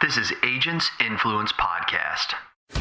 This 0.00 0.16
is 0.16 0.32
Agents 0.42 0.90
Influence 0.98 1.52
Podcast. 1.52 2.32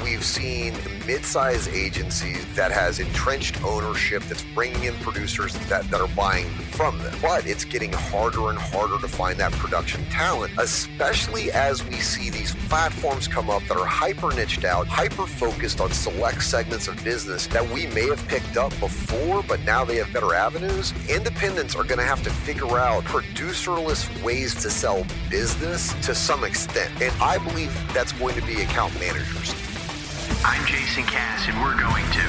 We've 0.03 0.23
seen 0.23 0.73
mid-sized 1.05 1.69
agencies 1.69 2.45
that 2.55 2.71
has 2.71 2.99
entrenched 2.99 3.63
ownership 3.63 4.23
that's 4.23 4.43
bringing 4.55 4.83
in 4.83 4.95
producers 4.95 5.53
that, 5.67 5.89
that 5.89 6.01
are 6.01 6.07
buying 6.09 6.47
from 6.71 6.97
them. 6.99 7.15
But 7.21 7.45
it's 7.45 7.65
getting 7.65 7.91
harder 7.91 8.49
and 8.49 8.57
harder 8.57 8.99
to 8.99 9.07
find 9.07 9.39
that 9.39 9.51
production 9.53 10.05
talent, 10.05 10.53
especially 10.57 11.51
as 11.51 11.83
we 11.85 11.95
see 11.95 12.29
these 12.29 12.55
platforms 12.69 13.27
come 13.27 13.49
up 13.49 13.63
that 13.67 13.77
are 13.77 13.85
hyper 13.85 14.33
niched 14.33 14.63
out, 14.63 14.87
hyper 14.87 15.27
focused 15.27 15.81
on 15.81 15.91
select 15.91 16.43
segments 16.43 16.87
of 16.87 17.03
business 17.03 17.47
that 17.47 17.67
we 17.69 17.87
may 17.87 18.07
have 18.07 18.25
picked 18.27 18.57
up 18.57 18.71
before, 18.79 19.43
but 19.43 19.59
now 19.61 19.83
they 19.83 19.97
have 19.97 20.11
better 20.13 20.33
avenues. 20.33 20.93
Independents 21.09 21.75
are 21.75 21.83
going 21.83 21.99
to 21.99 22.05
have 22.05 22.23
to 22.23 22.29
figure 22.29 22.77
out 22.77 23.03
producerless 23.03 24.23
ways 24.23 24.55
to 24.55 24.69
sell 24.69 25.05
business 25.29 25.93
to 26.05 26.15
some 26.15 26.43
extent. 26.43 26.91
And 27.01 27.13
I 27.21 27.37
believe 27.37 27.73
that's 27.93 28.13
going 28.13 28.35
to 28.35 28.45
be 28.45 28.61
account 28.61 28.97
managers. 28.99 29.53
I'm 30.45 30.65
Jason 30.65 31.03
Cass, 31.03 31.49
and 31.49 31.61
we're 31.61 31.77
going 31.77 32.05
to 32.11 32.21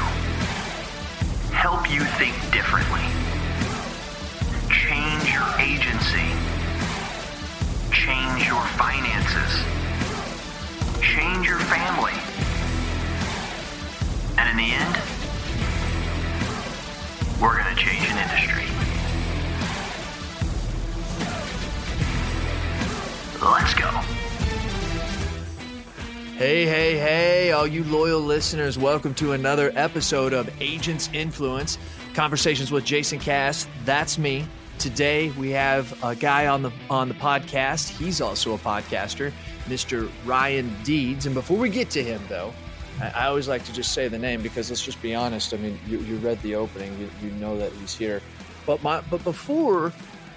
help 1.55 1.89
you 1.89 2.01
think 2.01 2.35
differently, 2.51 3.07
change 4.69 5.33
your 5.33 5.47
agency, 5.61 6.35
change 7.93 8.47
your 8.47 8.61
finances, 8.75 9.63
change 11.01 11.47
your 11.47 11.61
family, 11.61 12.19
and 14.39 14.51
in 14.51 14.57
the 14.57 14.73
end, 14.75 14.99
we're 17.41 17.63
going 17.63 17.75
to 17.75 17.81
change 17.81 18.05
an 18.11 18.19
industry. 18.19 18.65
Let's 23.41 23.75
go. 23.75 24.20
Hey, 26.41 26.65
hey, 26.65 26.97
hey, 26.97 27.53
all 27.53 27.67
you 27.67 27.85
loyal 27.85 28.19
listeners, 28.19 28.79
welcome 28.79 29.13
to 29.17 29.33
another 29.33 29.73
episode 29.75 30.33
of 30.33 30.49
Agents 30.59 31.11
Influence 31.13 31.77
Conversations 32.15 32.73
with 32.73 32.83
Jason 32.83 33.19
Cass. 33.19 33.69
That's 33.85 34.17
me. 34.17 34.47
Today 34.79 35.33
we 35.33 35.51
have 35.51 36.03
a 36.03 36.17
guy 36.17 36.47
on 36.47 36.63
the 36.63 36.73
on 36.89 37.09
the 37.09 37.15
podcast. 37.15 37.91
He's 37.91 38.23
also 38.23 38.55
a 38.55 38.59
podcaster, 38.59 39.33
Mr. 39.67 40.11
Ryan 40.25 40.75
Deeds. 40.83 41.27
And 41.27 41.35
before 41.35 41.59
we 41.59 41.69
get 41.69 41.91
to 41.91 42.03
him, 42.03 42.23
though, 42.31 42.55
I, 43.03 43.09
I 43.11 43.27
always 43.27 43.47
like 43.47 43.63
to 43.65 43.73
just 43.75 43.93
say 43.93 44.09
the 44.09 44.19
name 44.19 44.41
because 44.41 44.71
let's 44.71 44.83
just 44.83 45.03
be 45.03 45.15
honest. 45.15 45.53
I 45.53 45.59
mean, 45.59 45.79
you, 45.87 45.99
you 45.99 46.17
read 46.17 46.41
the 46.41 46.55
opening, 46.55 46.99
you, 46.99 47.11
you 47.23 47.33
know 47.33 47.59
that 47.59 47.71
he's 47.73 47.95
here. 47.95 48.23
But 48.65 48.83
my 48.83 49.03
but 49.11 49.23
before 49.25 49.93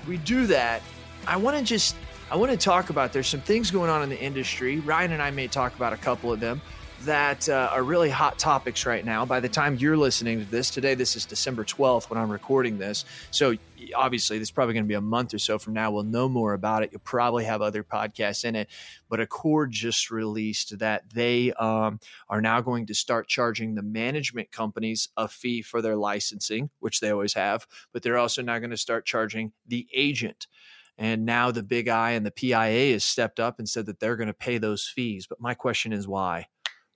we 0.05 0.17
do 0.17 0.47
that, 0.47 0.81
I 1.27 1.38
want 1.38 1.57
to 1.57 1.63
just 1.63 1.95
I 2.33 2.35
want 2.35 2.51
to 2.51 2.57
talk 2.57 2.89
about 2.89 3.13
there's 3.13 3.27
some 3.27 3.41
things 3.41 3.69
going 3.69 3.91
on 3.91 4.01
in 4.01 4.09
the 4.09 4.19
industry. 4.19 4.79
Ryan 4.79 5.11
and 5.11 5.21
I 5.21 5.29
may 5.29 5.47
talk 5.47 5.75
about 5.75 5.93
a 5.93 5.97
couple 5.97 6.33
of 6.33 6.39
them 6.39 6.63
that 7.01 7.47
uh, 7.47 7.69
are 7.71 7.83
really 7.83 8.09
hot 8.09 8.39
topics 8.39 8.87
right 8.87 9.05
now. 9.05 9.23
By 9.23 9.39
the 9.39 9.49
time 9.49 9.75
you're 9.75 9.95
listening 9.95 10.39
to 10.39 10.45
this, 10.49 10.71
today, 10.71 10.95
this 10.95 11.15
is 11.15 11.25
December 11.25 11.63
12th 11.63 12.09
when 12.09 12.19
I'm 12.19 12.31
recording 12.31 12.79
this. 12.79 13.05
So 13.29 13.53
obviously, 13.95 14.39
this 14.39 14.47
is 14.47 14.51
probably 14.51 14.73
going 14.73 14.85
to 14.85 14.87
be 14.87 14.95
a 14.95 15.01
month 15.01 15.35
or 15.35 15.37
so 15.37 15.59
from 15.59 15.73
now. 15.73 15.91
We'll 15.91 16.05
know 16.05 16.27
more 16.27 16.55
about 16.55 16.81
it. 16.81 16.89
You'll 16.91 17.01
probably 17.01 17.45
have 17.45 17.61
other 17.61 17.83
podcasts 17.83 18.45
in 18.45 18.55
it. 18.55 18.67
But 19.09 19.19
ACORD 19.19 19.69
just 19.69 20.09
released 20.09 20.79
that 20.79 21.07
they 21.13 21.53
um, 21.53 21.99
are 22.29 22.41
now 22.41 22.61
going 22.61 22.87
to 22.87 22.95
start 22.95 23.27
charging 23.27 23.75
the 23.75 23.83
management 23.83 24.51
companies 24.51 25.09
a 25.17 25.27
fee 25.27 25.61
for 25.61 25.83
their 25.83 25.95
licensing, 25.95 26.71
which 26.79 26.99
they 26.99 27.11
always 27.11 27.35
have. 27.35 27.67
But 27.91 28.01
they're 28.01 28.17
also 28.17 28.41
now 28.41 28.57
going 28.57 28.71
to 28.71 28.77
start 28.77 29.05
charging 29.05 29.51
the 29.67 29.87
agent. 29.93 30.47
And 30.97 31.25
now 31.25 31.52
the 31.52 31.63
Big 31.63 31.88
I 31.88 32.11
and 32.11 32.25
the 32.25 32.31
PIA 32.31 32.94
has 32.94 33.03
stepped 33.03 33.39
up 33.39 33.59
and 33.59 33.67
said 33.67 33.88
that 33.88 33.99
they're 33.99 34.16
going 34.16 34.27
to 34.27 34.33
pay 34.33 34.58
those 34.58 34.86
fees. 34.88 35.25
But 35.27 35.41
my 35.41 35.53
question 35.53 35.91
is 35.91 36.08
why? 36.08 36.47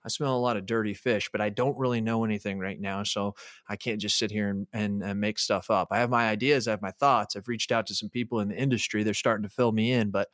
I 0.04 0.08
smell 0.08 0.36
a 0.36 0.38
lot 0.38 0.56
of 0.56 0.64
dirty 0.64 0.94
fish, 0.94 1.28
but 1.30 1.40
I 1.40 1.50
don't 1.50 1.76
really 1.76 2.00
know 2.00 2.24
anything 2.24 2.58
right 2.58 2.80
now. 2.80 3.02
So 3.02 3.34
I 3.68 3.76
can't 3.76 4.00
just 4.00 4.16
sit 4.16 4.30
here 4.30 4.48
and, 4.48 4.66
and, 4.72 5.02
and, 5.02 5.20
make 5.20 5.38
stuff 5.38 5.70
up. 5.70 5.88
I 5.90 5.98
have 5.98 6.08
my 6.08 6.28
ideas, 6.28 6.68
I 6.68 6.70
have 6.70 6.82
my 6.82 6.92
thoughts. 6.92 7.34
I've 7.34 7.48
reached 7.48 7.72
out 7.72 7.86
to 7.88 7.94
some 7.94 8.08
people 8.08 8.40
in 8.40 8.48
the 8.48 8.56
industry. 8.56 9.02
They're 9.02 9.12
starting 9.12 9.42
to 9.42 9.54
fill 9.54 9.72
me 9.72 9.92
in. 9.92 10.10
But 10.10 10.28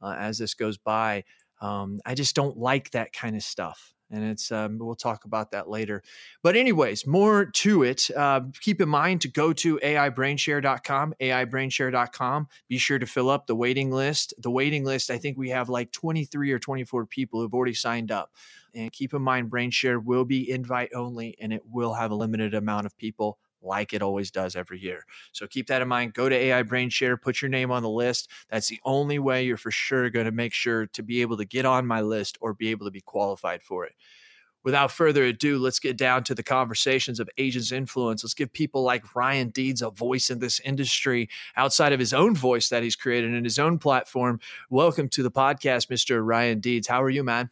uh, 0.00 0.14
as 0.18 0.38
this 0.38 0.54
goes 0.54 0.78
by, 0.78 1.24
um, 1.60 2.00
I 2.06 2.14
just 2.14 2.36
don't 2.36 2.56
like 2.56 2.92
that 2.92 3.12
kind 3.12 3.34
of 3.34 3.42
stuff 3.42 3.92
and 4.10 4.24
it's 4.24 4.50
um, 4.50 4.78
we'll 4.78 4.94
talk 4.94 5.24
about 5.24 5.50
that 5.52 5.68
later. 5.68 6.02
But 6.42 6.56
anyways 6.56 7.06
more 7.06 7.46
to 7.46 7.82
it 7.82 8.10
uh, 8.16 8.42
keep 8.60 8.80
in 8.80 8.88
mind 8.88 9.20
to 9.22 9.28
go 9.28 9.52
to 9.54 9.78
aibrainshare.com 9.78 11.14
aibrainshare.com 11.20 12.48
be 12.68 12.78
sure 12.78 12.98
to 12.98 13.06
fill 13.06 13.30
up 13.30 13.46
the 13.46 13.56
waiting 13.56 13.90
list. 13.90 14.34
The 14.38 14.50
waiting 14.50 14.84
list 14.84 15.10
i 15.10 15.18
think 15.18 15.38
we 15.38 15.50
have 15.50 15.68
like 15.68 15.92
23 15.92 16.52
or 16.52 16.58
24 16.58 17.06
people 17.06 17.40
who've 17.40 17.54
already 17.54 17.74
signed 17.74 18.10
up. 18.10 18.32
And 18.74 18.92
keep 18.92 19.14
in 19.14 19.22
mind 19.22 19.50
brainshare 19.50 20.02
will 20.02 20.24
be 20.24 20.50
invite 20.50 20.90
only 20.94 21.36
and 21.40 21.52
it 21.52 21.62
will 21.70 21.94
have 21.94 22.10
a 22.10 22.14
limited 22.14 22.54
amount 22.54 22.86
of 22.86 22.96
people 22.96 23.38
like 23.62 23.92
it 23.92 24.02
always 24.02 24.30
does 24.30 24.56
every 24.56 24.80
year. 24.80 25.04
So 25.32 25.46
keep 25.46 25.66
that 25.68 25.82
in 25.82 25.88
mind. 25.88 26.14
Go 26.14 26.28
to 26.28 26.34
AI 26.34 26.62
Brain 26.62 26.90
Share, 26.90 27.16
put 27.16 27.42
your 27.42 27.48
name 27.48 27.70
on 27.70 27.82
the 27.82 27.90
list. 27.90 28.30
That's 28.50 28.68
the 28.68 28.80
only 28.84 29.18
way 29.18 29.44
you're 29.44 29.56
for 29.56 29.70
sure 29.70 30.10
going 30.10 30.26
to 30.26 30.32
make 30.32 30.52
sure 30.52 30.86
to 30.86 31.02
be 31.02 31.22
able 31.22 31.36
to 31.38 31.44
get 31.44 31.64
on 31.64 31.86
my 31.86 32.00
list 32.00 32.38
or 32.40 32.54
be 32.54 32.68
able 32.70 32.86
to 32.86 32.92
be 32.92 33.00
qualified 33.00 33.62
for 33.62 33.84
it. 33.84 33.92
Without 34.64 34.90
further 34.90 35.24
ado, 35.24 35.58
let's 35.58 35.78
get 35.78 35.96
down 35.96 36.24
to 36.24 36.34
the 36.34 36.42
conversations 36.42 37.20
of 37.20 37.30
agents' 37.38 37.72
influence. 37.72 38.24
Let's 38.24 38.34
give 38.34 38.52
people 38.52 38.82
like 38.82 39.14
Ryan 39.14 39.50
Deeds 39.50 39.82
a 39.82 39.90
voice 39.90 40.30
in 40.30 40.40
this 40.40 40.60
industry 40.60 41.28
outside 41.56 41.92
of 41.92 42.00
his 42.00 42.12
own 42.12 42.34
voice 42.34 42.68
that 42.68 42.82
he's 42.82 42.96
created 42.96 43.32
in 43.32 43.44
his 43.44 43.58
own 43.58 43.78
platform. 43.78 44.40
Welcome 44.68 45.08
to 45.10 45.22
the 45.22 45.30
podcast, 45.30 45.88
Mr. 45.88 46.26
Ryan 46.26 46.60
Deeds. 46.60 46.88
How 46.88 47.02
are 47.02 47.10
you, 47.10 47.22
man? 47.22 47.50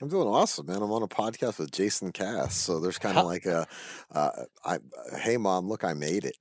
I'm 0.00 0.08
doing 0.08 0.28
awesome, 0.28 0.66
man. 0.66 0.82
I'm 0.82 0.92
on 0.92 1.02
a 1.02 1.08
podcast 1.08 1.58
with 1.58 1.72
Jason 1.72 2.12
Cass, 2.12 2.54
so 2.54 2.78
there's 2.78 2.98
kind 2.98 3.18
of 3.18 3.26
like 3.26 3.46
a, 3.46 3.66
uh, 4.12 4.30
I, 4.64 4.78
hey 5.18 5.36
mom, 5.36 5.68
look, 5.68 5.84
I 5.84 5.94
made 5.94 6.24
it. 6.24 6.36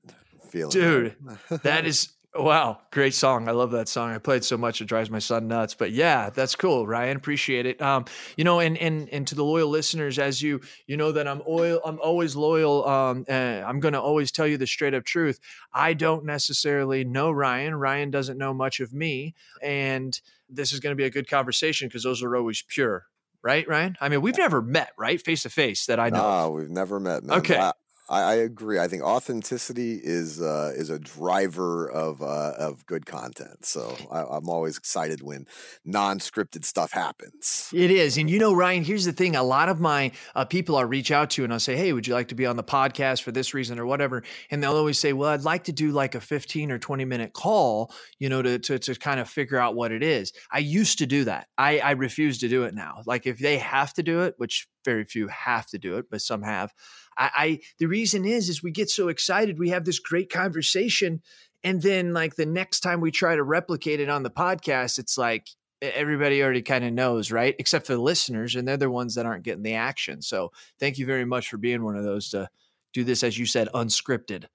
Feeling, 0.50 0.70
dude, 0.70 1.16
that 1.64 1.86
is 1.86 2.14
wow, 2.40 2.80
great 2.92 3.14
song. 3.14 3.48
I 3.48 3.52
love 3.52 3.72
that 3.72 3.88
song. 3.88 4.12
I 4.12 4.18
played 4.18 4.44
so 4.44 4.58
much 4.58 4.82
it 4.82 4.86
drives 4.86 5.10
my 5.10 5.20
son 5.20 5.48
nuts. 5.48 5.74
But 5.74 5.92
yeah, 5.92 6.30
that's 6.30 6.56
cool, 6.56 6.88
Ryan. 6.88 7.18
Appreciate 7.18 7.66
it. 7.66 7.82
Um, 7.82 8.06
you 8.36 8.44
know, 8.44 8.60
and 8.60 8.78
and 8.78 9.10
and 9.10 9.28
to 9.28 9.36
the 9.36 9.44
loyal 9.44 9.70
listeners, 9.70 10.20
as 10.20 10.42
you 10.42 10.62
you 10.86 10.98
know 10.98 11.12
that 11.12 11.28
I'm 11.28 11.42
oil, 11.48 11.82
I'm 11.84 12.00
always 12.00 12.36
loyal. 12.36 12.88
Um, 12.88 13.26
I'm 13.30 13.80
going 13.80 13.94
to 13.94 14.02
always 14.02 14.32
tell 14.32 14.48
you 14.48 14.58
the 14.58 14.68
straight 14.68 14.94
up 14.94 15.04
truth. 15.04 15.40
I 15.74 15.94
don't 15.94 16.26
necessarily 16.26 17.04
know 17.04 17.32
Ryan. 17.32 17.76
Ryan 17.76 18.12
doesn't 18.12 18.38
know 18.38 18.54
much 18.54 18.80
of 18.80 18.94
me, 18.94 19.36
and 19.62 20.20
this 20.50 20.72
is 20.72 20.80
going 20.80 20.92
to 20.92 20.98
be 20.98 21.06
a 21.06 21.12
good 21.12 21.30
conversation 21.30 21.88
because 21.88 22.04
those 22.04 22.24
are 22.24 22.36
always 22.36 22.62
pure 22.62 23.06
right, 23.48 23.66
Ryan? 23.66 23.96
I 24.02 24.10
mean, 24.10 24.22
we've 24.22 24.38
never 24.38 24.62
met, 24.62 24.92
right, 24.98 25.22
face 25.22 25.44
to 25.44 25.50
face 25.50 25.86
that 25.86 26.02
I 26.02 26.10
know. 26.10 26.22
No, 26.22 26.52
we've 26.52 26.70
never 26.70 27.00
met. 27.00 27.24
Man. 27.24 27.38
Okay. 27.38 27.58
I, 27.58 27.72
I, 28.10 28.36
agree. 28.36 28.80
I 28.80 28.88
think 28.88 29.04
authenticity 29.04 30.00
is 30.02 30.42
uh, 30.42 30.72
is 30.76 30.90
a 30.90 30.98
driver 30.98 31.90
of 31.90 32.22
uh, 32.22 32.54
of 32.58 32.86
good 32.86 33.06
content. 33.06 33.66
So 33.66 33.96
I, 34.12 34.38
am 34.38 34.48
always 34.48 34.78
excited 34.78 35.22
when 35.22 35.46
non 35.84 36.20
scripted 36.20 36.64
stuff 36.64 36.92
happens. 36.92 37.70
It 37.74 37.92
is, 37.92 38.18
and 38.18 38.30
you 38.30 38.40
know, 38.40 38.54
Ryan. 38.54 38.84
Here's 38.84 39.06
the 39.06 39.12
thing: 39.12 39.36
a 39.36 39.44
lot 39.44 39.68
of 39.68 39.80
my 39.80 40.12
uh, 40.36 40.46
people 40.46 40.78
I 40.78 40.84
reach 40.84 41.12
out 41.12 41.32
to, 41.32 41.44
and 41.44 41.52
I'll 41.52 41.60
say, 41.60 41.76
"Hey, 41.76 41.92
would 41.92 42.08
you 42.08 42.14
like 42.14 42.30
to 42.30 42.36
be 42.36 42.46
on 42.46 42.56
the 42.56 42.64
podcast 42.64 43.24
for 43.24 43.32
this 43.32 43.54
reason 43.54 43.78
or 43.78 43.86
whatever?" 43.86 44.24
And 44.52 44.64
they'll 44.64 44.76
always 44.76 45.00
say, 45.00 45.12
"Well, 45.12 45.30
I'd 45.30 45.44
like 45.44 45.66
to 45.66 45.74
do 45.74 45.92
like 45.92 46.16
a 46.16 46.22
15 46.22 46.72
or 46.72 46.80
20 46.80 47.04
minute 47.04 47.34
call, 47.34 47.92
you 48.20 48.30
know, 48.30 48.42
to 48.42 48.58
to, 48.60 48.80
to 48.80 48.96
kind 48.96 49.20
of 49.20 49.30
figure 49.30 49.58
out 49.58 49.76
what 49.76 49.92
it 49.92 50.04
is." 50.04 50.32
I 50.52 50.60
used 50.60 51.00
to 51.00 51.06
do 51.06 51.26
that. 51.26 51.48
I, 51.58 51.80
I 51.80 51.92
refuse 51.92 52.38
to 52.40 52.48
do 52.48 52.64
it 52.64 52.74
now. 52.74 53.02
Like 53.06 53.26
if 53.26 53.40
they 53.40 53.58
have 53.58 53.94
to 53.96 54.04
do 54.04 54.22
it, 54.22 54.36
which 54.38 54.68
very 54.86 55.04
few 55.04 55.28
have 55.28 55.66
to 55.68 55.78
do 55.78 55.98
it, 55.98 56.06
but 56.10 56.22
some 56.22 56.44
have. 56.44 56.72
I, 57.18 57.32
I 57.36 57.60
the 57.80 57.88
reason 57.88 58.26
is 58.26 58.50
is 58.50 58.64
we 58.64 58.72
get 58.72 58.90
so 58.90 59.08
excited, 59.08 59.60
we 59.60 59.70
have 59.70 59.86
this 59.86 60.00
great 60.00 60.32
conversation, 60.32 61.22
and 61.64 61.82
then 61.82 62.14
like 62.14 62.36
the 62.36 62.46
next 62.46 62.82
time 62.82 63.02
we 63.02 63.12
try 63.12 63.36
to 63.36 63.44
replicate 63.44 64.00
it 64.00 64.10
on 64.10 64.24
the 64.24 64.30
podcast, 64.30 65.00
it's 65.00 65.18
like 65.18 65.48
everybody 65.82 66.42
already 66.42 66.62
kind 66.62 66.84
of 66.84 66.94
knows, 66.94 67.32
right? 67.32 67.56
Except 67.60 67.86
for 67.88 67.94
the 67.94 68.02
listeners, 68.02 68.56
and 68.56 68.68
they're 68.68 68.78
the 68.78 68.90
ones 68.90 69.16
that 69.16 69.26
aren't 69.26 69.44
getting 69.44 69.64
the 69.64 69.76
action. 69.76 70.22
So 70.22 70.52
thank 70.80 70.98
you 70.98 71.06
very 71.06 71.26
much 71.26 71.50
for 71.50 71.58
being 71.58 71.84
one 71.84 71.96
of 71.96 72.04
those 72.04 72.30
to 72.30 72.50
do 72.94 73.04
this, 73.04 73.24
as 73.24 73.38
you 73.38 73.46
said, 73.46 73.70
unscripted. 73.74 74.46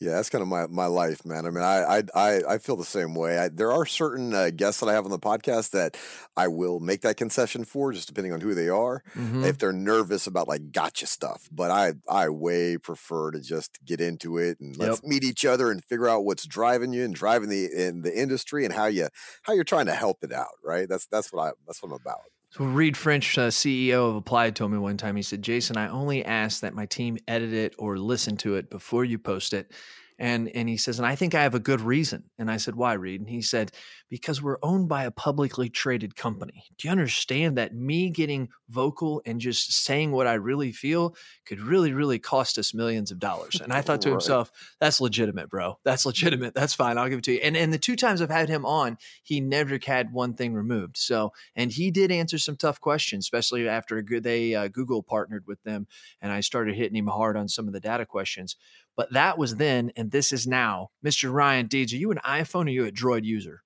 Yeah, 0.00 0.12
that's 0.12 0.30
kind 0.30 0.40
of 0.40 0.48
my, 0.48 0.66
my 0.66 0.86
life, 0.86 1.26
man. 1.26 1.44
I 1.44 1.50
mean, 1.50 1.62
I 1.62 2.02
I 2.14 2.40
I 2.48 2.58
feel 2.58 2.76
the 2.76 2.84
same 2.86 3.14
way. 3.14 3.38
I, 3.38 3.48
there 3.50 3.70
are 3.70 3.84
certain 3.84 4.32
uh, 4.32 4.48
guests 4.48 4.80
that 4.80 4.88
I 4.88 4.94
have 4.94 5.04
on 5.04 5.10
the 5.10 5.18
podcast 5.18 5.72
that 5.72 5.98
I 6.38 6.48
will 6.48 6.80
make 6.80 7.02
that 7.02 7.18
concession 7.18 7.64
for, 7.64 7.92
just 7.92 8.08
depending 8.08 8.32
on 8.32 8.40
who 8.40 8.54
they 8.54 8.70
are, 8.70 9.02
mm-hmm. 9.14 9.44
if 9.44 9.58
they're 9.58 9.74
nervous 9.74 10.26
about 10.26 10.48
like 10.48 10.72
gotcha 10.72 11.06
stuff. 11.06 11.50
But 11.52 11.70
I 11.70 11.92
I 12.08 12.30
way 12.30 12.78
prefer 12.78 13.30
to 13.32 13.40
just 13.40 13.84
get 13.84 14.00
into 14.00 14.38
it 14.38 14.58
and 14.58 14.74
let's 14.78 15.02
meet 15.04 15.22
each 15.22 15.44
other 15.44 15.70
and 15.70 15.84
figure 15.84 16.08
out 16.08 16.24
what's 16.24 16.46
driving 16.46 16.94
you 16.94 17.04
and 17.04 17.14
driving 17.14 17.50
the 17.50 17.66
in 17.66 18.00
the 18.00 18.18
industry 18.18 18.64
and 18.64 18.72
how 18.72 18.86
you 18.86 19.08
how 19.42 19.52
you're 19.52 19.64
trying 19.64 19.86
to 19.86 19.94
help 19.94 20.24
it 20.24 20.32
out. 20.32 20.56
Right. 20.64 20.88
That's 20.88 21.06
that's 21.08 21.30
what 21.30 21.42
I 21.42 21.52
that's 21.66 21.82
what 21.82 21.90
I'm 21.90 22.00
about. 22.00 22.22
So 22.50 22.64
Reid 22.64 22.96
French, 22.96 23.38
uh, 23.38 23.48
CEO 23.48 24.10
of 24.10 24.16
Applied, 24.16 24.56
told 24.56 24.72
me 24.72 24.78
one 24.78 24.96
time. 24.96 25.14
He 25.14 25.22
said, 25.22 25.40
"Jason, 25.40 25.76
I 25.76 25.88
only 25.88 26.24
ask 26.24 26.60
that 26.62 26.74
my 26.74 26.84
team 26.84 27.16
edit 27.28 27.52
it 27.52 27.74
or 27.78 27.96
listen 27.96 28.36
to 28.38 28.56
it 28.56 28.68
before 28.70 29.04
you 29.04 29.18
post 29.18 29.52
it, 29.52 29.70
And 30.20 30.50
and 30.54 30.68
he 30.68 30.76
says, 30.76 30.98
and 30.98 31.06
I 31.06 31.16
think 31.16 31.34
I 31.34 31.42
have 31.42 31.54
a 31.54 31.58
good 31.58 31.80
reason. 31.80 32.24
And 32.38 32.50
I 32.50 32.58
said, 32.58 32.76
why, 32.76 32.92
Reid? 32.92 33.22
And 33.22 33.30
he 33.30 33.40
said, 33.40 33.72
because 34.10 34.42
we're 34.42 34.58
owned 34.62 34.86
by 34.86 35.04
a 35.04 35.10
publicly 35.10 35.70
traded 35.70 36.14
company. 36.14 36.64
Do 36.76 36.86
you 36.88 36.92
understand 36.92 37.56
that 37.56 37.74
me 37.74 38.10
getting 38.10 38.50
vocal 38.68 39.22
and 39.24 39.40
just 39.40 39.72
saying 39.72 40.12
what 40.12 40.26
I 40.26 40.34
really 40.34 40.72
feel 40.72 41.16
could 41.46 41.60
really, 41.60 41.94
really 41.94 42.18
cost 42.18 42.58
us 42.58 42.74
millions 42.74 43.10
of 43.10 43.18
dollars? 43.18 43.60
And 43.62 43.72
I 43.72 43.80
thought 43.82 44.02
to 44.02 44.10
Right. 44.10 44.14
himself, 44.14 44.52
that's 44.78 45.00
legitimate, 45.00 45.48
bro. 45.48 45.78
That's 45.84 46.04
legitimate. 46.04 46.52
That's 46.52 46.74
fine. 46.74 46.98
I'll 46.98 47.08
give 47.08 47.20
it 47.20 47.24
to 47.24 47.32
you. 47.32 47.40
And 47.42 47.56
and 47.56 47.72
the 47.72 47.78
two 47.78 47.96
times 47.96 48.20
I've 48.20 48.28
had 48.30 48.50
him 48.50 48.66
on, 48.66 48.98
he 49.22 49.40
never 49.40 49.78
had 49.82 50.12
one 50.12 50.34
thing 50.34 50.52
removed. 50.52 50.98
So 50.98 51.32
and 51.56 51.72
he 51.72 51.90
did 51.90 52.12
answer 52.12 52.36
some 52.36 52.56
tough 52.56 52.78
questions, 52.78 53.24
especially 53.24 53.66
after 53.66 53.96
a 53.96 54.02
good 54.02 54.22
they 54.22 54.54
uh, 54.54 54.68
Google 54.68 55.02
partnered 55.02 55.46
with 55.46 55.62
them, 55.62 55.86
and 56.20 56.30
I 56.30 56.40
started 56.40 56.74
hitting 56.74 56.96
him 56.96 57.06
hard 57.06 57.38
on 57.38 57.48
some 57.48 57.66
of 57.66 57.72
the 57.72 57.80
data 57.80 58.04
questions. 58.04 58.56
But 59.00 59.14
that 59.14 59.38
was 59.38 59.56
then, 59.56 59.92
and 59.96 60.10
this 60.10 60.30
is 60.30 60.46
now. 60.46 60.90
Mr. 61.02 61.32
Ryan 61.32 61.68
Deeds, 61.68 61.94
are 61.94 61.96
you 61.96 62.10
an 62.10 62.18
iPhone 62.22 62.64
or 62.64 62.66
are 62.66 62.68
you 62.68 62.84
a 62.84 62.92
Droid 62.92 63.24
user? 63.24 63.62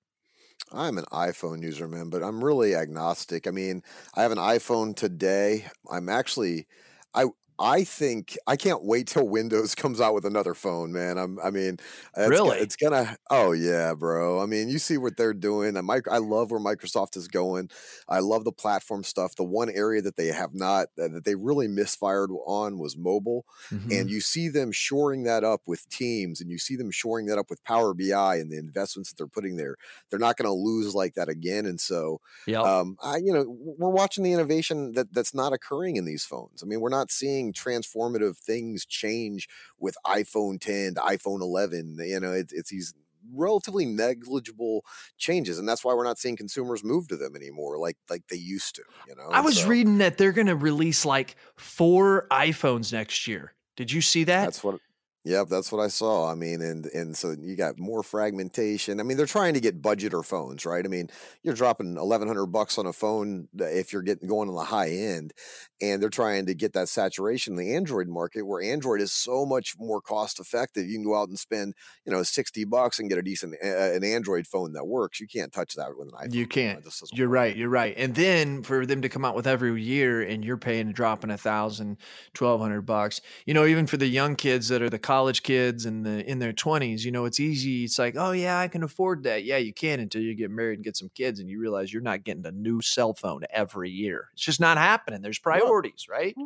I'm 0.71 0.97
an 0.97 1.03
iPhone 1.11 1.61
user, 1.61 1.89
man, 1.89 2.09
but 2.09 2.23
I'm 2.23 2.41
really 2.41 2.73
agnostic. 2.73 3.45
I 3.45 3.51
mean, 3.51 3.83
I 4.15 4.21
have 4.21 4.31
an 4.31 4.37
iPhone 4.37 4.95
today. 4.95 5.65
I'm 5.91 6.07
actually, 6.07 6.67
I 7.13 7.25
I 7.59 7.83
think 7.83 8.37
I 8.47 8.57
can't 8.57 8.83
wait 8.83 9.07
till 9.07 9.27
Windows 9.27 9.75
comes 9.75 10.01
out 10.01 10.13
with 10.13 10.25
another 10.25 10.53
phone, 10.53 10.91
man. 10.91 11.17
I'm, 11.17 11.39
I 11.39 11.51
mean, 11.51 11.77
Really? 12.23 12.59
it's 12.59 12.75
gonna. 12.75 13.17
Oh 13.29 13.51
yeah, 13.53 13.93
bro. 13.93 14.41
I 14.41 14.45
mean, 14.45 14.69
you 14.69 14.79
see 14.79 14.97
what 14.97 15.17
they're 15.17 15.33
doing. 15.33 15.77
And 15.77 15.87
Mike, 15.87 16.07
I 16.09 16.17
love 16.17 16.51
where 16.51 16.59
Microsoft 16.59 17.15
is 17.17 17.27
going. 17.27 17.69
I 18.07 18.19
love 18.19 18.43
the 18.43 18.51
platform 18.51 19.03
stuff. 19.03 19.35
The 19.35 19.43
one 19.43 19.69
area 19.69 20.01
that 20.01 20.15
they 20.17 20.27
have 20.27 20.53
not 20.53 20.87
that 20.97 21.23
they 21.25 21.35
really 21.35 21.67
misfired 21.67 22.29
on 22.45 22.77
was 22.77 22.97
mobile 22.97 23.45
Mm-hmm. 23.71 23.95
and 23.95 24.09
you 24.09 24.21
see 24.21 24.47
them 24.49 24.71
shoring 24.71 25.23
that 25.23 25.43
up 25.43 25.61
with 25.67 25.87
teams 25.89 26.39
and 26.41 26.49
you 26.51 26.57
see 26.57 26.75
them 26.75 26.91
shoring 26.91 27.25
that 27.27 27.37
up 27.37 27.49
with 27.49 27.63
power 27.63 27.93
bi 27.93 28.35
and 28.37 28.51
the 28.51 28.57
investments 28.57 29.09
that 29.09 29.17
they're 29.17 29.27
putting 29.27 29.55
there 29.55 29.75
they're 30.09 30.19
not 30.19 30.37
going 30.37 30.47
to 30.47 30.53
lose 30.53 30.93
like 30.93 31.13
that 31.15 31.29
again 31.29 31.65
and 31.65 31.79
so 31.79 32.19
yeah, 32.45 32.63
um, 32.63 32.97
I, 33.01 33.17
you 33.17 33.33
know 33.33 33.45
we're 33.47 33.89
watching 33.89 34.23
the 34.23 34.33
innovation 34.33 34.93
that 34.93 35.13
that's 35.13 35.33
not 35.33 35.53
occurring 35.53 35.95
in 35.95 36.05
these 36.05 36.25
phones 36.25 36.63
i 36.63 36.65
mean 36.65 36.79
we're 36.79 36.89
not 36.89 37.11
seeing 37.11 37.44
transformative 37.53 38.37
things 38.37 38.85
change 38.85 39.47
with 39.79 39.95
iphone 40.07 40.59
10 40.59 40.95
to 40.95 41.01
iphone 41.01 41.41
11 41.41 41.97
you 42.01 42.19
know 42.19 42.31
it's, 42.31 42.53
it's 42.53 42.69
these 42.69 42.93
relatively 43.33 43.85
negligible 43.85 44.85
changes 45.17 45.57
and 45.57 45.67
that's 45.67 45.83
why 45.83 45.93
we're 45.93 46.03
not 46.03 46.19
seeing 46.19 46.35
consumers 46.35 46.83
move 46.83 47.07
to 47.07 47.17
them 47.17 47.35
anymore 47.35 47.79
like 47.79 47.97
like 48.09 48.21
they 48.29 48.37
used 48.37 48.75
to 48.75 48.83
you 49.07 49.15
know 49.15 49.29
I 49.31 49.41
was 49.41 49.61
so 49.61 49.67
reading 49.67 49.97
that 49.99 50.17
they're 50.17 50.31
going 50.31 50.47
to 50.47 50.55
release 50.55 51.05
like 51.05 51.35
four 51.55 52.27
iPhones 52.31 52.93
next 52.93 53.27
year. 53.27 53.53
Did 53.75 53.91
you 53.91 54.01
see 54.01 54.23
that? 54.25 54.45
That's 54.45 54.63
what. 54.63 54.79
Yep, 55.25 55.47
that's 55.47 55.71
what 55.71 55.81
I 55.81 55.87
saw. 55.87 56.31
I 56.31 56.35
mean, 56.35 56.61
and 56.61 56.85
and 56.85 57.17
so 57.17 57.35
you 57.37 57.55
got 57.55 57.79
more 57.79 58.03
fragmentation. 58.03 58.99
I 58.99 59.03
mean, 59.03 59.17
they're 59.17 59.25
trying 59.25 59.55
to 59.55 59.59
get 59.59 59.81
budgeter 59.81 60.23
phones, 60.23 60.67
right? 60.67 60.85
I 60.85 60.87
mean, 60.87 61.09
you're 61.41 61.55
dropping 61.55 61.97
eleven 61.97 62.27
hundred 62.27 62.45
bucks 62.47 62.77
on 62.77 62.85
a 62.85 62.93
phone 62.93 63.47
uh, 63.59 63.65
if 63.65 63.91
you're 63.91 64.03
getting 64.03 64.27
going 64.29 64.49
on 64.49 64.55
the 64.55 64.63
high 64.63 64.91
end, 64.91 65.33
and 65.81 66.01
they're 66.01 66.09
trying 66.09 66.45
to 66.45 66.53
get 66.53 66.73
that 66.73 66.89
saturation 66.89 67.53
in 67.53 67.57
the 67.57 67.75
Android 67.75 68.07
market, 68.07 68.43
where 68.43 68.61
Android 68.61 69.01
is 69.01 69.11
so 69.11 69.45
much 69.45 69.75
more 69.77 70.01
cost 70.01 70.39
effective. 70.39 70.85
You 70.85 70.97
can 70.97 71.05
go 71.05 71.15
out 71.15 71.29
and 71.29 71.37
spend 71.37 71.73
you 72.05 72.11
know 72.11 72.23
sixty 72.23 72.65
bucks 72.65 72.99
and 72.99 73.09
get 73.09 73.17
a 73.17 73.21
decent 73.21 73.55
uh, 73.63 73.67
an 73.67 74.03
Android 74.03 74.47
phone 74.47 74.73
that 74.73 74.85
works. 74.85 75.19
You 75.19 75.27
can't 75.27 75.51
touch 75.51 75.73
that 75.75 75.89
with 75.97 76.07
an 76.07 76.13
iPhone. 76.13 76.33
You 76.33 76.47
can't. 76.47 76.85
You're 77.13 77.27
work. 77.27 77.35
right. 77.35 77.55
You're 77.55 77.69
right. 77.69 77.93
And 77.97 78.15
then 78.15 78.63
for 78.63 78.85
them 78.85 79.01
to 79.01 79.09
come 79.09 79.25
out 79.25 79.35
with 79.35 79.47
every 79.47 79.81
year 79.81 80.21
and 80.21 80.43
you're 80.43 80.57
paying 80.57 80.91
dropping 80.91 81.31
a 81.31 81.37
thousand, 81.37 81.97
twelve 82.33 82.61
hundred 82.61 82.81
bucks. 82.81 83.21
You 83.45 83.53
know, 83.53 83.65
even 83.65 83.87
for 83.87 83.97
the 83.97 84.07
young 84.07 84.35
kids 84.35 84.69
that 84.69 84.81
are 84.81 84.89
the 84.89 84.99
college 84.99 85.43
kids 85.43 85.85
and 85.85 86.05
the 86.05 86.25
in 86.29 86.39
their 86.39 86.53
twenties, 86.53 87.05
you 87.05 87.11
know, 87.11 87.25
it's 87.25 87.39
easy. 87.39 87.83
It's 87.83 87.99
like, 87.99 88.15
oh 88.17 88.31
yeah, 88.31 88.59
I 88.59 88.67
can 88.67 88.83
afford 88.83 89.23
that. 89.23 89.43
Yeah, 89.43 89.57
you 89.57 89.73
can 89.73 89.99
until 89.99 90.21
you 90.21 90.35
get 90.35 90.51
married 90.51 90.75
and 90.75 90.83
get 90.83 90.97
some 90.97 91.09
kids 91.13 91.39
and 91.39 91.49
you 91.49 91.59
realize 91.59 91.91
you're 91.91 92.01
not 92.01 92.23
getting 92.23 92.45
a 92.45 92.51
new 92.51 92.81
cell 92.81 93.13
phone 93.13 93.43
every 93.49 93.89
year. 93.89 94.29
It's 94.33 94.43
just 94.43 94.59
not 94.59 94.77
happening. 94.77 95.21
There's 95.21 95.39
priorities, 95.39 95.64
right? 95.65 96.37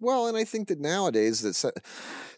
Well, 0.00 0.28
and 0.28 0.36
I 0.36 0.44
think 0.44 0.68
that 0.68 0.78
nowadays 0.78 1.40
that 1.40 1.56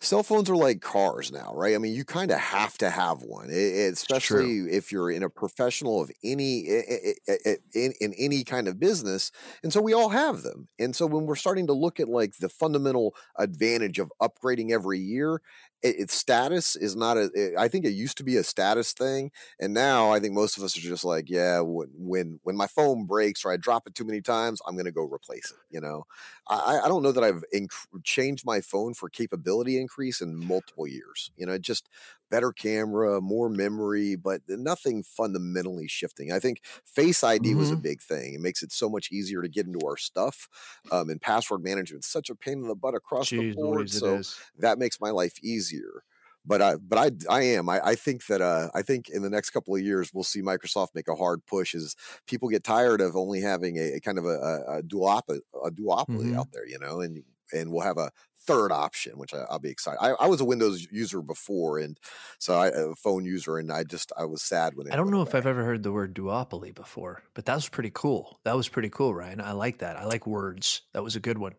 cell 0.00 0.22
phones 0.22 0.48
are 0.48 0.56
like 0.56 0.80
cars 0.80 1.30
now, 1.30 1.52
right? 1.54 1.74
I 1.74 1.78
mean, 1.78 1.94
you 1.94 2.06
kind 2.06 2.30
of 2.30 2.38
have 2.38 2.78
to 2.78 2.88
have 2.88 3.20
one, 3.20 3.50
it, 3.50 3.52
it- 3.56 3.92
especially 3.92 4.60
if 4.60 4.90
you're 4.90 5.10
in 5.10 5.22
a 5.22 5.28
professional 5.28 6.00
of 6.00 6.10
any 6.24 6.66
i- 6.70 7.14
i- 7.28 7.38
i- 7.44 7.58
in, 7.74 7.92
in 8.00 8.14
any 8.14 8.44
kind 8.44 8.66
of 8.66 8.80
business. 8.80 9.30
And 9.62 9.74
so 9.74 9.82
we 9.82 9.92
all 9.92 10.08
have 10.08 10.40
them. 10.40 10.68
And 10.78 10.96
so 10.96 11.04
when 11.04 11.26
we're 11.26 11.36
starting 11.36 11.66
to 11.66 11.74
look 11.74 12.00
at 12.00 12.08
like 12.08 12.36
the 12.38 12.48
fundamental 12.48 13.14
advantage 13.36 13.98
of 13.98 14.10
upgrading 14.22 14.70
every 14.70 14.98
year, 14.98 15.42
it, 15.82 15.96
its 15.98 16.14
status 16.14 16.76
is 16.76 16.96
not 16.96 17.16
a. 17.16 17.30
It, 17.34 17.54
I 17.58 17.68
think 17.68 17.84
it 17.84 17.90
used 17.90 18.16
to 18.18 18.24
be 18.24 18.36
a 18.36 18.44
status 18.44 18.92
thing, 18.92 19.30
and 19.58 19.74
now 19.74 20.12
I 20.12 20.20
think 20.20 20.34
most 20.34 20.56
of 20.58 20.64
us 20.64 20.76
are 20.76 20.80
just 20.80 21.04
like, 21.04 21.28
yeah, 21.28 21.60
when 21.60 21.88
when 21.96 22.40
when 22.42 22.56
my 22.56 22.66
phone 22.66 23.06
breaks 23.06 23.44
or 23.44 23.52
I 23.52 23.56
drop 23.56 23.86
it 23.86 23.94
too 23.94 24.04
many 24.04 24.20
times, 24.20 24.60
I'm 24.66 24.76
gonna 24.76 24.92
go 24.92 25.04
replace 25.04 25.50
it. 25.50 25.58
You 25.70 25.80
know, 25.80 26.04
I, 26.48 26.80
I 26.84 26.88
don't 26.88 27.02
know 27.02 27.12
that 27.12 27.24
I've 27.24 27.44
inc- 27.54 27.70
changed 28.04 28.44
my 28.44 28.60
phone 28.60 28.94
for 28.94 29.08
capability 29.08 29.78
increase 29.80 30.20
in 30.20 30.36
multiple 30.36 30.86
years. 30.86 31.30
You 31.36 31.46
know, 31.46 31.58
just 31.58 31.88
better 32.30 32.52
camera, 32.52 33.20
more 33.20 33.48
memory, 33.48 34.16
but 34.16 34.42
nothing 34.48 35.02
fundamentally 35.02 35.88
shifting. 35.88 36.32
I 36.32 36.38
think 36.38 36.62
Face 36.84 37.22
ID 37.24 37.54
was 37.54 37.70
a 37.72 37.76
Mhm. 37.76 37.82
big 37.82 38.00
thing. 38.02 38.34
It 38.34 38.40
makes 38.40 38.62
it 38.62 38.72
so 38.72 38.88
much 38.88 39.10
easier 39.12 39.42
to 39.42 39.48
get 39.48 39.66
into 39.66 39.84
our 39.86 39.96
stuff, 39.96 40.48
um, 40.90 41.10
and 41.10 41.20
password 41.20 41.62
management 41.62 42.04
such 42.04 42.30
a 42.30 42.34
pain 42.34 42.58
in 42.58 42.68
the 42.68 42.74
butt 42.74 42.94
across 42.94 43.32
the 43.32 43.42
board. 43.42 43.90
So 43.90 44.22
that 44.58 44.78
makes 44.78 45.00
my 45.00 45.10
life 45.10 45.34
easier. 45.42 46.04
But 46.44 46.62
I, 46.62 46.76
but 46.76 46.98
I, 46.98 47.10
I 47.38 47.42
am. 47.42 47.68
I, 47.68 47.80
I 47.88 47.94
think 47.94 48.26
that, 48.26 48.40
uh, 48.40 48.70
I 48.74 48.80
think 48.80 49.10
in 49.10 49.20
the 49.22 49.28
next 49.28 49.50
couple 49.50 49.74
of 49.76 49.82
years 49.82 50.10
we'll 50.14 50.24
see 50.24 50.40
Microsoft 50.40 50.88
make 50.94 51.06
a 51.08 51.14
hard 51.14 51.44
push 51.44 51.74
as 51.74 51.94
people 52.26 52.48
get 52.48 52.64
tired 52.64 53.02
of 53.02 53.14
only 53.14 53.42
having 53.42 53.76
a, 53.76 53.96
a 53.96 54.00
kind 54.00 54.18
of 54.18 54.24
a, 54.24 54.28
a, 54.38 54.78
a 54.78 54.82
duopoly, 54.82 55.40
a 55.64 55.70
duopoly 55.70 56.28
Mhm. 56.28 56.40
out 56.40 56.48
there, 56.52 56.66
you 56.66 56.78
know, 56.78 57.00
and 57.00 57.22
and 57.52 57.70
we'll 57.72 57.82
have 57.82 57.98
a 57.98 58.10
third 58.50 58.72
option, 58.72 59.18
which 59.18 59.34
I, 59.34 59.44
I'll 59.50 59.58
be 59.58 59.70
excited. 59.70 59.98
I, 60.00 60.10
I 60.12 60.26
was 60.26 60.40
a 60.40 60.44
Windows 60.44 60.86
user 60.90 61.22
before, 61.22 61.78
and 61.78 61.98
so 62.38 62.54
I 62.54 62.68
a 62.68 62.94
phone 62.94 63.24
user, 63.24 63.58
and 63.58 63.70
I 63.70 63.84
just 63.84 64.12
I 64.18 64.24
was 64.24 64.42
sad 64.42 64.74
when 64.74 64.90
I 64.92 64.96
don't 64.96 65.10
know 65.10 65.22
if 65.22 65.34
I've 65.34 65.46
ever 65.46 65.64
heard 65.64 65.82
the 65.82 65.92
word 65.92 66.14
duopoly 66.14 66.74
before, 66.74 67.22
but 67.34 67.46
that 67.46 67.54
was 67.54 67.68
pretty 67.68 67.90
cool. 67.92 68.40
That 68.44 68.56
was 68.56 68.68
pretty 68.68 68.90
cool, 68.90 69.14
Ryan. 69.14 69.40
I 69.40 69.52
like 69.52 69.78
that. 69.78 69.96
I 69.96 70.04
like 70.04 70.26
words. 70.26 70.82
That 70.92 71.02
was 71.04 71.16
a 71.16 71.20
good 71.20 71.38
one. 71.38 71.54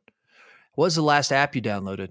What 0.75 0.85
was 0.85 0.95
the 0.95 1.01
last 1.01 1.31
app 1.31 1.55
you 1.55 1.61
downloaded? 1.61 2.09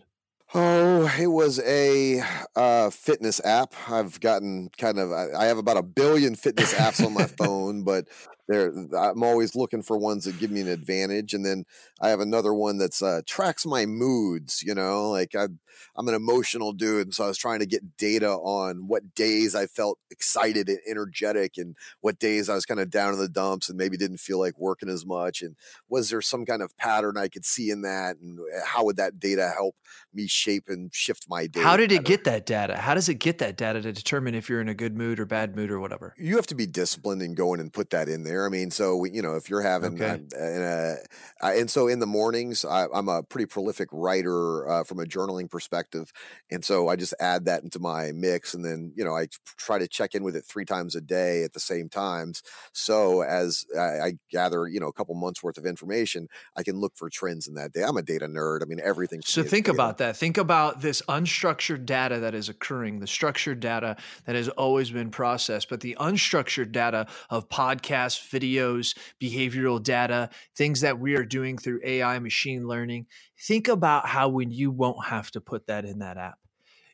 Oh, 0.52 1.10
it 1.16 1.28
was 1.28 1.60
a 1.60 2.22
uh, 2.56 2.90
fitness 2.90 3.40
app. 3.44 3.72
I've 3.88 4.18
gotten 4.20 4.68
kind 4.76 4.98
of. 4.98 5.12
I, 5.12 5.28
I 5.36 5.44
have 5.46 5.58
about 5.58 5.76
a 5.76 5.82
billion 5.82 6.34
fitness 6.34 6.74
apps 6.74 7.04
on 7.04 7.14
my 7.14 7.26
phone, 7.38 7.84
but 7.84 8.08
there 8.50 8.72
I'm 8.96 9.22
always 9.22 9.54
looking 9.54 9.82
for 9.82 9.96
ones 9.96 10.24
that 10.24 10.38
give 10.38 10.50
me 10.50 10.60
an 10.60 10.68
advantage. 10.68 11.34
And 11.34 11.44
then 11.44 11.64
I 12.00 12.08
have 12.08 12.20
another 12.20 12.52
one 12.52 12.78
that's 12.78 13.02
uh, 13.02 13.22
tracks 13.26 13.64
my 13.64 13.86
moods. 13.86 14.62
You 14.62 14.74
know, 14.74 15.10
like 15.10 15.34
I, 15.34 15.48
I'm 15.96 16.08
an 16.08 16.14
emotional 16.14 16.72
dude, 16.72 17.06
and 17.06 17.14
so 17.14 17.24
I 17.24 17.28
was 17.28 17.38
trying 17.38 17.60
to 17.60 17.66
get 17.66 17.96
data 17.96 18.30
on 18.30 18.88
what 18.88 19.14
days 19.14 19.54
I 19.54 19.66
felt 19.66 19.98
excited 20.10 20.68
and 20.68 20.78
energetic, 20.86 21.58
and 21.58 21.76
what 22.00 22.18
days 22.18 22.48
I 22.48 22.54
was 22.54 22.66
kind 22.66 22.80
of 22.80 22.90
down 22.90 23.12
in 23.12 23.20
the 23.20 23.28
dumps 23.28 23.68
and 23.68 23.78
maybe 23.78 23.96
didn't 23.96 24.18
feel 24.20 24.38
like 24.38 24.58
working 24.58 24.88
as 24.88 25.06
much. 25.06 25.42
And 25.42 25.56
was 25.88 26.10
there 26.10 26.22
some 26.22 26.44
kind 26.44 26.62
of 26.62 26.76
pattern 26.76 27.16
I 27.16 27.28
could 27.28 27.44
see 27.44 27.70
in 27.70 27.82
that, 27.82 28.16
and 28.16 28.38
uh, 28.38 28.66
how 28.66 28.84
would 28.84 28.96
that 28.96 29.20
data 29.20 29.52
help 29.54 29.76
me 30.12 30.26
shape 30.26 30.64
and 30.68 30.92
shift 30.92 31.26
my 31.28 31.46
day? 31.46 31.60
How 31.60 31.76
did 31.76 31.92
it 31.92 31.98
better? 31.98 32.08
get 32.08 32.24
that 32.24 32.46
data? 32.46 32.76
How 32.76 32.94
does 32.94 33.08
it 33.08 33.14
get 33.14 33.38
that 33.38 33.56
data 33.56 33.80
to 33.82 33.92
determine 33.92 34.34
if 34.34 34.48
you're 34.48 34.60
in 34.60 34.68
a 34.68 34.74
good 34.74 34.96
mood 34.96 35.20
or 35.20 35.26
bad 35.26 35.56
mood 35.56 35.70
or 35.70 35.80
whatever? 35.80 36.14
you 36.18 36.36
have 36.36 36.46
to 36.48 36.54
be 36.54 36.66
disciplined 36.66 37.22
and 37.22 37.36
go 37.36 37.54
in 37.54 37.60
and 37.60 37.72
put 37.72 37.90
that 37.90 38.08
in 38.08 38.24
there. 38.24 38.39
I 38.46 38.48
mean, 38.48 38.70
so 38.70 38.96
we, 38.96 39.10
you 39.10 39.22
know, 39.22 39.34
if 39.36 39.48
you're 39.50 39.60
having, 39.62 39.94
Okay. 39.94 40.22
uh, 40.34 40.38
and, 40.38 40.64
uh, 40.64 40.94
I- 41.42 41.54
and 41.56 41.70
so 41.70 41.88
in 41.88 41.98
the 42.00 42.06
mornings, 42.06 42.64
I, 42.64 42.86
I'm 42.92 43.08
a 43.08 43.22
pretty 43.22 43.46
prolific 43.46 43.88
writer 43.92 44.68
uh, 44.68 44.84
from 44.84 45.00
a 45.00 45.04
journaling 45.04 45.50
perspective, 45.50 46.12
and 46.50 46.64
so 46.64 46.88
I 46.88 46.96
just 46.96 47.14
add 47.20 47.44
that 47.46 47.62
into 47.62 47.78
my 47.78 48.12
mix, 48.12 48.54
and 48.54 48.64
then 48.64 48.92
you 48.96 49.04
know 49.04 49.16
I 49.16 49.28
try 49.56 49.78
to 49.78 49.88
check 49.88 50.14
in 50.14 50.22
with 50.24 50.36
it 50.36 50.44
three 50.44 50.64
times 50.64 50.94
a 50.96 51.00
day 51.00 51.44
at 51.44 51.52
the 51.52 51.60
same 51.60 51.88
times. 51.88 52.42
So 52.72 53.22
as 53.22 53.64
I, 53.76 53.80
I 53.80 54.12
gather, 54.30 54.66
you 54.68 54.80
know, 54.80 54.88
a 54.88 54.92
couple 54.92 55.14
months 55.14 55.42
worth 55.42 55.58
of 55.58 55.66
information, 55.66 56.28
I 56.56 56.62
can 56.62 56.78
look 56.78 56.96
for 56.96 57.08
trends 57.10 57.48
in 57.48 57.54
that 57.54 57.72
day. 57.72 57.82
I'm 57.82 57.96
a 57.96 58.02
data 58.02 58.26
nerd. 58.26 58.62
I 58.62 58.66
mean, 58.66 58.80
everything. 58.82 59.20
So 59.24 59.42
think 59.42 59.66
data. 59.66 59.74
about 59.76 59.98
that. 59.98 60.16
Think 60.16 60.38
about 60.38 60.80
this 60.80 61.02
unstructured 61.08 61.86
data 61.86 62.20
that 62.20 62.34
is 62.34 62.48
occurring, 62.48 63.00
the 63.00 63.06
structured 63.06 63.60
data 63.60 63.96
that 64.26 64.34
has 64.36 64.48
always 64.50 64.90
been 64.90 65.10
processed, 65.10 65.68
but 65.68 65.80
the 65.80 65.96
unstructured 66.00 66.72
data 66.72 67.06
of 67.30 67.48
podcasts, 67.48 68.18
videos, 68.30 68.96
behavioral 69.20 69.82
data, 69.82 70.30
things 70.56 70.80
that 70.82 70.98
we 70.98 71.16
are 71.16 71.24
doing 71.24 71.58
through 71.58 71.80
AI, 71.84 72.18
machine 72.18 72.66
learning. 72.66 73.06
Think 73.38 73.68
about 73.68 74.06
how 74.08 74.28
when 74.28 74.50
you 74.50 74.70
won't 74.70 75.06
have 75.06 75.30
to 75.32 75.40
put 75.40 75.66
that 75.66 75.84
in 75.84 75.98
that 76.00 76.16
app. 76.16 76.38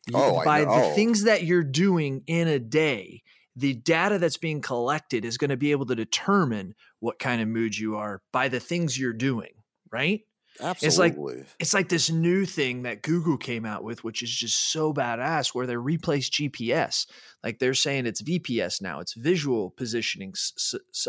You- 0.06 0.22
Oh, 0.22 0.40
by 0.42 0.64
the 0.64 0.82
things 0.82 1.24
that 1.24 1.44
you're 1.44 1.64
doing 1.64 2.22
in 2.26 2.48
a 2.48 2.58
day, 2.58 3.22
the 3.56 3.74
data 3.74 4.18
that's 4.18 4.36
being 4.36 4.60
collected 4.60 5.24
is 5.24 5.38
going 5.38 5.50
to 5.50 5.56
be 5.56 5.70
able 5.72 5.86
to 5.86 5.94
determine 5.94 6.74
what 7.00 7.18
kind 7.18 7.40
of 7.40 7.48
mood 7.48 7.76
you 7.76 7.96
are 7.96 8.22
by 8.32 8.48
the 8.48 8.60
things 8.60 8.98
you're 8.98 9.12
doing, 9.14 9.54
right? 9.90 10.25
Absolutely. 10.60 10.86
It's 10.86 10.98
like 10.98 11.46
it's 11.58 11.74
like 11.74 11.88
this 11.88 12.10
new 12.10 12.44
thing 12.44 12.82
that 12.82 13.02
Google 13.02 13.36
came 13.36 13.64
out 13.64 13.84
with, 13.84 14.04
which 14.04 14.22
is 14.22 14.30
just 14.30 14.70
so 14.72 14.92
badass, 14.92 15.54
where 15.54 15.66
they 15.66 15.76
replace 15.76 16.30
GPS. 16.30 17.06
Like 17.42 17.58
they're 17.58 17.74
saying 17.74 18.06
it's 18.06 18.22
VPS 18.22 18.80
now. 18.82 19.00
It's 19.00 19.14
visual 19.14 19.70
positioning 19.70 20.34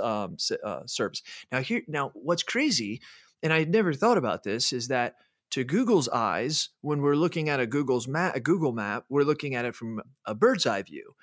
um, 0.01 0.38
uh, 0.63 0.86
service. 0.86 1.22
Now 1.51 1.62
here, 1.62 1.82
now 1.88 2.12
what's 2.13 2.44
crazy, 2.44 3.01
and 3.42 3.54
I 3.54 3.63
never 3.63 3.94
thought 3.94 4.18
about 4.18 4.44
this, 4.44 4.74
is 4.74 4.89
that 4.89 5.16
to 5.51 5.63
Google's 5.63 6.10
eyes, 6.10 6.70
when 6.82 7.01
we're 7.01 7.16
looking 7.16 7.50
at 7.50 7.60
a 7.60 7.68
Google's 7.68 8.08
map, 8.08 8.36
a 8.36 8.39
Google 8.39 8.74
map, 8.74 9.06
we're 9.10 9.24
looking 9.24 9.56
at 9.56 9.66
it 9.66 9.75
from 9.75 10.01
a 10.25 10.36
bird's 10.36 10.66
eye 10.66 10.82
view. 10.82 11.16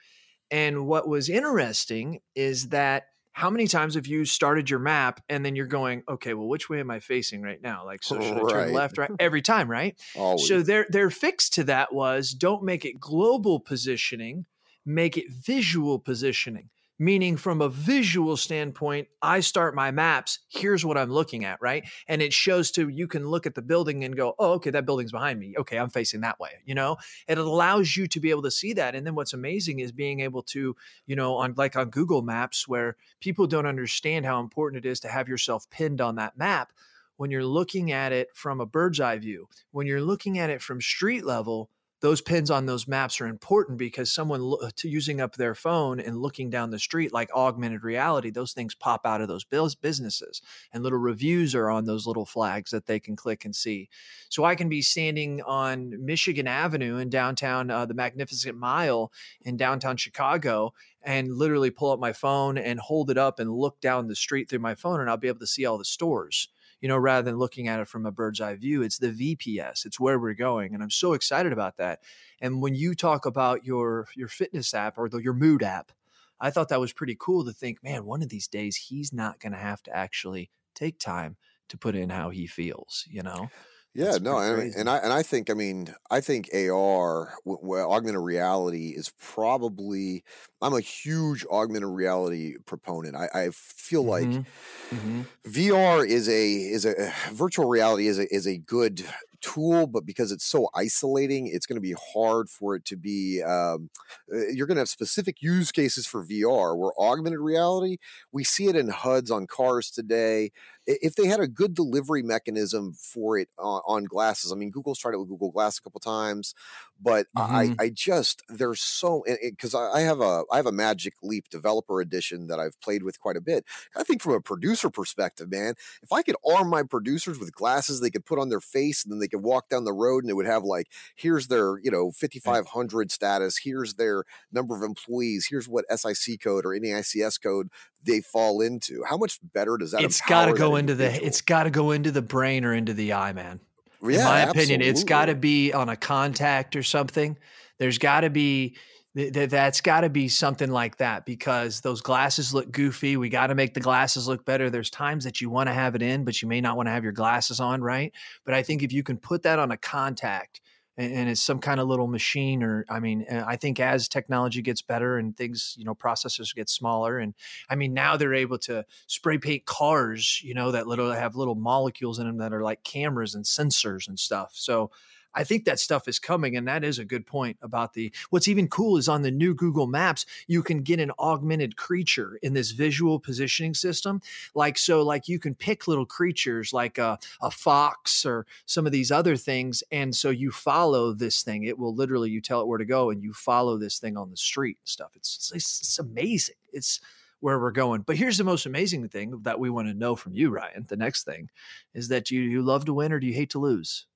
And 0.51 0.87
what 0.87 1.09
was 1.09 1.29
interesting 1.29 2.21
is 2.35 2.69
that 2.69 3.05
how 3.35 3.51
many 3.51 3.67
times 3.67 3.97
have 3.97 4.07
you 4.07 4.25
started 4.25 4.71
your 4.71 4.79
map 4.79 5.21
and 5.29 5.45
then 5.45 5.57
you're 5.57 5.67
going, 5.67 6.05
okay, 6.09 6.35
well, 6.35 6.47
which 6.47 6.71
way 6.71 6.79
am 6.79 6.89
I 6.89 7.01
facing 7.01 7.43
right 7.43 7.61
now? 7.61 7.85
Like, 7.85 8.05
so 8.05 8.21
should 8.21 8.37
right. 8.37 8.47
I 8.47 8.65
turn 8.67 8.73
left, 8.73 8.97
right? 8.97 9.11
Every 9.19 9.43
time, 9.43 9.69
right? 9.69 10.01
Always. 10.15 10.47
So 10.47 10.63
their 10.63 10.87
their 10.89 11.11
fix 11.11 11.51
to 11.51 11.65
that 11.65 11.93
was 11.93 12.31
don't 12.31 12.63
make 12.63 12.85
it 12.85 13.01
global 13.01 13.59
positioning, 13.59 14.47
make 14.87 15.17
it 15.19 15.33
visual 15.33 15.99
positioning 15.99 16.71
meaning 16.99 17.37
from 17.37 17.61
a 17.61 17.69
visual 17.69 18.37
standpoint 18.37 19.09
i 19.21 19.41
start 19.41 19.75
my 19.75 19.91
maps 19.91 20.39
here's 20.49 20.85
what 20.85 20.97
i'm 20.97 21.11
looking 21.11 21.45
at 21.45 21.61
right? 21.61 21.89
And 22.09 22.23
it 22.23 22.33
shows 22.33 22.71
to 22.73 22.89
you 22.89 23.09
can 23.09 23.27
look 23.27 23.47
at 23.47 23.55
the 23.55 23.63
building 23.63 24.05
and 24.05 24.17
go 24.17 24.35
oh 24.39 24.53
okay 24.53 24.71
that 24.71 24.87
building's 24.87 25.13
behind 25.13 25.39
me. 25.41 25.55
Okay 25.59 25.79
i'm 25.79 25.91
facing 25.91 26.21
that 26.21 26.39
way 26.39 26.51
you 26.65 26.75
know? 26.75 26.97
It 27.27 27.39
allows 27.39 27.97
you 27.97 28.07
to 28.09 28.21
be 28.21 28.31
able 28.31 28.43
to 28.43 28.51
see 28.51 28.73
that. 28.75 28.95
And 28.95 29.07
then 29.07 29.15
what's 29.15 29.33
amazing 29.33 29.81
is 29.81 29.93
being 29.93 30.21
able 30.21 30.43
to 30.43 30.77
you 31.07 31.17
know 31.17 31.37
on 31.37 31.55
like 31.57 31.77
on 31.77 31.91
google 31.91 32.23
maps 32.23 32.69
where 32.69 32.97
people 33.21 33.47
don't 33.47 33.67
understand 33.67 34.27
how 34.27 34.41
important 34.41 34.85
it 34.85 34.89
is 34.89 35.01
to 35.01 35.09
have 35.09 35.29
yourself 35.29 35.69
pinned 35.71 36.01
on 36.01 36.17
that 36.17 36.37
map 36.37 36.73
when 37.17 37.31
you're 37.31 37.45
looking 37.45 37.93
at 37.93 38.13
it 38.13 38.29
from 38.35 38.61
a 38.61 38.67
bird's 38.67 39.01
eye 39.01 39.19
view 39.19 39.49
when 39.71 39.87
you're 39.87 40.01
looking 40.01 40.39
at 40.39 40.51
it 40.51 40.61
from 40.61 40.81
street 40.81 41.25
level 41.25 41.71
those 42.01 42.21
pins 42.21 42.51
on 42.51 42.67
those 42.67 42.87
maps 42.87 43.21
are 43.21 43.27
important 43.27 43.79
because 43.79 44.13
someone 44.13 44.41
lo- 44.41 44.69
to 44.77 44.89
using 44.89 45.21
up 45.21 45.37
their 45.37 45.55
phone 45.55 46.01
and 46.01 46.21
looking 46.21 46.51
down 46.51 46.71
the 46.71 46.79
street 46.79 47.13
like 47.13 47.35
augmented 47.35 47.83
reality 47.83 48.31
those 48.31 48.53
things 48.53 48.75
pop 48.75 49.07
out 49.07 49.21
of 49.21 49.29
those 49.29 49.45
bills 49.45 49.75
businesses 49.75 50.43
and 50.73 50.83
little 50.83 50.99
reviews 50.99 51.55
are 51.55 51.71
on 51.71 51.85
those 51.85 52.07
little 52.07 52.27
flags 52.27 52.71
that 52.71 52.87
they 52.87 53.01
can 53.01 53.17
click 53.17 53.45
and 53.45 53.57
see. 53.57 53.89
So 54.29 54.45
i 54.45 54.55
can 54.55 54.69
be 54.69 54.83
standing 54.83 55.43
on 55.43 56.05
michigan 56.05 56.47
avenue 56.47 56.97
in 56.99 57.09
downtown 57.09 57.71
uh, 57.71 57.87
the 57.87 57.95
magnificent 57.95 58.57
mile 58.57 59.13
in 59.43 59.57
downtown 59.57 59.97
chicago 59.97 60.73
and 61.03 61.33
literally 61.33 61.71
pull 61.71 61.91
up 61.91 62.01
my 62.01 62.13
phone 62.13 62.59
and 62.59 62.81
hold 62.81 63.11
it 63.11 63.19
up 63.19 63.39
and 63.39 63.51
look 63.53 63.81
down 63.81 64.09
the 64.09 64.17
street 64.17 64.49
through 64.49 64.59
my 64.59 64.75
phone 64.75 65.01
and 65.01 65.09
i'll 65.09 65.17
be 65.17 65.29
able 65.29 65.39
to 65.39 65.47
see 65.47 65.65
all 65.65 65.79
the 65.79 65.85
stores 65.85 66.49
you 66.85 66.89
know, 66.89 66.99
rather 66.99 67.23
than 67.23 67.39
looking 67.39 67.67
at 67.67 67.81
it 67.81 67.89
from 67.89 68.05
a 68.05 68.13
bird's 68.13 68.43
eye 68.43 68.55
view. 68.57 68.83
It's 68.83 68.99
the 68.99 69.09
VPS. 69.11 69.87
It's 69.87 69.99
where 69.99 70.19
we're 70.19 70.35
going, 70.35 70.75
and 70.75 70.83
I'm 70.83 70.91
so 70.91 71.15
excited 71.15 71.51
about 71.51 71.79
that. 71.79 72.01
And 72.43 72.61
when 72.61 72.75
you 72.75 72.95
talk 72.95 73.25
about 73.25 73.65
your 73.65 74.07
your 74.15 74.29
fitness 74.29 74.75
app 74.75 74.99
or 74.99 75.09
the, 75.09 75.17
your 75.17 75.33
mood 75.33 75.63
app, 75.63 75.93
I 76.39 76.51
thought 76.51 76.69
that 76.69 76.81
was 76.81 76.93
pretty 76.93 77.17
cool 77.19 77.43
to 77.47 77.55
think, 77.55 77.83
man, 77.83 78.05
one 78.05 78.23
of 78.23 78.29
these 78.29 78.49
days 78.49 78.77
he's 78.77 79.15
not 79.15 79.41
going 79.41 79.53
to 79.53 79.59
have 79.59 79.83
to 79.85 79.97
actually 79.97 80.51
take 80.75 80.99
time 80.99 81.39
to 81.71 81.79
put 81.79 81.97
in 81.97 82.11
how 82.11 82.29
he 82.29 82.47
feels, 82.47 83.07
you 83.09 83.23
know. 83.23 83.49
Yeah, 83.95 84.19
no, 84.21 84.39
and, 84.39 84.75
and 84.75 84.91
I 84.91 84.99
and 84.99 85.13
I 85.13 85.23
think 85.23 85.51
I 85.51 85.55
mean 85.55 85.95
I 86.11 86.21
think 86.21 86.51
AR, 86.53 87.33
well, 87.45 87.93
augmented 87.93 88.21
reality 88.21 88.89
is 88.89 89.13
probably. 89.21 90.25
I'm 90.61 90.73
a 90.73 90.81
huge 90.81 91.45
augmented 91.47 91.91
reality 91.91 92.57
proponent. 92.65 93.15
I, 93.17 93.29
I 93.35 93.51
feel 93.53 94.03
like 94.03 94.25
mm-hmm. 94.25 94.97
Mm-hmm. 94.97 95.23
VR 95.47 96.07
is 96.07 96.29
a 96.29 96.53
is 96.53 96.85
a 96.85 97.13
virtual 97.33 97.69
reality 97.69 98.09
is 98.09 98.19
a 98.19 98.35
is 98.35 98.49
a 98.49 98.57
good 98.57 99.05
tool, 99.45 99.87
but 99.87 100.07
because 100.07 100.33
it's 100.33 100.45
so 100.45 100.69
isolating, 100.75 101.47
it's 101.47 101.67
going 101.67 101.77
to 101.77 101.81
be 101.81 101.95
hard 102.15 102.49
for 102.49 102.75
it 102.75 102.85
to 102.87 102.97
be. 102.97 103.43
Um, 103.43 103.91
uh, 104.33 104.49
you're 104.53 104.67
going 104.67 104.77
to 104.77 104.81
have 104.81 104.89
specific 104.89 105.43
use 105.43 105.71
cases 105.71 106.07
for 106.07 106.25
VR. 106.25 106.77
Where 106.77 106.93
augmented 106.99 107.41
reality, 107.41 107.99
we 108.33 108.45
see 108.45 108.67
it 108.67 108.77
in 108.77 108.89
HUDs 108.89 109.31
on 109.31 109.47
cars 109.47 109.91
today 109.91 110.51
if 110.87 111.15
they 111.15 111.27
had 111.27 111.41
a 111.41 111.49
good 111.49 111.75
delivery 111.75 112.23
mechanism 112.23 112.93
for 112.93 113.39
it 113.39 113.49
on, 113.59 113.81
on 113.87 114.05
glasses, 114.05 114.53
I 114.53 114.57
mean, 114.57 114.71
Google's 114.71 114.99
tried 114.99 115.15
it 115.15 115.19
with 115.19 115.29
Google 115.29 115.51
Glass 115.51 115.79
a 115.79 115.83
couple 115.83 116.01
times, 116.01 116.55
but 117.01 117.27
mm-hmm. 117.37 117.55
I, 117.55 117.75
I 117.85 117.91
just 117.91 118.43
there's 118.49 118.81
so 118.81 119.25
because 119.43 119.75
I 119.75 120.01
have 120.01 120.21
a 120.21 120.43
I 120.53 120.57
have 120.57 120.67
a 120.67 120.73
Magic 120.73 121.15
Leap 121.23 121.49
Developer 121.49 122.01
Edition 122.01 122.49
that 122.49 122.61
I've 122.61 122.79
played 122.81 123.03
with 123.03 123.19
quite 123.19 123.37
a 123.37 123.41
bit. 123.41 123.65
I 123.97 124.03
think 124.03 124.21
from 124.21 124.35
a 124.35 124.41
producer 124.41 124.91
perspective, 124.91 125.51
man, 125.51 125.75
if 126.03 126.13
I 126.13 126.23
could 126.23 126.37
arm 126.47 126.69
my 126.69 126.83
producers 126.83 127.39
with 127.39 127.55
glasses 127.55 128.01
they 128.01 128.11
could 128.11 128.27
put 128.27 128.39
on 128.39 128.49
their 128.49 128.61
face 128.61 129.05
and 129.05 129.13
then 129.13 129.21
they 129.21 129.29
could 129.35 129.43
walk 129.45 129.69
down 129.69 129.85
the 129.85 129.93
road 129.93 130.25
and 130.25 130.31
it 130.31 130.35
would 130.35 130.47
have 130.47 130.65
like 130.65 130.89
here's 131.15 131.49
their 131.49 131.79
you 131.79 131.91
know 131.91 132.11
5500 132.13 133.11
status, 133.11 133.59
here's 133.63 133.95
their 133.95 134.25
number 134.53 134.77
of 134.77 134.83
employees, 134.83 135.47
here's 135.51 135.69
what 135.69 135.85
SIC 135.91 136.41
code 136.41 136.65
or 136.65 136.71
NAICS 136.71 137.43
code 137.43 137.69
they 138.05 138.21
fall 138.21 138.61
into. 138.61 139.03
How 139.09 139.17
much 139.17 139.39
better 139.53 139.77
does 139.77 139.93
that? 139.93 140.03
It's 140.03 140.21
got 140.21 140.47
to 140.47 140.55
go 140.55 140.77
into 140.77 140.95
the. 140.95 141.25
It's 141.25 141.41
got 141.41 141.65
to 141.65 141.71
go 141.71 141.91
into 141.91 142.11
the 142.11 142.23
brain 142.23 142.65
or 142.65 142.75
into 142.75 142.95
the 142.95 143.13
eye, 143.15 143.33
man. 143.33 143.61
Yeah, 144.03 144.19
In 144.19 144.25
my 144.25 144.41
opinion, 144.41 144.81
absolutely. 144.81 144.89
it's 144.89 145.05
got 145.05 145.27
to 145.27 145.35
be 145.35 145.73
on 145.73 145.89
a 145.89 145.97
contact 145.97 146.77
or 146.77 146.83
something. 146.83 147.39
There's 147.79 147.99
got 147.99 148.21
to 148.21 148.31
be 148.31 148.77
that's 149.15 149.81
got 149.81 150.01
to 150.01 150.09
be 150.09 150.29
something 150.29 150.71
like 150.71 150.97
that 150.97 151.25
because 151.25 151.81
those 151.81 152.01
glasses 152.01 152.53
look 152.53 152.73
goofy. 152.73 153.17
We 153.17 153.29
got 153.29 153.47
to 153.47 153.55
make 153.55 153.75
the 153.75 153.81
glasses 153.81 154.27
look 154.27 154.45
better. 154.45 154.71
There's 154.71 154.91
times 154.91 155.23
that 155.25 155.41
you 155.41 155.51
want 155.51 155.69
to 155.69 155.73
have 155.73 155.95
it 155.95 156.03
in, 156.03 156.25
but 156.25 156.43
you 156.43 156.49
may 156.49 156.61
not 156.61 156.77
want 156.77 156.89
to 156.89 156.93
have 156.93 157.05
your 157.05 157.13
glasses 157.13 157.61
on, 157.61 157.81
right? 157.81 158.13
But 158.45 158.55
I 158.55 158.65
think 158.65 158.83
if 158.83 158.93
you 158.93 159.05
can 159.05 159.17
put 159.17 159.45
that 159.45 159.61
on 159.61 159.71
a 159.71 159.77
contact 159.77 160.61
and, 160.97 161.13
and 161.13 161.29
it's 161.29 161.43
some 161.43 161.59
kind 161.59 161.81
of 161.81 161.89
little 161.89 162.07
machine 162.07 162.63
or 162.63 162.85
i 162.89 163.01
mean 163.01 163.27
i 163.47 163.57
think 163.57 163.81
as 163.81 164.09
technology 164.09 164.63
gets 164.63 164.83
better 164.83 165.19
and 165.19 165.37
things 165.37 165.75
you 165.77 165.85
know 165.85 165.95
processors 165.95 166.55
get 166.55 166.69
smaller 166.69 167.19
and 167.19 167.35
i 167.69 167.75
mean 167.75 167.93
now 167.93 168.17
they're 168.17 168.35
able 168.35 168.59
to 168.59 168.85
spray 169.07 169.39
paint 169.39 169.65
cars 169.67 170.41
you 170.43 170.55
know 170.55 170.71
that 170.71 170.87
little 170.87 171.11
have 171.11 171.37
little 171.37 171.55
molecules 171.55 172.19
in 172.19 172.27
them 172.27 172.39
that 172.39 172.53
are 172.53 172.63
like 172.63 172.83
cameras 172.85 173.35
and 173.35 173.45
sensors 173.45 174.09
and 174.09 174.19
stuff 174.19 174.53
so 174.55 174.91
I 175.35 175.45
think 175.45 175.65
that 175.65 175.81
stuff 175.81 176.09
is 176.09 176.19
coming, 176.19 176.57
and 176.57 176.67
that 176.69 176.85
is 176.85 176.99
a 176.99 177.05
good 177.05 177.27
point 177.27 177.57
about 177.63 177.95
the. 177.95 178.13
What's 178.31 178.49
even 178.49 178.69
cool 178.69 178.97
is 178.97 179.09
on 179.09 179.23
the 179.23 179.31
new 179.31 179.55
Google 179.55 179.87
Maps, 179.87 180.27
you 180.47 180.63
can 180.63 180.83
get 180.83 181.01
an 181.01 181.13
augmented 181.19 181.77
creature 181.77 182.39
in 182.43 182.55
this 182.55 182.71
visual 182.71 183.19
positioning 183.19 183.75
system. 183.75 184.21
Like 184.55 184.79
so, 184.79 185.03
like 185.03 185.29
you 185.29 185.39
can 185.39 185.55
pick 185.55 185.89
little 185.89 186.07
creatures 186.07 186.73
like 186.73 186.99
a, 186.99 187.19
a 187.41 187.51
fox 187.51 188.25
or 188.25 188.47
some 188.67 188.87
of 188.87 188.93
these 188.93 189.11
other 189.11 189.37
things, 189.37 189.83
and 189.91 190.15
so 190.15 190.31
you 190.31 190.51
follow 190.51 191.13
this 191.13 191.43
thing. 191.43 191.65
It 191.65 191.79
will 191.79 191.95
literally 191.95 192.31
you 192.31 192.41
tell 192.41 192.61
it 192.61 192.67
where 192.67 192.79
to 192.79 192.85
go, 192.85 193.11
and 193.11 193.23
you 193.23 193.33
follow 193.33 193.79
this 193.79 193.99
thing 193.99 194.17
on 194.17 194.31
the 194.31 194.37
street 194.37 194.79
and 194.81 194.89
stuff. 194.89 195.11
It's 195.17 195.53
it's, 195.55 195.81
it's 195.81 195.99
amazing. 195.99 196.57
It's 196.73 197.01
where 197.41 197.61
we're 197.61 197.73
going. 197.73 198.01
But 198.01 198.17
here's 198.17 198.39
the 198.39 198.45
most 198.45 198.65
amazing 198.65 199.07
thing 199.11 199.41
that 199.43 199.61
we 199.61 199.69
want 199.69 199.87
to 199.89 199.95
know 199.95 200.17
from 200.17 200.35
you, 200.35 200.49
Ryan. 200.49 200.87
The 200.89 200.97
next 200.97 201.25
thing 201.25 201.51
is 201.93 202.09
that 202.09 202.31
you 202.31 202.41
you 202.41 202.63
love 202.63 202.87
to 202.87 202.95
win 202.95 203.13
or 203.13 203.21
do 203.21 203.27
you 203.27 203.35
hate 203.35 203.51
to 203.51 203.59
lose? 203.59 204.07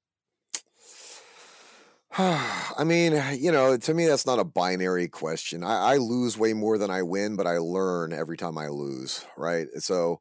I 2.18 2.84
mean, 2.84 3.20
you 3.38 3.52
know, 3.52 3.76
to 3.76 3.94
me, 3.94 4.06
that's 4.06 4.26
not 4.26 4.38
a 4.38 4.44
binary 4.44 5.08
question. 5.08 5.62
I, 5.62 5.94
I, 5.94 5.96
lose 5.96 6.38
way 6.38 6.52
more 6.52 6.78
than 6.78 6.90
I 6.90 7.02
win, 7.02 7.36
but 7.36 7.46
I 7.46 7.58
learn 7.58 8.12
every 8.12 8.36
time 8.36 8.56
I 8.56 8.68
lose, 8.68 9.24
right? 9.36 9.68
So 9.78 10.20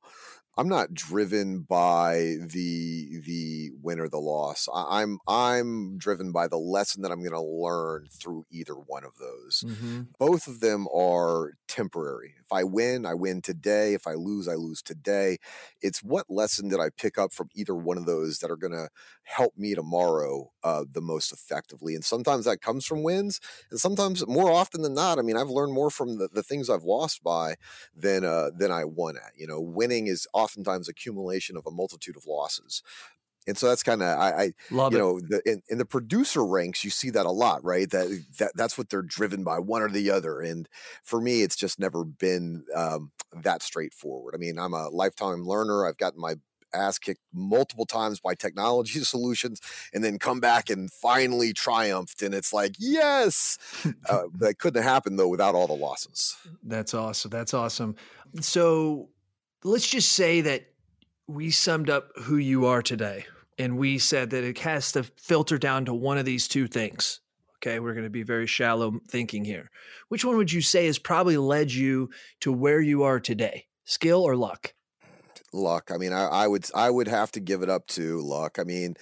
I'm 0.58 0.68
not 0.68 0.94
driven 0.94 1.62
by 1.62 2.36
the 2.42 3.20
the 3.26 3.72
win 3.82 4.00
or 4.00 4.10
the 4.10 4.18
loss. 4.18 4.68
I, 4.74 5.04
am 5.04 5.20
I'm, 5.28 5.36
I'm 5.36 5.98
driven 5.98 6.32
by 6.32 6.48
the 6.48 6.58
lesson 6.58 7.04
that 7.04 7.12
I'm 7.12 7.20
going 7.20 7.32
to 7.32 7.42
learn 7.42 8.08
through 8.12 8.46
either 8.50 8.74
one 8.74 9.04
of 9.04 9.18
those. 9.20 9.64
Mm-hmm. 9.66 10.02
Both 10.18 10.48
of 10.48 10.60
them 10.60 10.88
are 10.94 11.54
temporary. 11.68 12.34
If 12.40 12.52
I 12.52 12.64
win, 12.64 13.06
I 13.06 13.14
win 13.14 13.42
today. 13.42 13.94
If 13.94 14.08
I 14.08 14.14
lose, 14.14 14.48
I 14.48 14.56
lose 14.56 14.82
today. 14.82 15.38
It's 15.82 16.02
what 16.02 16.26
lesson 16.30 16.70
did 16.70 16.80
I 16.80 16.90
pick 16.90 17.18
up 17.18 17.34
from 17.34 17.50
either 17.54 17.76
one 17.76 17.98
of 17.98 18.06
those 18.06 18.40
that 18.40 18.50
are 18.50 18.58
going 18.58 18.74
to 18.74 18.90
help 19.24 19.58
me 19.58 19.76
tomorrow 19.76 20.52
uh, 20.64 20.86
the 20.92 21.02
most 21.02 21.32
effectively. 21.32 21.94
And 21.94 22.04
sometimes 22.04 22.46
that 22.46 22.62
comes 22.62 22.86
from 22.86 23.04
wins, 23.04 23.40
and 23.70 23.80
sometimes 23.80 24.26
more 24.28 24.52
often 24.52 24.82
than 24.82 24.94
not, 24.94 25.20
I 25.20 25.22
mean, 25.22 25.38
I've 25.38 25.50
learned 25.50 25.74
more 25.74 25.90
from 25.90 26.18
the, 26.18 26.30
the 26.32 26.44
things 26.44 26.70
I've 26.70 26.84
lost 26.84 27.24
by 27.24 27.56
than 27.96 28.24
uh, 28.24 28.52
than 28.58 28.72
I 28.72 28.86
won 28.86 29.18
at. 29.18 29.34
You 29.36 29.48
know, 29.48 29.62
winning 29.62 30.08
is 30.08 30.28
oftentimes 30.48 30.88
accumulation 30.88 31.58
of 31.58 31.68
a 31.68 31.72
multitude 31.72 32.16
of 32.16 32.26
losses. 32.26 32.82
And 33.48 33.58
so 33.58 33.68
that's 33.68 33.84
kind 33.84 34.02
of 34.02 34.20
I, 34.20 34.30
I 34.30 34.52
Love 34.72 34.92
you 34.92 34.98
it. 34.98 35.02
know 35.02 35.20
the, 35.20 35.42
in, 35.46 35.62
in, 35.70 35.78
the 35.78 35.86
producer 35.86 36.46
ranks 36.46 36.84
you 36.84 36.90
see 36.90 37.10
that 37.12 37.26
a 37.26 37.32
lot 37.32 37.64
right 37.64 37.90
that 37.92 38.24
that 38.40 38.52
that's 38.56 38.78
what 38.78 38.90
they're 38.90 39.02
driven 39.02 39.44
by 39.46 39.60
one 39.60 39.82
or 39.82 39.90
the 39.90 40.12
other 40.12 40.42
and 40.42 40.68
for 41.04 41.22
me 41.22 41.44
it's 41.44 41.56
just 41.56 41.80
never 41.80 42.04
been 42.04 42.66
um, 42.76 43.12
that 43.44 43.64
straightforward. 43.64 44.36
I 44.36 44.38
mean 44.38 44.60
I'm 44.60 44.74
a 44.74 44.90
lifetime 44.90 45.46
learner. 45.46 45.88
I've 45.88 45.98
gotten 45.98 46.20
my 46.20 46.36
ass 46.74 47.00
kicked 47.00 47.22
multiple 47.34 47.86
times 47.86 48.20
by 48.20 48.36
technology 48.36 49.00
solutions 49.04 49.62
and 49.94 50.04
then 50.04 50.20
come 50.20 50.42
back 50.42 50.70
and 50.70 50.92
finally 50.92 51.54
triumphed 51.54 52.22
and 52.22 52.36
it's 52.36 52.52
like 52.52 52.76
yes 52.78 53.58
uh, 54.10 54.24
that 54.34 54.60
couldn't 54.60 54.84
have 54.84 54.92
happened 54.92 55.18
though 55.18 55.30
without 55.30 55.56
all 55.56 55.68
the 55.68 55.74
losses 55.74 56.36
that's 56.64 56.94
awesome 56.94 57.32
that's 57.32 57.54
awesome 57.54 57.96
so 58.42 59.08
let's 59.64 59.88
just 59.88 60.12
say 60.12 60.42
that 60.42 60.68
we 61.28 61.52
summed 61.52 61.90
up 61.90 62.10
who 62.24 62.38
you 62.38 62.66
are 62.66 62.82
today 62.82 63.26
and 63.58 63.78
we 63.78 63.98
said 63.98 64.30
that 64.30 64.44
it 64.44 64.60
has 64.60 64.92
to 64.94 65.04
filter 65.04 65.58
down 65.58 65.86
to 65.86 65.94
one 65.94 66.18
of 66.18 66.26
these 66.26 66.48
two 66.48 66.68
things. 66.68 67.20
Okay, 67.58 67.80
we're 67.80 67.94
going 67.94 68.06
to 68.06 68.10
be 68.10 68.24
very 68.24 68.46
shallow 68.46 69.00
thinking 69.10 69.44
here. 69.44 69.72
Which 70.10 70.24
one 70.24 70.38
would 70.38 70.52
you 70.52 70.62
say 70.62 70.86
has 70.86 71.00
probably 71.00 71.38
led 71.38 71.72
you 71.72 72.12
to 72.42 72.54
where 72.54 72.80
you 72.80 73.04
are 73.04 73.20
today? 73.20 73.66
Skill 73.84 74.22
or 74.22 74.36
luck? 74.36 74.74
Luck. 75.58 75.92
I 75.94 75.98
mean, 75.98 76.14
I, 76.14 76.26
I, 76.26 76.48
would 76.48 76.70
I 76.76 76.90
would 76.90 77.08
have 77.08 77.32
to 77.34 77.40
give 77.40 77.64
it 77.64 77.70
up 77.70 77.88
to 77.88 78.22
luck. 78.22 78.58
I 78.60 78.64
mean, 78.64 78.96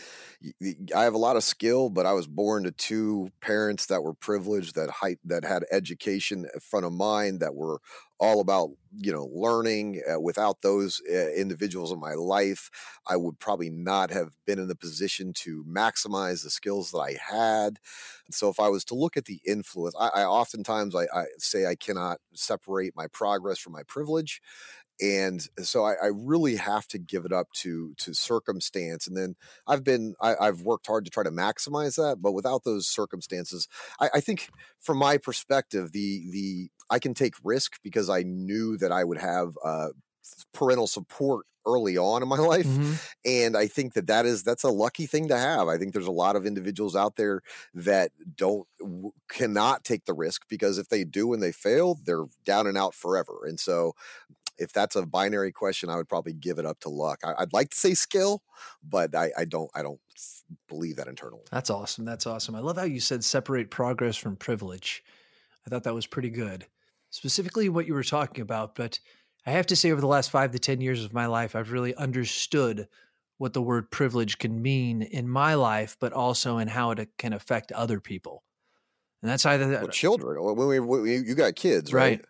I 0.95 1.03
have 1.03 1.13
a 1.13 1.19
lot 1.19 1.37
of 1.37 1.43
skill, 1.43 1.89
but 1.89 2.05
I 2.05 2.13
was 2.13 2.27
born 2.27 2.63
to 2.63 2.71
two 2.71 3.31
parents 3.41 3.87
that 3.87 4.03
were 4.03 4.13
privileged, 4.13 4.75
that 4.75 4.89
height, 4.89 5.17
that 5.25 5.43
had 5.43 5.65
education 5.71 6.45
in 6.53 6.59
front 6.59 6.85
of 6.85 6.93
mine, 6.93 7.39
that 7.39 7.55
were 7.55 7.79
all 8.19 8.39
about 8.41 8.69
you 8.97 9.11
know 9.11 9.29
learning. 9.33 10.01
Uh, 10.09 10.19
without 10.19 10.61
those 10.61 11.01
uh, 11.11 11.31
individuals 11.31 11.91
in 11.91 11.99
my 11.99 12.13
life, 12.13 12.69
I 13.07 13.15
would 13.17 13.39
probably 13.39 13.69
not 13.69 14.11
have 14.11 14.35
been 14.45 14.59
in 14.59 14.67
the 14.67 14.75
position 14.75 15.33
to 15.37 15.63
maximize 15.63 16.43
the 16.43 16.49
skills 16.49 16.91
that 16.91 16.99
I 16.99 17.17
had. 17.29 17.79
so, 18.31 18.49
if 18.49 18.59
I 18.59 18.69
was 18.69 18.85
to 18.85 18.95
look 18.95 19.17
at 19.17 19.25
the 19.25 19.41
influence, 19.45 19.95
I, 19.99 20.09
I 20.15 20.25
oftentimes 20.25 20.95
I, 20.95 21.05
I 21.13 21.25
say 21.37 21.65
I 21.65 21.75
cannot 21.75 22.19
separate 22.33 22.95
my 22.95 23.07
progress 23.07 23.57
from 23.59 23.73
my 23.73 23.83
privilege, 23.83 24.41
and 25.01 25.47
so 25.59 25.83
I, 25.83 25.93
I, 25.93 26.09
really 26.13 26.55
have 26.55 26.87
to 26.87 26.97
give 26.97 27.25
it 27.25 27.33
up 27.33 27.51
to 27.53 27.93
to 27.97 28.13
circumstance 28.13 29.07
and 29.07 29.17
then 29.17 29.35
i've 29.67 29.83
been 29.83 30.15
I, 30.21 30.45
have 30.45 30.61
worked 30.61 30.87
hard 30.87 31.05
to 31.05 31.11
try 31.11 31.23
to 31.23 31.31
maximize 31.31 31.95
that 31.95 32.21
but 32.21 32.31
without 32.31 32.63
those 32.63 32.87
circumstances 32.87 33.67
I, 33.99 34.09
I, 34.15 34.19
think 34.21 34.49
from 34.79 34.97
my 34.97 35.17
perspective 35.17 35.91
the 35.91 36.23
the 36.31 36.69
i 36.89 36.99
can 36.99 37.13
take 37.13 37.33
risk 37.43 37.79
because 37.83 38.09
i 38.09 38.23
knew 38.23 38.77
that 38.77 38.91
i 38.91 39.03
would 39.03 39.19
have 39.19 39.57
uh, 39.63 39.89
parental 40.53 40.87
support 40.87 41.45
early 41.65 41.97
on 41.97 42.21
in 42.21 42.29
my 42.29 42.37
life 42.39 42.65
mm-hmm. 42.65 42.93
and 43.25 43.57
i 43.57 43.67
think 43.67 43.93
that 43.93 44.07
that 44.07 44.25
is 44.25 44.43
that's 44.43 44.63
a 44.63 44.69
lucky 44.69 45.05
thing 45.05 45.27
to 45.27 45.37
have 45.37 45.67
i 45.67 45.77
think 45.77 45.93
there's 45.93 46.07
a 46.07 46.11
lot 46.11 46.35
of 46.35 46.45
individuals 46.45 46.95
out 46.95 47.15
there 47.15 47.41
that 47.73 48.11
don't 48.35 48.67
cannot 49.29 49.83
take 49.83 50.05
the 50.05 50.13
risk 50.13 50.43
because 50.47 50.77
if 50.77 50.89
they 50.89 51.03
do 51.03 51.33
and 51.33 51.41
they 51.41 51.51
fail 51.51 51.97
they're 52.05 52.25
down 52.45 52.67
and 52.67 52.77
out 52.77 52.93
forever 52.93 53.45
and 53.45 53.59
so 53.59 53.93
if 54.57 54.71
that's 54.71 54.95
a 54.95 55.05
binary 55.05 55.51
question, 55.51 55.89
I 55.89 55.95
would 55.95 56.07
probably 56.07 56.33
give 56.33 56.59
it 56.59 56.65
up 56.65 56.79
to 56.81 56.89
luck. 56.89 57.19
I, 57.23 57.41
would 57.41 57.53
like 57.53 57.69
to 57.71 57.77
say 57.77 57.93
skill, 57.93 58.41
but 58.83 59.15
I, 59.15 59.31
I 59.37 59.45
don't 59.45 59.69
I 59.75 59.81
don't 59.81 59.99
believe 60.67 60.97
that 60.97 61.07
internally. 61.07 61.43
That's 61.51 61.69
awesome. 61.69 62.05
That's 62.05 62.27
awesome. 62.27 62.55
I 62.55 62.59
love 62.59 62.77
how 62.77 62.83
you 62.83 62.99
said 62.99 63.23
separate 63.23 63.69
progress 63.69 64.17
from 64.17 64.35
privilege. 64.35 65.03
I 65.65 65.69
thought 65.69 65.83
that 65.83 65.93
was 65.93 66.07
pretty 66.07 66.29
good. 66.29 66.65
Specifically 67.09 67.69
what 67.69 67.87
you 67.87 67.93
were 67.93 68.03
talking 68.03 68.41
about, 68.41 68.75
but 68.75 68.99
I 69.45 69.51
have 69.51 69.67
to 69.67 69.75
say 69.75 69.91
over 69.91 70.01
the 70.01 70.07
last 70.07 70.31
5 70.31 70.51
to 70.51 70.59
10 70.59 70.81
years 70.81 71.03
of 71.03 71.13
my 71.13 71.27
life 71.27 71.55
I've 71.55 71.71
really 71.71 71.95
understood 71.95 72.87
what 73.37 73.53
the 73.53 73.61
word 73.61 73.91
privilege 73.91 74.37
can 74.37 74.61
mean 74.61 75.01
in 75.01 75.27
my 75.27 75.55
life, 75.55 75.97
but 75.99 76.13
also 76.13 76.57
in 76.57 76.67
how 76.67 76.91
it 76.91 77.09
can 77.17 77.33
affect 77.33 77.71
other 77.71 77.99
people. 77.99 78.43
And 79.21 79.29
that's 79.29 79.45
either 79.45 79.67
well, 79.67 79.87
children. 79.87 80.41
When 80.43 80.67
we, 80.67 80.79
when 80.79 81.01
we, 81.01 81.17
you 81.17 81.35
got 81.35 81.55
kids, 81.55 81.91
right? 81.93 82.19
right? 82.19 82.25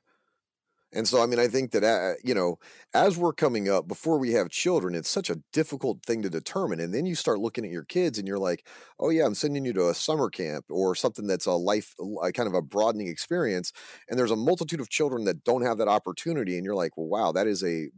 And 0.95 1.07
so, 1.07 1.21
I 1.21 1.27
mean, 1.27 1.39
I 1.39 1.47
think 1.47 1.71
that, 1.71 1.83
uh, 1.83 2.13
you 2.23 2.33
know, 2.33 2.57
as 2.93 3.17
we're 3.17 3.33
coming 3.33 3.69
up, 3.69 3.87
before 3.87 4.17
we 4.17 4.31
have 4.31 4.49
children, 4.49 4.95
it's 4.95 5.09
such 5.09 5.29
a 5.29 5.41
difficult 5.53 6.03
thing 6.03 6.21
to 6.23 6.29
determine. 6.29 6.79
And 6.79 6.93
then 6.93 7.05
you 7.05 7.15
start 7.15 7.39
looking 7.39 7.65
at 7.65 7.71
your 7.71 7.83
kids 7.83 8.17
and 8.17 8.27
you're 8.27 8.39
like, 8.39 8.65
oh, 8.99 9.09
yeah, 9.09 9.25
I'm 9.25 9.35
sending 9.35 9.65
you 9.65 9.73
to 9.73 9.89
a 9.89 9.93
summer 9.93 10.29
camp 10.29 10.65
or 10.69 10.95
something 10.95 11.27
that's 11.27 11.45
a 11.45 11.51
life, 11.51 11.93
a 12.23 12.31
kind 12.31 12.47
of 12.47 12.55
a 12.55 12.61
broadening 12.63 13.07
experience. 13.09 13.73
And 14.09 14.17
there's 14.17 14.31
a 14.31 14.37
multitude 14.37 14.79
of 14.79 14.89
children 14.89 15.25
that 15.25 15.43
don't 15.43 15.63
have 15.63 15.77
that 15.79 15.89
opportunity. 15.89 16.55
And 16.57 16.65
you're 16.65 16.75
like, 16.75 16.97
well, 16.97 17.07
wow, 17.07 17.31
that 17.33 17.45
is 17.45 17.63
a, 17.63 17.89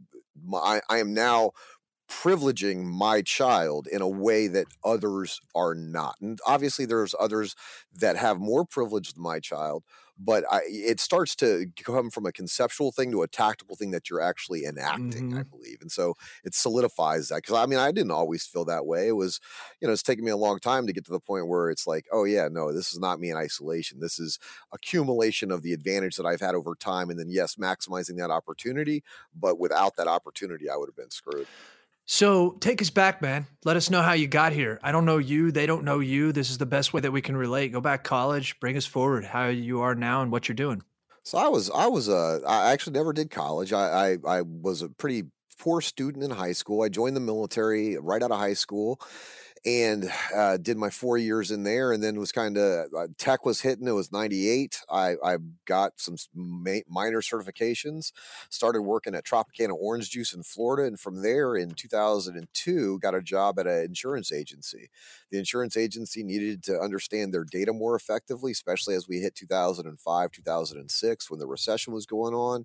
I, 0.54 0.80
I 0.90 0.98
am 0.98 1.14
now 1.14 1.52
privileging 2.10 2.84
my 2.84 3.22
child 3.22 3.86
in 3.86 4.00
a 4.02 4.08
way 4.08 4.48
that 4.48 4.66
others 4.84 5.40
are 5.54 5.74
not. 5.74 6.16
And 6.20 6.38
obviously, 6.46 6.86
there's 6.86 7.14
others 7.20 7.54
that 7.94 8.16
have 8.16 8.38
more 8.38 8.64
privilege 8.64 9.12
than 9.14 9.22
my 9.22 9.40
child 9.40 9.84
but 10.18 10.44
I, 10.50 10.62
it 10.66 10.98
starts 10.98 11.36
to 11.36 11.66
come 11.82 12.10
from 12.10 12.26
a 12.26 12.32
conceptual 12.32 12.90
thing 12.90 13.12
to 13.12 13.22
a 13.22 13.28
tactical 13.28 13.76
thing 13.76 13.92
that 13.92 14.10
you're 14.10 14.20
actually 14.20 14.64
enacting, 14.64 15.30
mm-hmm. 15.30 15.38
I 15.38 15.42
believe. 15.44 15.78
And 15.80 15.92
so 15.92 16.14
it 16.44 16.54
solidifies 16.54 17.28
that. 17.28 17.36
Because 17.36 17.54
I 17.54 17.66
mean, 17.66 17.78
I 17.78 17.92
didn't 17.92 18.10
always 18.10 18.44
feel 18.44 18.64
that 18.64 18.86
way. 18.86 19.08
It 19.08 19.12
was, 19.12 19.38
you 19.80 19.86
know, 19.86 19.92
it's 19.92 20.02
taken 20.02 20.24
me 20.24 20.30
a 20.30 20.36
long 20.36 20.58
time 20.58 20.86
to 20.86 20.92
get 20.92 21.04
to 21.04 21.12
the 21.12 21.20
point 21.20 21.46
where 21.46 21.70
it's 21.70 21.86
like, 21.86 22.06
oh, 22.12 22.24
yeah, 22.24 22.48
no, 22.50 22.72
this 22.72 22.92
is 22.92 22.98
not 22.98 23.20
me 23.20 23.30
in 23.30 23.36
isolation. 23.36 24.00
This 24.00 24.18
is 24.18 24.38
accumulation 24.72 25.52
of 25.52 25.62
the 25.62 25.72
advantage 25.72 26.16
that 26.16 26.26
I've 26.26 26.40
had 26.40 26.56
over 26.56 26.74
time. 26.74 27.10
And 27.10 27.18
then, 27.18 27.30
yes, 27.30 27.54
maximizing 27.54 28.16
that 28.18 28.30
opportunity. 28.30 29.04
But 29.38 29.60
without 29.60 29.96
that 29.96 30.08
opportunity, 30.08 30.68
I 30.68 30.76
would 30.76 30.88
have 30.88 30.96
been 30.96 31.10
screwed. 31.10 31.46
So 32.10 32.52
take 32.60 32.80
us 32.80 32.88
back, 32.88 33.20
man. 33.20 33.46
Let 33.66 33.76
us 33.76 33.90
know 33.90 34.00
how 34.00 34.14
you 34.14 34.28
got 34.28 34.54
here. 34.54 34.80
I 34.82 34.92
don't 34.92 35.04
know 35.04 35.18
you. 35.18 35.52
They 35.52 35.66
don't 35.66 35.84
know 35.84 35.98
you. 35.98 36.32
This 36.32 36.48
is 36.48 36.56
the 36.56 36.64
best 36.64 36.94
way 36.94 37.02
that 37.02 37.12
we 37.12 37.20
can 37.20 37.36
relate. 37.36 37.70
Go 37.70 37.82
back 37.82 38.02
college, 38.02 38.58
bring 38.60 38.78
us 38.78 38.86
forward 38.86 39.26
how 39.26 39.48
you 39.48 39.82
are 39.82 39.94
now 39.94 40.22
and 40.22 40.32
what 40.32 40.48
you're 40.48 40.56
doing. 40.56 40.82
So 41.22 41.36
I 41.36 41.48
was, 41.48 41.68
I 41.70 41.86
was, 41.86 42.08
uh, 42.08 42.40
I 42.48 42.72
actually 42.72 42.94
never 42.94 43.12
did 43.12 43.30
college. 43.30 43.74
I, 43.74 44.12
I, 44.12 44.16
I 44.26 44.40
was 44.40 44.80
a 44.80 44.88
pretty 44.88 45.24
poor 45.58 45.82
student 45.82 46.24
in 46.24 46.30
high 46.30 46.52
school. 46.52 46.80
I 46.80 46.88
joined 46.88 47.14
the 47.14 47.20
military 47.20 47.98
right 47.98 48.22
out 48.22 48.30
of 48.30 48.38
high 48.38 48.54
school 48.54 49.02
and 49.64 50.10
uh, 50.34 50.56
did 50.56 50.76
my 50.76 50.90
four 50.90 51.18
years 51.18 51.50
in 51.50 51.62
there 51.62 51.92
and 51.92 52.02
then 52.02 52.18
was 52.18 52.32
kind 52.32 52.56
of 52.56 52.86
uh, 52.96 53.06
tech 53.18 53.44
was 53.44 53.60
hitting 53.60 53.88
it 53.88 53.92
was 53.92 54.12
98 54.12 54.80
i, 54.90 55.14
I 55.24 55.36
got 55.66 55.92
some 55.96 56.16
ma- 56.34 56.80
minor 56.88 57.20
certifications 57.20 58.12
started 58.50 58.82
working 58.82 59.14
at 59.14 59.24
tropicana 59.24 59.74
orange 59.78 60.10
juice 60.10 60.32
in 60.34 60.42
florida 60.42 60.86
and 60.86 60.98
from 60.98 61.22
there 61.22 61.56
in 61.56 61.70
2002 61.70 62.98
got 63.00 63.14
a 63.14 63.22
job 63.22 63.58
at 63.58 63.66
an 63.66 63.84
insurance 63.84 64.32
agency. 64.32 64.88
The 65.30 65.38
insurance 65.38 65.76
agency 65.76 66.22
needed 66.22 66.62
to 66.64 66.80
understand 66.80 67.32
their 67.32 67.44
data 67.44 67.72
more 67.72 67.94
effectively 67.96 68.52
especially 68.52 68.94
as 68.94 69.08
we 69.08 69.18
hit 69.18 69.34
2005 69.34 70.32
2006 70.32 71.30
when 71.30 71.40
the 71.40 71.46
recession 71.46 71.92
was 71.92 72.06
going 72.06 72.34
on 72.34 72.64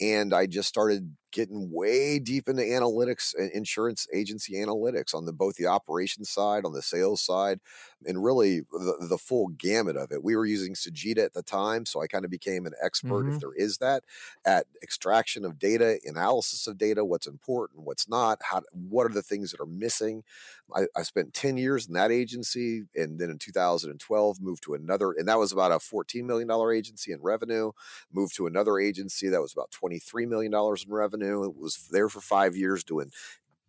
and 0.00 0.34
i 0.34 0.46
just 0.46 0.68
started 0.68 1.14
getting 1.32 1.70
way 1.72 2.18
deep 2.18 2.48
into 2.48 2.62
analytics 2.62 3.34
and 3.38 3.50
insurance 3.52 4.06
agency 4.12 4.54
analytics 4.54 5.14
on 5.14 5.26
the 5.26 5.32
both 5.32 5.56
the 5.56 5.66
operations 5.66 6.30
side 6.30 6.64
on 6.64 6.72
the 6.72 6.82
sales 6.82 7.20
side 7.20 7.60
and 8.06 8.22
really 8.22 8.60
the, 8.72 9.06
the 9.08 9.18
full 9.18 9.48
gamut 9.48 9.96
of 9.96 10.10
it 10.12 10.24
we 10.24 10.36
were 10.36 10.46
using 10.46 10.74
Sagitta 10.74 11.24
at 11.24 11.34
the 11.34 11.42
time 11.42 11.86
so 11.86 12.02
i 12.02 12.06
kind 12.06 12.24
of 12.24 12.30
became 12.30 12.66
an 12.66 12.72
expert 12.82 13.24
mm-hmm. 13.24 13.34
if 13.34 13.40
there 13.40 13.54
is 13.54 13.78
that 13.78 14.04
at 14.44 14.66
extraction 14.82 15.44
of 15.44 15.58
data 15.58 15.98
analysis 16.04 16.66
of 16.66 16.78
data 16.78 17.04
what's 17.04 17.26
important 17.26 17.82
what's 17.82 18.08
not 18.08 18.38
how 18.42 18.62
what 18.72 19.04
are 19.06 19.14
the 19.14 19.22
things 19.22 19.50
that 19.50 19.60
are 19.60 19.66
missing 19.66 20.22
I, 20.74 20.86
I 20.96 21.02
spent 21.02 21.34
10 21.34 21.56
years 21.56 21.86
in 21.86 21.94
that 21.94 22.10
agency 22.10 22.84
and 22.94 23.18
then 23.18 23.30
in 23.30 23.38
2012 23.38 24.40
moved 24.40 24.62
to 24.64 24.74
another 24.74 25.12
and 25.12 25.28
that 25.28 25.38
was 25.38 25.52
about 25.52 25.72
a 25.72 25.78
14 25.78 26.26
million 26.26 26.48
dollar 26.48 26.72
agency 26.72 27.12
in 27.12 27.20
revenue 27.20 27.72
moved 28.12 28.34
to 28.36 28.46
another 28.46 28.78
agency 28.78 29.28
that 29.28 29.40
was 29.40 29.52
about 29.52 29.70
23 29.70 30.26
million 30.26 30.52
dollars 30.52 30.84
in 30.84 30.92
revenue 30.92 31.44
it 31.44 31.56
was 31.56 31.88
there 31.90 32.08
for 32.08 32.20
five 32.20 32.56
years 32.56 32.84
doing 32.84 33.10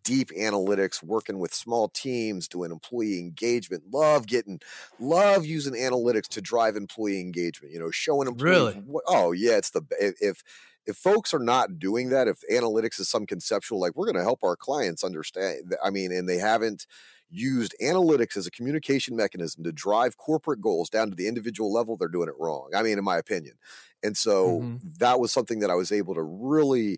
deep 0.04 0.30
analytics 0.32 1.04
working 1.04 1.40
with 1.40 1.54
small 1.54 1.88
teams 1.88 2.48
doing 2.48 2.72
employee 2.72 3.20
engagement 3.20 3.84
love 3.92 4.26
getting 4.26 4.60
love 5.00 5.46
using 5.46 5.74
analytics 5.74 6.28
to 6.28 6.42
drive 6.42 6.76
employee 6.76 7.20
engagement 7.20 7.74
you 7.74 7.80
know 7.80 7.92
showing 7.92 8.28
employees 8.28 8.76
really? 8.76 8.84
what, 8.86 9.04
oh 9.08 9.32
yeah 9.32 9.58
it's 9.58 9.72
the 9.72 9.82
if 10.20 10.44
if 10.86 10.98
folks 10.98 11.34
are 11.34 11.40
not 11.40 11.80
doing 11.80 12.10
that, 12.10 12.28
if 12.28 12.40
analytics 12.52 13.00
is 13.00 13.10
some 13.10 13.26
conceptual, 13.26 13.80
like 13.80 13.96
we're 13.96 14.06
going 14.06 14.16
to 14.16 14.24
help 14.24 14.44
our 14.44 14.56
clients 14.56 15.04
understand, 15.04 15.76
I 15.84 15.90
mean, 15.90 16.12
and 16.12 16.28
they 16.28 16.38
haven't 16.38 16.86
used 17.30 17.76
analytics 17.82 18.36
as 18.36 18.46
a 18.46 18.52
communication 18.52 19.16
mechanism 19.16 19.64
to 19.64 19.72
drive 19.72 20.18
corporate 20.18 20.60
goals 20.60 20.90
down 20.90 21.10
to 21.10 21.16
the 21.16 21.28
individual 21.28 21.72
level, 21.72 21.96
they're 21.96 22.10
doing 22.10 22.28
it 22.28 22.36
wrong. 22.38 22.72
I 22.76 22.84
mean, 22.84 22.98
in 22.98 23.04
my 23.04 23.18
opinion. 23.18 23.56
And 24.04 24.18
so 24.18 24.62
mm-hmm. 24.62 24.88
that 25.00 25.20
was 25.20 25.32
something 25.32 25.60
that 25.60 25.70
I 25.70 25.76
was 25.76 25.92
able 25.92 26.16
to 26.16 26.24
really 26.24 26.98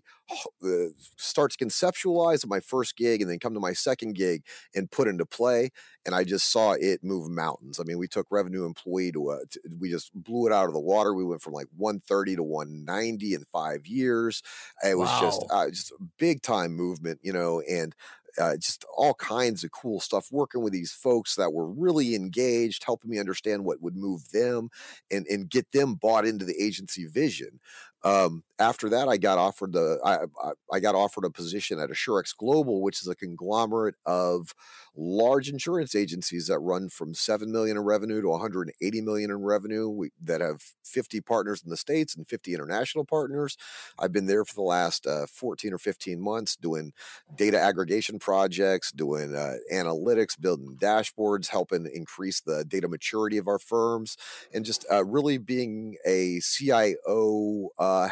uh, 0.62 0.88
start 1.16 1.52
to 1.52 1.64
conceptualize 1.64 2.44
at 2.44 2.48
my 2.48 2.60
first 2.60 2.96
gig 2.96 3.20
and 3.20 3.30
then 3.30 3.38
come 3.38 3.54
to 3.54 3.60
my 3.60 3.72
second 3.72 4.14
gig 4.14 4.42
and 4.74 4.90
put 4.90 5.08
into 5.08 5.26
play. 5.26 5.70
And 6.06 6.14
I 6.14 6.24
just 6.24 6.50
saw 6.50 6.72
it 6.72 7.04
move 7.04 7.30
mountains. 7.30 7.78
I 7.78 7.84
mean, 7.84 7.98
we 7.98 8.08
took 8.08 8.26
revenue 8.30 8.64
employee 8.64 9.12
to, 9.12 9.30
a, 9.30 9.46
to 9.50 9.60
we 9.78 9.90
just 9.90 10.12
blew 10.14 10.46
it 10.46 10.52
out 10.52 10.66
of 10.66 10.72
the 10.72 10.80
water. 10.80 11.14
We 11.14 11.24
went 11.24 11.42
from 11.42 11.52
like 11.52 11.68
130 11.76 12.36
to 12.36 12.42
190 12.42 13.34
in 13.34 13.44
five 13.52 13.86
years. 13.86 14.42
It 14.82 14.96
was 14.96 15.08
wow. 15.08 15.20
just, 15.20 15.44
uh, 15.50 15.70
just 15.70 15.92
a 15.92 16.04
big 16.18 16.42
time 16.42 16.72
movement, 16.72 17.20
you 17.22 17.32
know, 17.32 17.60
and 17.60 17.94
uh, 18.38 18.56
just 18.56 18.84
all 18.96 19.14
kinds 19.14 19.64
of 19.64 19.70
cool 19.70 20.00
stuff 20.00 20.28
working 20.30 20.62
with 20.62 20.72
these 20.72 20.92
folks 20.92 21.34
that 21.36 21.52
were 21.52 21.68
really 21.68 22.14
engaged 22.14 22.84
helping 22.84 23.10
me 23.10 23.18
understand 23.18 23.64
what 23.64 23.80
would 23.80 23.96
move 23.96 24.30
them 24.32 24.68
and, 25.10 25.26
and 25.26 25.50
get 25.50 25.70
them 25.72 25.94
bought 25.94 26.26
into 26.26 26.44
the 26.44 26.60
agency 26.60 27.06
vision. 27.06 27.60
Um, 28.02 28.44
after 28.58 28.88
that, 28.88 29.08
I 29.08 29.16
got 29.16 29.38
offered 29.38 29.72
the 29.72 29.98
I, 30.04 30.24
I, 30.42 30.52
I 30.72 30.80
got 30.80 30.94
offered 30.94 31.24
a 31.24 31.30
position 31.30 31.80
at 31.80 31.90
Assurex 31.90 32.36
Global, 32.36 32.82
which 32.82 33.00
is 33.00 33.08
a 33.08 33.14
conglomerate 33.14 33.96
of 34.06 34.54
large 34.96 35.48
insurance 35.48 35.94
agencies 35.94 36.46
that 36.46 36.60
run 36.60 36.88
from 36.88 37.14
7 37.14 37.50
million 37.50 37.76
in 37.76 37.82
revenue 37.82 38.22
to 38.22 38.28
180 38.28 39.00
million 39.00 39.30
in 39.30 39.42
revenue. 39.42 39.88
We, 39.88 40.10
that 40.22 40.40
have 40.40 40.62
50 40.84 41.20
partners 41.20 41.62
in 41.64 41.70
the 41.70 41.76
states 41.76 42.14
and 42.14 42.28
50 42.28 42.54
international 42.54 43.04
partners. 43.04 43.56
I've 43.98 44.12
been 44.12 44.26
there 44.26 44.44
for 44.44 44.54
the 44.54 44.62
last 44.62 45.06
uh, 45.06 45.26
14 45.26 45.72
or 45.72 45.78
15 45.78 46.20
months 46.20 46.54
doing 46.54 46.92
data 47.34 47.60
aggregation 47.60 48.18
projects 48.18 48.92
doing 48.92 49.34
uh, 49.34 49.54
analytics 49.72 50.40
building 50.40 50.76
dashboards 50.80 51.48
helping 51.48 51.90
increase 51.92 52.40
the 52.40 52.64
data 52.64 52.88
maturity 52.88 53.36
of 53.36 53.48
our 53.48 53.58
firms 53.58 54.16
and 54.52 54.64
just 54.64 54.86
uh, 54.92 55.04
really 55.04 55.38
being 55.38 55.96
a 56.06 56.38
cio 56.40 57.68
uh, 57.78 58.08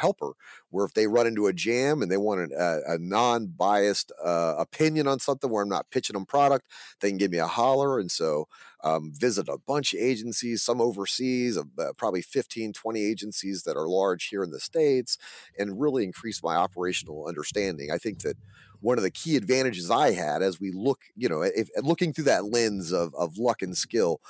where 0.71 0.85
if 0.85 0.95
they 0.95 1.07
run 1.07 1.27
into 1.27 1.47
a 1.47 1.53
jam 1.53 2.03
and 2.03 2.11
they 2.11 2.17
want 2.17 2.53
a, 2.53 2.81
a 2.87 2.99
non-biased 2.99 4.13
uh, 4.25 4.55
opinion 4.59 5.07
on 5.07 5.19
something 5.19 5.51
where 5.51 5.63
i'm 5.63 5.69
not 5.69 5.91
pitching 5.91 6.15
them 6.15 6.27
product 6.27 6.67
they 7.01 7.09
can 7.11 7.19
give 7.19 7.31
me 7.31 7.39
a 7.39 7.47
holler. 7.47 7.99
And 7.99 8.11
so 8.11 8.49
um, 8.83 9.13
visit 9.15 9.49
a 9.49 9.59
bunch 9.59 9.93
of 9.95 10.01
agencies, 10.01 10.63
some 10.63 10.81
overseas, 10.81 11.59
uh, 11.59 11.93
probably 11.97 12.23
15, 12.23 12.73
20 12.73 13.05
agencies 13.05 13.63
that 13.65 13.77
are 13.77 13.89
large 13.89 14.29
here 14.29 14.43
in 14.43 14.51
the 14.51 14.61
States, 14.61 15.19
and 15.59 15.81
really 15.81 16.05
increase 16.05 16.43
my 16.43 16.57
operational 16.57 17.27
understanding. 17.27 17.91
I 17.93 17.99
think 17.99 18.21
that 18.21 18.37
one 18.83 18.99
of 18.99 19.05
the 19.05 19.11
key 19.11 19.37
advantages 19.37 19.91
I 19.91 20.13
had 20.13 20.43
as 20.43 20.61
we 20.61 20.73
look, 20.73 21.01
you 21.17 21.29
know, 21.29 21.43
if, 21.43 21.71
looking 21.83 22.13
through 22.13 22.25
that 22.25 22.47
lens 22.47 22.93
of, 22.93 23.15
of 23.15 23.39
luck 23.39 23.63
and 23.63 23.77
skill, 23.77 24.21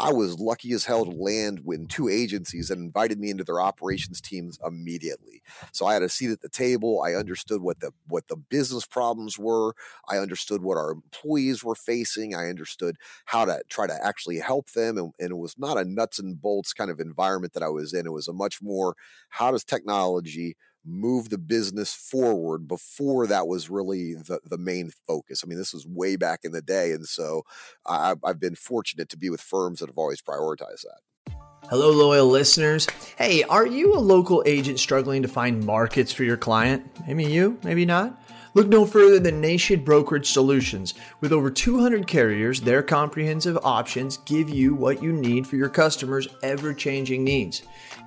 I 0.00 0.12
was 0.12 0.38
lucky 0.38 0.72
as 0.72 0.84
hell 0.84 1.04
to 1.04 1.10
land 1.10 1.62
with 1.64 1.88
two 1.88 2.08
agencies 2.08 2.68
that 2.68 2.78
invited 2.78 3.18
me 3.18 3.30
into 3.30 3.42
their 3.42 3.60
operations 3.60 4.20
teams 4.20 4.58
immediately. 4.64 5.42
So 5.72 5.86
I 5.86 5.94
had 5.94 6.04
a 6.04 6.08
seat 6.08 6.30
at 6.30 6.40
the 6.40 6.48
table. 6.48 7.02
I 7.02 7.14
understood 7.14 7.62
what 7.62 7.80
the 7.80 7.90
what 8.06 8.28
the 8.28 8.36
business 8.36 8.86
problems 8.86 9.38
were. 9.38 9.74
I 10.08 10.18
understood 10.18 10.62
what 10.62 10.78
our 10.78 10.92
employees 10.92 11.64
were 11.64 11.74
facing. 11.74 12.34
I 12.34 12.48
understood 12.48 12.96
how 13.24 13.44
to 13.44 13.60
try 13.68 13.88
to 13.88 14.06
actually 14.06 14.38
help 14.38 14.70
them. 14.70 14.98
And, 14.98 15.12
and 15.18 15.30
it 15.32 15.38
was 15.38 15.58
not 15.58 15.76
a 15.76 15.84
nuts 15.84 16.20
and 16.20 16.40
bolts 16.40 16.72
kind 16.72 16.90
of 16.90 17.00
environment 17.00 17.52
that 17.54 17.64
I 17.64 17.68
was 17.68 17.92
in. 17.92 18.06
It 18.06 18.12
was 18.12 18.28
a 18.28 18.32
much 18.32 18.62
more 18.62 18.94
how 19.30 19.50
does 19.50 19.64
technology 19.64 20.56
move 20.88 21.28
the 21.28 21.38
business 21.38 21.94
forward 21.94 22.66
before 22.66 23.26
that 23.26 23.46
was 23.46 23.70
really 23.70 24.14
the, 24.14 24.40
the 24.44 24.58
main 24.58 24.90
focus. 25.06 25.42
I 25.44 25.48
mean, 25.48 25.58
this 25.58 25.74
was 25.74 25.86
way 25.86 26.16
back 26.16 26.40
in 26.44 26.52
the 26.52 26.62
day. 26.62 26.92
And 26.92 27.06
so 27.06 27.42
I, 27.86 28.14
I've 28.24 28.40
been 28.40 28.54
fortunate 28.54 29.08
to 29.10 29.18
be 29.18 29.30
with 29.30 29.40
firms 29.40 29.80
that 29.80 29.88
have 29.88 29.98
always 29.98 30.22
prioritized 30.22 30.82
that. 30.82 31.34
Hello, 31.68 31.90
loyal 31.90 32.26
listeners. 32.26 32.86
Hey, 33.18 33.42
are 33.42 33.66
you 33.66 33.94
a 33.94 33.98
local 33.98 34.42
agent 34.46 34.80
struggling 34.80 35.20
to 35.22 35.28
find 35.28 35.64
markets 35.64 36.12
for 36.12 36.24
your 36.24 36.38
client? 36.38 36.82
Maybe 37.06 37.24
you, 37.24 37.58
maybe 37.62 37.84
not. 37.84 38.18
Look 38.54 38.68
no 38.68 38.86
further 38.86 39.18
than 39.18 39.40
Nation 39.40 39.84
Brokerage 39.84 40.30
Solutions. 40.30 40.94
With 41.20 41.32
over 41.32 41.50
200 41.50 42.06
carriers, 42.06 42.60
their 42.60 42.82
comprehensive 42.82 43.58
options 43.62 44.16
give 44.18 44.48
you 44.48 44.74
what 44.74 45.02
you 45.02 45.12
need 45.12 45.46
for 45.46 45.56
your 45.56 45.68
customers' 45.68 46.28
ever 46.42 46.72
changing 46.72 47.22
needs. 47.22 47.62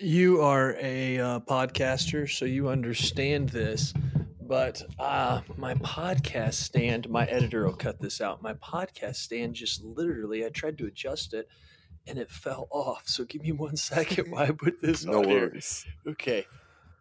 You 0.00 0.42
are 0.42 0.76
a 0.80 1.18
uh, 1.18 1.40
podcaster, 1.40 2.30
so 2.30 2.44
you 2.44 2.68
understand 2.68 3.48
this. 3.48 3.92
But 4.40 4.82
uh, 4.96 5.40
my 5.56 5.74
podcast 5.74 6.54
stand, 6.54 7.10
my 7.10 7.24
editor 7.26 7.66
will 7.66 7.74
cut 7.74 8.00
this 8.00 8.20
out. 8.20 8.40
My 8.40 8.54
podcast 8.54 9.16
stand 9.16 9.54
just 9.54 9.82
literally, 9.82 10.46
I 10.46 10.50
tried 10.50 10.78
to 10.78 10.86
adjust 10.86 11.34
it 11.34 11.48
and 12.06 12.16
it 12.16 12.30
fell 12.30 12.68
off. 12.70 13.08
So 13.08 13.24
give 13.24 13.42
me 13.42 13.50
one 13.50 13.76
second 13.76 14.30
while 14.30 14.44
I 14.44 14.52
put 14.52 14.80
this 14.80 15.04
no 15.04 15.18
on 15.18 15.28
worries. 15.28 15.84
here. 16.04 16.12
Okay. 16.12 16.46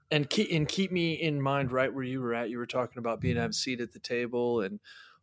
And 0.10 0.28
keep 0.28 0.52
and 0.52 0.68
keep 0.68 0.92
me 0.92 1.14
in 1.14 1.40
mind 1.40 1.72
right 1.72 1.94
where 1.94 2.04
you 2.04 2.20
were 2.20 2.34
at. 2.34 2.50
You 2.50 2.58
were 2.58 2.66
talking 2.66 2.98
about 2.98 3.22
being 3.22 3.38
have 3.38 3.52
a 3.52 3.54
seat 3.54 3.80
at 3.80 3.94
the 3.94 4.00
table 4.00 4.62
and 4.62 4.80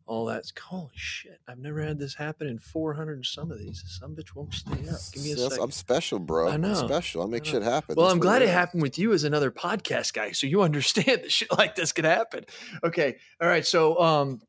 all 0.07 0.25
that. 0.25 0.43
Holy 0.61 0.89
shit! 0.93 1.39
I've 1.47 1.57
never 1.57 1.81
had 1.81 1.97
this 1.99 2.13
happen 2.13 2.47
in 2.47 2.59
400 2.59 3.25
some 3.25 3.51
of 3.51 3.59
these. 3.59 3.83
Some 3.87 4.15
bitch 4.15 4.35
won't 4.35 4.53
stay 4.53 4.71
up. 4.71 4.99
Give 5.13 5.23
me 5.23 5.31
a 5.31 5.35
Yes, 5.35 5.43
second. 5.49 5.63
I'm 5.63 5.71
special, 5.71 6.19
bro. 6.19 6.49
I 6.49 6.57
know. 6.57 6.69
I'm 6.69 6.87
special. 6.87 7.21
I'll 7.21 7.27
make 7.27 7.47
I 7.47 7.51
shit 7.51 7.63
happen. 7.63 7.95
Well, 7.95 8.05
That's 8.07 8.13
I'm 8.13 8.19
glad 8.19 8.41
it 8.41 8.45
is. 8.45 8.51
happened 8.51 8.81
with 8.83 8.99
you 8.99 9.13
as 9.13 9.23
another 9.23 9.51
podcast 9.51 10.13
guy, 10.13 10.31
so 10.31 10.47
you 10.47 10.61
understand 10.63 11.23
that 11.23 11.31
shit 11.31 11.51
like 11.57 11.75
this 11.75 11.91
could 11.91 12.05
happen. 12.05 12.45
Okay, 12.83 13.17
all 13.41 13.47
right. 13.47 13.65
So, 13.65 13.99
um, 13.99 14.41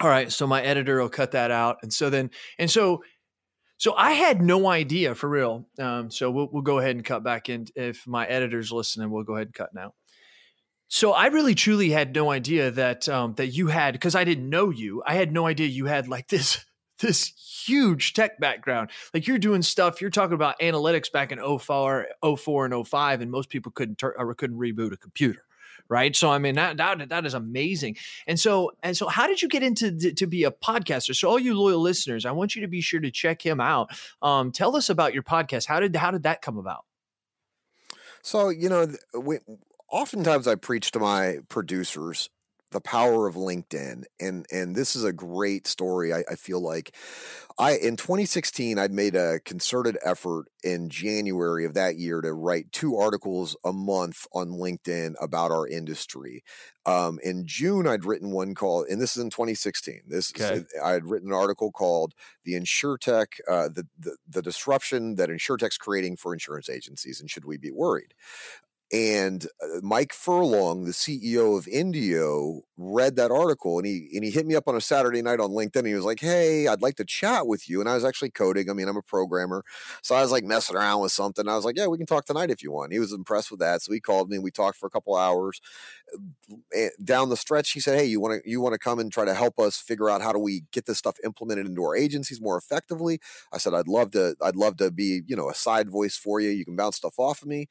all 0.00 0.08
right. 0.08 0.32
So 0.32 0.46
my 0.46 0.62
editor 0.62 1.00
will 1.00 1.08
cut 1.08 1.32
that 1.32 1.50
out, 1.50 1.78
and 1.82 1.92
so 1.92 2.08
then, 2.10 2.30
and 2.58 2.70
so, 2.70 3.02
so 3.76 3.94
I 3.94 4.12
had 4.12 4.40
no 4.40 4.68
idea 4.68 5.14
for 5.14 5.28
real. 5.28 5.66
Um, 5.78 6.10
so 6.10 6.30
we'll 6.30 6.48
we'll 6.52 6.62
go 6.62 6.78
ahead 6.78 6.96
and 6.96 7.04
cut 7.04 7.22
back 7.22 7.48
in. 7.48 7.66
If 7.76 8.06
my 8.06 8.26
editor's 8.26 8.72
listening, 8.72 9.10
we'll 9.10 9.24
go 9.24 9.34
ahead 9.34 9.48
and 9.48 9.54
cut 9.54 9.74
now. 9.74 9.92
So 10.88 11.12
I 11.12 11.26
really 11.26 11.54
truly 11.54 11.90
had 11.90 12.14
no 12.14 12.30
idea 12.30 12.70
that 12.72 13.08
um, 13.08 13.34
that 13.34 13.48
you 13.48 13.68
had 13.68 13.92
because 13.92 14.14
I 14.14 14.24
didn't 14.24 14.48
know 14.48 14.70
you. 14.70 15.02
I 15.06 15.14
had 15.14 15.32
no 15.32 15.46
idea 15.46 15.66
you 15.66 15.86
had 15.86 16.08
like 16.08 16.28
this 16.28 16.64
this 17.00 17.32
huge 17.66 18.12
tech 18.12 18.38
background. 18.38 18.90
Like 19.12 19.26
you're 19.26 19.38
doing 19.38 19.62
stuff. 19.62 20.00
You're 20.00 20.10
talking 20.10 20.34
about 20.34 20.58
analytics 20.60 21.10
back 21.10 21.32
in 21.32 21.38
04, 21.58 22.06
04 22.38 22.66
and 22.66 22.86
05, 22.86 23.20
and 23.20 23.30
most 23.30 23.48
people 23.48 23.72
couldn't 23.72 23.98
tur- 23.98 24.14
or 24.16 24.34
couldn't 24.34 24.58
reboot 24.58 24.92
a 24.92 24.96
computer. 24.96 25.42
Right. 25.88 26.16
So 26.16 26.30
I 26.30 26.38
mean 26.38 26.54
that, 26.54 26.78
that 26.78 27.10
that 27.10 27.26
is 27.26 27.34
amazing. 27.34 27.96
And 28.26 28.40
so 28.40 28.72
and 28.82 28.96
so 28.96 29.06
how 29.06 29.26
did 29.26 29.42
you 29.42 29.48
get 29.48 29.62
into 29.62 30.14
to 30.14 30.26
be 30.26 30.44
a 30.44 30.50
podcaster? 30.50 31.14
So 31.14 31.28
all 31.28 31.38
you 31.38 31.54
loyal 31.54 31.80
listeners, 31.80 32.24
I 32.24 32.32
want 32.32 32.56
you 32.56 32.62
to 32.62 32.68
be 32.68 32.80
sure 32.80 33.00
to 33.00 33.10
check 33.10 33.44
him 33.44 33.60
out. 33.60 33.90
Um, 34.22 34.50
tell 34.50 34.76
us 34.76 34.88
about 34.88 35.12
your 35.12 35.22
podcast. 35.22 35.66
How 35.66 35.80
did 35.80 35.94
how 35.94 36.10
did 36.10 36.22
that 36.22 36.40
come 36.40 36.56
about? 36.56 36.86
So 38.22 38.48
you 38.48 38.70
know, 38.70 38.86
we, 39.18 39.40
oftentimes 39.94 40.46
I 40.48 40.56
preach 40.56 40.90
to 40.92 40.98
my 40.98 41.38
producers 41.48 42.30
the 42.70 42.80
power 42.80 43.28
of 43.28 43.36
LinkedIn, 43.36 44.02
and 44.18 44.46
and 44.52 44.74
this 44.74 44.96
is 44.96 45.04
a 45.04 45.12
great 45.12 45.68
story. 45.68 46.12
I, 46.12 46.24
I 46.28 46.34
feel 46.34 46.60
like 46.60 46.96
I 47.58 47.76
in 47.76 47.96
2016 47.96 48.80
I'd 48.80 48.92
made 48.92 49.14
a 49.14 49.38
concerted 49.44 49.96
effort 50.04 50.46
in 50.64 50.88
January 50.90 51.64
of 51.66 51.74
that 51.74 51.98
year 51.98 52.20
to 52.20 52.32
write 52.34 52.72
two 52.72 52.96
articles 52.96 53.56
a 53.64 53.72
month 53.72 54.26
on 54.34 54.50
LinkedIn 54.50 55.14
about 55.20 55.52
our 55.52 55.68
industry. 55.68 56.42
Um, 56.86 57.20
in 57.22 57.46
June, 57.46 57.86
I'd 57.86 58.04
written 58.04 58.32
one 58.32 58.54
called, 58.56 58.88
and 58.88 59.00
this 59.00 59.16
is 59.16 59.22
in 59.22 59.30
2016. 59.30 60.02
This 60.08 60.32
Okay. 60.36 60.60
is, 60.60 60.66
I 60.84 60.92
had 60.92 61.06
written 61.06 61.30
an 61.30 61.36
article 61.36 61.72
called 61.72 62.14
"The 62.44 62.54
InsurTech, 62.54 63.40
uh, 63.48 63.68
the, 63.68 63.86
the 63.98 64.16
the 64.28 64.42
disruption 64.42 65.14
that 65.16 65.30
InsurTech's 65.30 65.78
creating 65.78 66.16
for 66.16 66.32
insurance 66.32 66.68
agencies, 66.68 67.20
and 67.20 67.30
should 67.30 67.44
we 67.46 67.56
be 67.58 67.70
worried?" 67.70 68.14
And 68.94 69.48
uh, 69.60 69.80
Mike 69.82 70.12
Furlong, 70.12 70.84
the 70.84 70.92
CEO 70.92 71.58
of 71.58 71.66
Indio, 71.66 72.62
read 72.76 73.16
that 73.16 73.30
article 73.30 73.78
and 73.78 73.86
he 73.86 74.10
and 74.14 74.24
he 74.24 74.30
hit 74.30 74.46
me 74.46 74.56
up 74.56 74.66
on 74.66 74.74
a 74.76 74.80
Saturday 74.80 75.22
night 75.22 75.40
on 75.40 75.50
LinkedIn. 75.50 75.76
And 75.76 75.86
he 75.86 75.94
was 75.94 76.04
like, 76.04 76.20
"Hey, 76.20 76.66
I'd 76.66 76.82
like 76.82 76.96
to 76.96 77.04
chat 77.04 77.46
with 77.46 77.68
you." 77.68 77.80
And 77.80 77.88
I 77.88 77.94
was 77.94 78.04
actually 78.04 78.30
coding. 78.30 78.68
I 78.68 78.72
mean, 78.72 78.88
I'm 78.88 78.96
a 78.96 79.02
programmer, 79.02 79.62
so 80.02 80.14
I 80.14 80.22
was 80.22 80.32
like 80.32 80.44
messing 80.44 80.76
around 80.76 81.00
with 81.02 81.12
something. 81.12 81.48
I 81.48 81.56
was 81.56 81.64
like, 81.64 81.76
"Yeah, 81.76 81.86
we 81.86 81.98
can 81.98 82.06
talk 82.06 82.24
tonight 82.26 82.50
if 82.50 82.62
you 82.62 82.72
want." 82.72 82.92
He 82.92 82.98
was 82.98 83.12
impressed 83.12 83.50
with 83.50 83.60
that, 83.60 83.82
so 83.82 83.92
he 83.92 84.00
called 84.00 84.28
me. 84.30 84.36
and 84.36 84.44
We 84.44 84.50
talked 84.50 84.78
for 84.78 84.86
a 84.86 84.90
couple 84.90 85.14
hours. 85.16 85.60
Eh, 86.74 86.90
Down 87.02 87.28
the 87.30 87.36
stretch, 87.36 87.70
he 87.72 87.80
said, 87.80 87.98
"Hey, 87.98 88.04
you 88.04 88.20
want 88.20 88.42
to 88.42 88.50
you 88.50 88.60
want 88.60 88.74
to 88.74 88.78
come 88.78 88.98
and 88.98 89.10
try 89.12 89.24
to 89.24 89.34
help 89.34 89.58
us 89.58 89.78
figure 89.78 90.10
out 90.10 90.20
how 90.22 90.32
do 90.32 90.38
we 90.38 90.64
get 90.72 90.86
this 90.86 90.98
stuff 90.98 91.16
implemented 91.24 91.66
into 91.66 91.82
our 91.82 91.96
agencies 91.96 92.40
more 92.40 92.56
effectively?" 92.56 93.20
I 93.52 93.58
said, 93.58 93.74
"I'd 93.74 93.88
love 93.88 94.10
to. 94.12 94.36
I'd 94.42 94.56
love 94.56 94.76
to 94.78 94.90
be 94.90 95.22
you 95.26 95.36
know 95.36 95.48
a 95.50 95.54
side 95.54 95.88
voice 95.90 96.16
for 96.16 96.40
you. 96.40 96.50
You 96.50 96.64
can 96.64 96.76
bounce 96.76 96.96
stuff 96.96 97.18
off 97.18 97.42
of 97.42 97.48
me." 97.48 97.68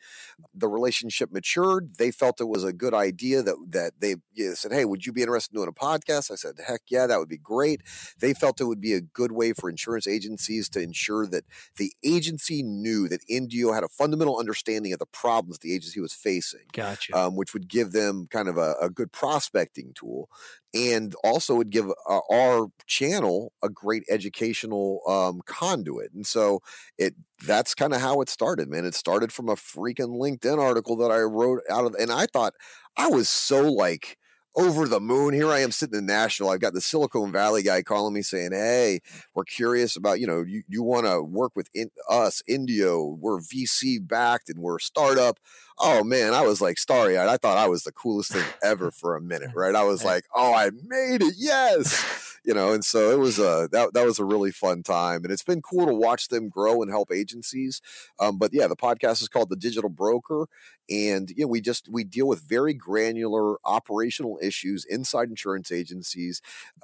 the 0.56 0.68
relationship 0.70 1.32
matured. 1.32 1.96
They 1.98 2.12
felt 2.12 2.42
it 2.42 2.46
was 2.50 2.64
a 2.64 2.74
good 2.74 2.94
idea 2.94 3.44
that 3.44 3.56
that 3.70 3.94
they 4.00 4.16
said, 4.56 4.74
"Hey, 4.74 4.86
would 4.94 5.08
you 5.08 5.12
be 5.12 5.24
interested 5.24 5.56
in 5.56 5.58
doing 5.58 5.70
a 5.70 5.74
podcast?" 5.74 6.30
I 6.30 6.36
said, 6.36 6.56
"Heck 6.64 6.84
yeah, 6.88 7.08
that 7.08 7.18
would 7.18 7.28
be 7.30 7.40
great." 7.40 7.82
They 8.20 8.36
felt 8.36 8.62
it 8.62 8.66
would 8.66 8.80
be 8.80 8.94
a 8.94 9.02
good 9.02 9.32
way 9.32 9.54
for 9.54 9.72
insurance 9.72 10.06
agencies 10.06 10.70
to 10.70 10.80
ensure 10.80 11.26
that 11.26 11.46
the 11.78 11.92
agency 12.04 12.62
knew 12.62 13.08
that 13.08 13.22
Indio 13.28 13.74
had 13.74 13.84
a 13.84 13.90
fundamental 13.90 14.38
understanding 14.38 14.94
of 14.94 15.00
the 15.00 15.08
problems 15.08 15.58
the 15.58 15.74
agency 15.74 16.00
was 16.00 16.14
facing, 16.14 16.68
Gotcha. 16.72 17.18
um, 17.18 17.36
which 17.36 17.54
would 17.54 17.68
give 17.68 17.92
them 17.92 18.28
kind 18.30 18.48
of 18.48 18.58
a, 18.58 18.76
a 18.80 18.92
good 18.92 19.12
prospecting 19.12 19.94
tool. 19.96 20.30
And 20.76 21.16
also 21.24 21.56
would 21.56 21.70
give 21.70 21.88
uh, 21.88 22.20
our 22.32 22.68
channel 22.88 23.54
a 23.62 23.70
great 23.70 24.04
educational 24.10 25.02
um, 25.08 25.42
conduit. 25.46 26.12
And 26.14 26.26
so 26.26 26.62
it 26.98 27.16
that's 27.46 27.76
kind 27.76 27.94
of 27.94 28.02
how 28.02 28.22
it 28.22 28.30
started, 28.30 28.70
man. 28.70 28.86
It 28.86 28.96
started 28.96 29.32
from 29.32 29.50
a 29.50 29.56
freaking 29.56 30.20
LinkedIn 30.20 30.58
article 30.58 30.96
that 30.98 31.12
I 31.12 31.20
wrote 31.22 31.62
out 31.70 31.86
of, 31.86 31.96
and 31.96 32.12
I 32.12 32.26
thought 32.26 32.54
I 32.96 33.08
was 33.08 33.30
so 33.30 33.72
like 33.72 34.18
over 34.56 34.88
the 34.88 35.00
moon. 35.00 35.34
Here 35.34 35.50
I 35.50 35.60
am 35.60 35.72
sitting 35.72 35.98
in 35.98 36.06
Nashville. 36.06 36.50
I've 36.50 36.60
got 36.60 36.74
the 36.74 36.82
Silicon 36.82 37.32
Valley 37.32 37.64
guy 37.64 37.82
calling 37.82 38.14
me 38.14 38.22
saying, 38.22 38.52
Hey, 38.52 39.02
we're 39.34 39.44
curious 39.44 39.96
about, 39.96 40.20
you 40.20 40.28
know, 40.28 40.42
you, 40.42 40.64
you 40.68 40.84
want 40.84 41.06
to 41.06 41.22
work 41.22 41.54
with 41.56 41.70
in, 41.74 41.90
us, 42.10 42.42
Indio. 42.48 43.18
We're 43.20 43.40
VC 43.40 44.06
backed 44.06 44.50
and 44.50 44.60
we're 44.60 44.78
a 44.78 44.82
startup. 44.82 45.40
Oh 45.80 46.04
man, 46.04 46.34
I 46.34 46.42
was 46.42 46.62
like 46.62 46.78
starry 46.78 47.18
eyed. 47.18 47.30
I 47.30 47.38
thought 47.38 47.58
I 47.58 47.68
was 47.68 47.84
the 47.84 47.92
coolest 47.92 48.32
thing 48.32 48.46
ever 48.64 48.92
for 48.92 49.16
a 49.16 49.22
minute, 49.22 49.52
right? 49.56 49.76
I 49.76 49.84
was 49.84 50.04
like, 50.04 50.26
Oh, 50.36 50.54
I 50.54 50.70
made 50.88 51.22
it. 51.22 51.36
Yes 51.38 52.33
you 52.44 52.54
know, 52.54 52.74
and 52.74 52.84
so 52.84 53.12
it 53.12 53.20
was 53.20 53.40
a 53.40 53.70
that 53.72 53.94
that 53.94 54.06
was 54.06 54.20
a 54.20 54.26
really 54.26 54.52
fun 54.52 54.84
time, 54.84 55.24
and 55.24 55.32
it's 55.32 55.44
been 55.44 55.62
cool 55.62 55.86
to 55.86 55.94
watch 55.94 56.28
them 56.28 56.50
grow 56.50 56.82
and 56.82 56.92
help 56.92 57.10
agencies. 57.12 57.82
Um, 58.20 58.38
but 58.38 58.52
yeah, 58.54 58.68
the 58.68 58.76
podcast 58.76 59.22
is 59.22 59.30
called 59.30 59.50
the 59.50 59.56
Digital 59.56 59.90
Broker, 59.90 60.48
and 60.90 61.30
you 61.30 61.46
know, 61.46 61.48
we 61.48 61.62
just 61.62 61.88
we 61.90 62.04
deal 62.04 62.28
with 62.28 62.42
very 62.42 62.74
granular 62.74 63.58
operational 63.66 64.40
issues 64.42 64.86
inside 64.86 65.30
insurance 65.30 65.72
agencies. 65.72 66.42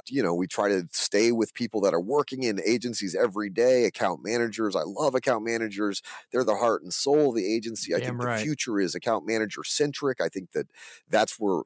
You 0.07 0.23
know, 0.23 0.33
we 0.33 0.47
try 0.47 0.69
to 0.69 0.87
stay 0.91 1.31
with 1.33 1.53
people 1.53 1.81
that 1.81 1.93
are 1.93 2.01
working 2.01 2.43
in 2.43 2.61
agencies 2.65 3.15
every 3.15 3.49
day, 3.49 3.83
account 3.83 4.21
managers. 4.23 4.75
I 4.75 4.83
love 4.85 5.13
account 5.13 5.43
managers; 5.43 6.01
they're 6.31 6.45
the 6.45 6.55
heart 6.55 6.83
and 6.83 6.93
soul 6.93 7.29
of 7.29 7.35
the 7.35 7.53
agency. 7.53 7.93
I 7.93 7.99
think 7.99 8.23
right. 8.23 8.37
the 8.37 8.43
future 8.43 8.79
is 8.79 8.95
account 8.95 9.27
manager 9.27 9.63
centric. 9.65 10.21
I 10.21 10.29
think 10.29 10.53
that 10.53 10.67
that's 11.09 11.37
where 11.37 11.63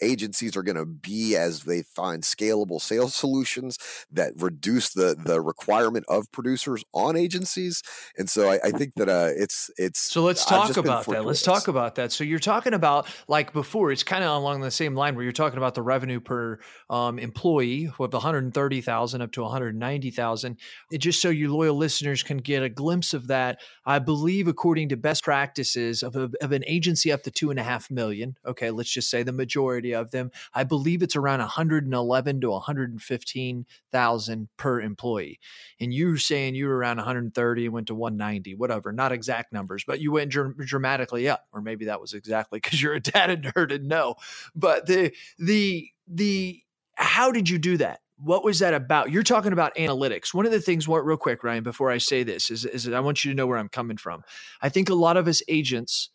agencies 0.00 0.56
are 0.56 0.62
going 0.62 0.76
to 0.76 0.84
be 0.84 1.36
as 1.36 1.64
they 1.64 1.82
find 1.82 2.22
scalable 2.22 2.80
sales 2.80 3.14
solutions 3.14 3.78
that 4.10 4.32
reduce 4.36 4.92
the 4.92 5.16
the 5.18 5.40
requirement 5.40 6.04
of 6.08 6.30
producers 6.32 6.84
on 6.92 7.16
agencies. 7.16 7.82
And 8.18 8.28
so 8.28 8.50
I, 8.50 8.58
I 8.64 8.70
think 8.70 8.94
that 8.94 9.08
uh, 9.08 9.30
it's 9.36 9.70
it's. 9.76 10.00
So 10.00 10.22
let's 10.22 10.44
talk 10.44 10.76
about 10.76 11.06
that. 11.06 11.24
Let's 11.24 11.42
talk 11.42 11.68
about 11.68 11.94
that. 11.96 12.12
So 12.12 12.24
you're 12.24 12.38
talking 12.38 12.74
about 12.74 13.06
like 13.28 13.52
before, 13.52 13.92
it's 13.92 14.02
kind 14.02 14.24
of 14.24 14.30
along 14.36 14.60
the 14.60 14.70
same 14.70 14.94
line 14.94 15.14
where 15.14 15.24
you're 15.24 15.32
talking 15.32 15.58
about 15.58 15.74
the 15.74 15.82
revenue 15.82 16.20
per 16.20 16.58
um, 16.90 17.18
employee 17.18 17.90
with 17.98 18.12
130,000 18.12 19.22
up 19.22 19.32
to 19.32 19.42
190,000. 19.42 20.56
Just 20.98 21.20
so 21.20 21.28
you 21.30 21.54
loyal 21.54 21.76
listeners 21.76 22.22
can 22.22 22.38
get 22.38 22.62
a 22.62 22.68
glimpse 22.68 23.14
of 23.14 23.28
that. 23.28 23.60
I 23.86 23.98
believe, 23.98 24.48
according 24.48 24.88
to 24.90 24.96
best 24.96 25.24
practices 25.24 26.02
of, 26.02 26.16
a, 26.16 26.30
of 26.40 26.52
an 26.52 26.64
agency 26.66 27.12
up 27.12 27.22
to 27.24 27.30
two 27.30 27.50
and 27.50 27.58
a 27.58 27.62
half 27.62 27.90
million. 27.90 28.36
Okay, 28.46 28.70
let's 28.70 28.90
just 28.90 29.10
say 29.10 29.22
the 29.22 29.32
majority 29.32 29.83
of 29.92 30.10
them. 30.10 30.30
I 30.54 30.64
believe 30.64 31.02
it's 31.02 31.16
around 31.16 31.40
111 31.40 32.40
to 32.40 32.50
115,000 32.50 34.48
per 34.56 34.80
employee. 34.80 35.38
And 35.80 35.92
you 35.92 36.08
were 36.08 36.18
saying 36.18 36.54
you 36.54 36.66
were 36.66 36.76
around 36.76 36.96
130, 36.96 37.64
and 37.64 37.74
went 37.74 37.86
to 37.88 37.94
190, 37.94 38.54
whatever, 38.54 38.92
not 38.92 39.12
exact 39.12 39.52
numbers, 39.52 39.84
but 39.86 40.00
you 40.00 40.12
went 40.12 40.30
dr- 40.30 40.56
dramatically 40.58 41.28
up, 41.28 41.46
or 41.52 41.60
maybe 41.60 41.84
that 41.86 42.00
was 42.00 42.14
exactly 42.14 42.58
because 42.62 42.82
you're 42.82 42.94
a 42.94 43.00
data 43.00 43.36
nerd 43.36 43.74
and 43.74 43.88
no. 43.88 44.14
But 44.54 44.86
the 44.86 45.12
the 45.38 45.88
the 46.06 46.62
how 46.96 47.32
did 47.32 47.48
you 47.48 47.58
do 47.58 47.76
that? 47.78 48.00
What 48.16 48.44
was 48.44 48.60
that 48.60 48.74
about? 48.74 49.10
You're 49.10 49.24
talking 49.24 49.52
about 49.52 49.74
analytics. 49.74 50.32
One 50.32 50.46
of 50.46 50.52
the 50.52 50.60
things, 50.60 50.86
real 50.86 51.16
quick, 51.16 51.42
Ryan, 51.42 51.64
before 51.64 51.90
I 51.90 51.98
say 51.98 52.22
this, 52.22 52.48
is, 52.48 52.64
is 52.64 52.88
I 52.88 53.00
want 53.00 53.24
you 53.24 53.32
to 53.32 53.36
know 53.36 53.46
where 53.46 53.58
I'm 53.58 53.68
coming 53.68 53.96
from. 53.96 54.22
I 54.62 54.68
think 54.68 54.88
a 54.88 54.94
lot 54.94 55.16
of 55.16 55.26
us 55.26 55.42
agents, 55.48 56.10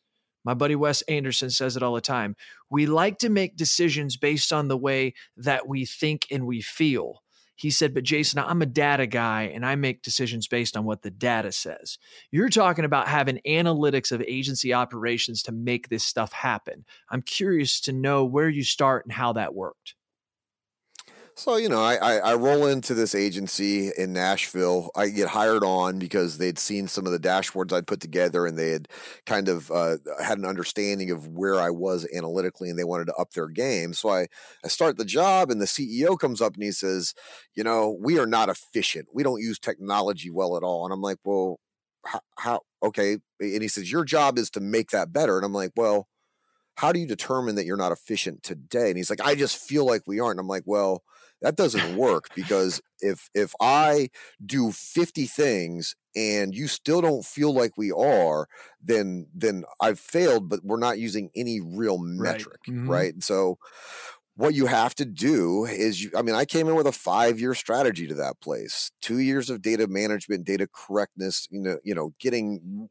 my 0.50 0.56
buddy 0.56 0.76
Wes 0.76 1.04
Anderson 1.04 1.52
says 1.52 1.78
it 1.78 1.84
all 1.84 1.94
the 1.94 2.02
time. 2.02 2.36
We 2.72 2.88
like 2.88 3.20
to 3.20 3.30
make 3.30 3.56
decisions 3.56 4.18
based 4.18 4.52
on 4.52 4.68
the 4.68 4.80
way 4.80 5.14
that 5.38 5.68
we 5.68 5.86
think 5.86 6.26
and 6.32 6.48
we 6.48 6.60
feel. 6.60 7.22
He 7.56 7.70
said, 7.70 7.94
but 7.94 8.04
Jason, 8.04 8.40
I'm 8.40 8.64
a 8.64 8.66
data 8.66 9.06
guy 9.06 9.44
and 9.44 9.64
I 9.64 9.76
make 9.76 10.02
decisions 10.02 10.48
based 10.48 10.76
on 10.76 10.86
what 10.86 11.04
the 11.04 11.12
data 11.12 11.52
says. 11.52 12.00
You're 12.32 12.50
talking 12.50 12.84
about 12.84 13.08
having 13.08 13.42
analytics 13.48 14.12
of 14.12 14.24
agency 14.24 14.74
operations 14.74 15.44
to 15.44 15.52
make 15.52 15.90
this 15.90 16.04
stuff 16.04 16.34
happen. 16.34 16.84
I'm 17.12 17.22
curious 17.22 17.80
to 17.82 17.94
know 17.94 18.26
where 18.26 18.50
you 18.50 18.64
start 18.64 19.06
and 19.06 19.14
how 19.14 19.34
that 19.34 19.54
worked. 19.54 19.94
So 21.40 21.56
you 21.56 21.70
know, 21.70 21.82
I, 21.82 21.96
I 21.96 22.16
I 22.18 22.34
roll 22.36 22.66
into 22.66 22.94
this 22.94 23.16
agency 23.16 23.92
in 23.98 24.12
Nashville. 24.12 24.92
I 24.94 25.08
get 25.08 25.30
hired 25.30 25.64
on 25.64 25.98
because 25.98 26.38
they'd 26.38 26.60
seen 26.60 26.90
some 26.90 27.06
of 27.06 27.14
the 27.14 27.20
dashboards 27.20 27.72
I'd 27.72 27.88
put 27.88 28.02
together, 28.02 28.46
and 28.46 28.58
they 28.58 28.72
had 28.72 28.90
kind 29.26 29.48
of 29.48 29.72
uh, 29.72 30.00
had 30.22 30.38
an 30.38 30.44
understanding 30.46 31.12
of 31.12 31.30
where 31.30 31.56
I 31.56 31.70
was 31.70 32.06
analytically, 32.14 32.70
and 32.70 32.78
they 32.78 32.84
wanted 32.84 33.06
to 33.06 33.14
up 33.16 33.32
their 33.32 33.48
game. 33.48 33.94
So 33.94 34.10
I 34.10 34.28
I 34.66 34.68
start 34.68 34.98
the 34.98 35.06
job, 35.06 35.50
and 35.50 35.62
the 35.62 35.66
CEO 35.68 36.18
comes 36.18 36.42
up 36.42 36.56
and 36.56 36.64
he 36.64 36.74
says, 36.74 37.14
"You 37.56 37.64
know, 37.64 37.96
we 37.98 38.20
are 38.20 38.28
not 38.28 38.50
efficient. 38.50 39.08
We 39.14 39.24
don't 39.24 39.42
use 39.42 39.60
technology 39.60 40.30
well 40.30 40.58
at 40.58 40.64
all." 40.64 40.84
And 40.84 40.94
I'm 40.94 41.02
like, 41.02 41.20
"Well, 41.24 41.62
how? 42.06 42.20
how 42.38 42.62
okay?" 42.84 43.14
And 43.40 43.62
he 43.62 43.70
says, 43.70 43.90
"Your 43.90 44.04
job 44.04 44.38
is 44.38 44.50
to 44.52 44.60
make 44.60 44.90
that 44.90 45.14
better." 45.14 45.38
And 45.38 45.46
I'm 45.46 45.54
like, 45.54 45.72
"Well." 45.78 46.08
How 46.78 46.92
do 46.94 47.00
you 47.00 47.08
determine 47.08 47.56
that 47.56 47.66
you're 47.66 47.78
not 47.78 47.92
efficient 47.92 48.44
today? 48.44 48.88
And 48.90 48.98
he's 48.98 49.10
like, 49.10 49.22
I 49.22 49.36
just 49.36 49.58
feel 49.58 49.86
like 49.86 50.04
we 50.08 50.20
aren't. 50.20 50.34
And 50.34 50.42
I'm 50.42 50.48
like, 50.48 50.64
well, 50.66 51.04
that 51.42 51.56
doesn't 51.56 51.96
work 51.96 52.32
because 52.36 52.82
if 53.00 53.30
if 53.34 53.54
I 53.62 54.10
do 54.46 54.72
50 54.72 55.26
things 55.26 55.96
and 56.16 56.54
you 56.56 56.68
still 56.68 57.02
don't 57.02 57.26
feel 57.26 57.54
like 57.54 57.78
we 57.78 57.92
are, 57.92 58.48
then 58.82 59.28
then 59.34 59.64
I've 59.80 60.00
failed, 60.00 60.50
but 60.50 60.64
we're 60.64 60.78
not 60.78 61.00
using 61.00 61.30
any 61.36 61.62
real 61.62 61.98
metric, 62.00 62.62
Mhm. 62.68 62.88
right? 62.88 63.22
So 63.24 63.58
what 64.36 64.54
you 64.54 64.68
have 64.68 64.96
to 64.96 65.06
do 65.06 65.66
is 65.66 66.04
you, 66.04 66.12
I 66.16 66.22
mean, 66.22 66.36
I 66.36 66.46
came 66.46 66.68
in 66.70 66.76
with 66.76 66.88
a 66.88 66.92
five 66.92 67.40
year 67.40 67.54
strategy 67.54 68.08
to 68.08 68.16
that 68.16 68.40
place, 68.40 68.92
two 69.02 69.20
years 69.20 69.50
of 69.50 69.62
data 69.62 69.88
management, 69.88 70.46
data 70.46 70.68
correctness, 70.72 71.48
you 71.52 71.60
know, 71.60 71.80
you 71.84 71.94
know, 71.94 72.14
getting 72.20 72.90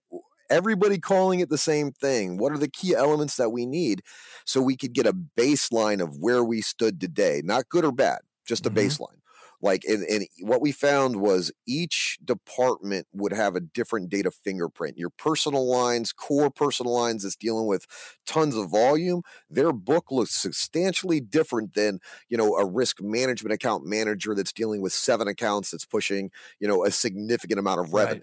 everybody 0.51 0.99
calling 0.99 1.41
it 1.41 1.49
the 1.49 1.59
same 1.59 1.93
thing. 1.93 2.39
What 2.39 2.53
are 2.53 2.59
the 2.59 2.69
key 2.71 2.95
elements 2.95 3.37
that 3.37 3.51
we 3.51 3.67
need 3.67 4.03
so 4.45 4.61
we 4.63 4.77
could 4.77 4.93
get 4.93 5.07
a 5.07 5.13
baseline 5.13 6.03
of 6.03 6.19
where 6.19 6.45
we 6.45 6.61
stood 6.61 7.01
today? 7.01 7.41
Not 7.45 7.69
good 7.69 7.85
or 7.85 7.93
bad, 7.93 8.21
just 8.49 8.67
a 8.67 8.71
Mhm. 8.71 8.73
baseline. 8.73 9.21
Like, 9.61 9.85
and, 9.85 10.05
and 10.05 10.27
what 10.43 10.63
we 10.63 10.73
found 10.73 11.21
was 11.21 11.53
each 11.67 12.19
department 12.25 13.09
would 13.13 13.33
have 13.33 13.57
a 13.57 13.61
different 13.61 14.09
data 14.09 14.31
fingerprint. 14.31 14.97
Your 14.97 15.11
personal 15.11 15.69
lines, 15.69 16.13
core 16.13 16.51
personal 16.51 16.95
lines 16.95 17.25
that's 17.25 17.37
dealing 17.37 17.67
with 17.67 17.87
tons 18.27 18.55
of 18.57 18.71
volume, 18.71 19.23
their 19.51 19.73
book 19.73 20.13
looks 20.13 20.33
substantially 20.33 21.21
different 21.21 21.75
than, 21.75 21.99
you 22.29 22.37
know, 22.37 22.55
a 22.57 22.65
risk 22.67 23.03
management 23.03 23.53
account 23.53 23.85
manager 23.85 24.35
that's 24.35 24.53
dealing 24.53 24.81
with 24.81 24.93
seven 24.93 25.27
accounts 25.29 25.73
that's 25.73 25.87
pushing, 25.87 26.31
you 26.61 26.69
know, 26.69 26.85
a 26.85 26.91
significant 26.93 27.59
amount 27.59 27.81
of 27.81 27.93
Right. 27.93 28.23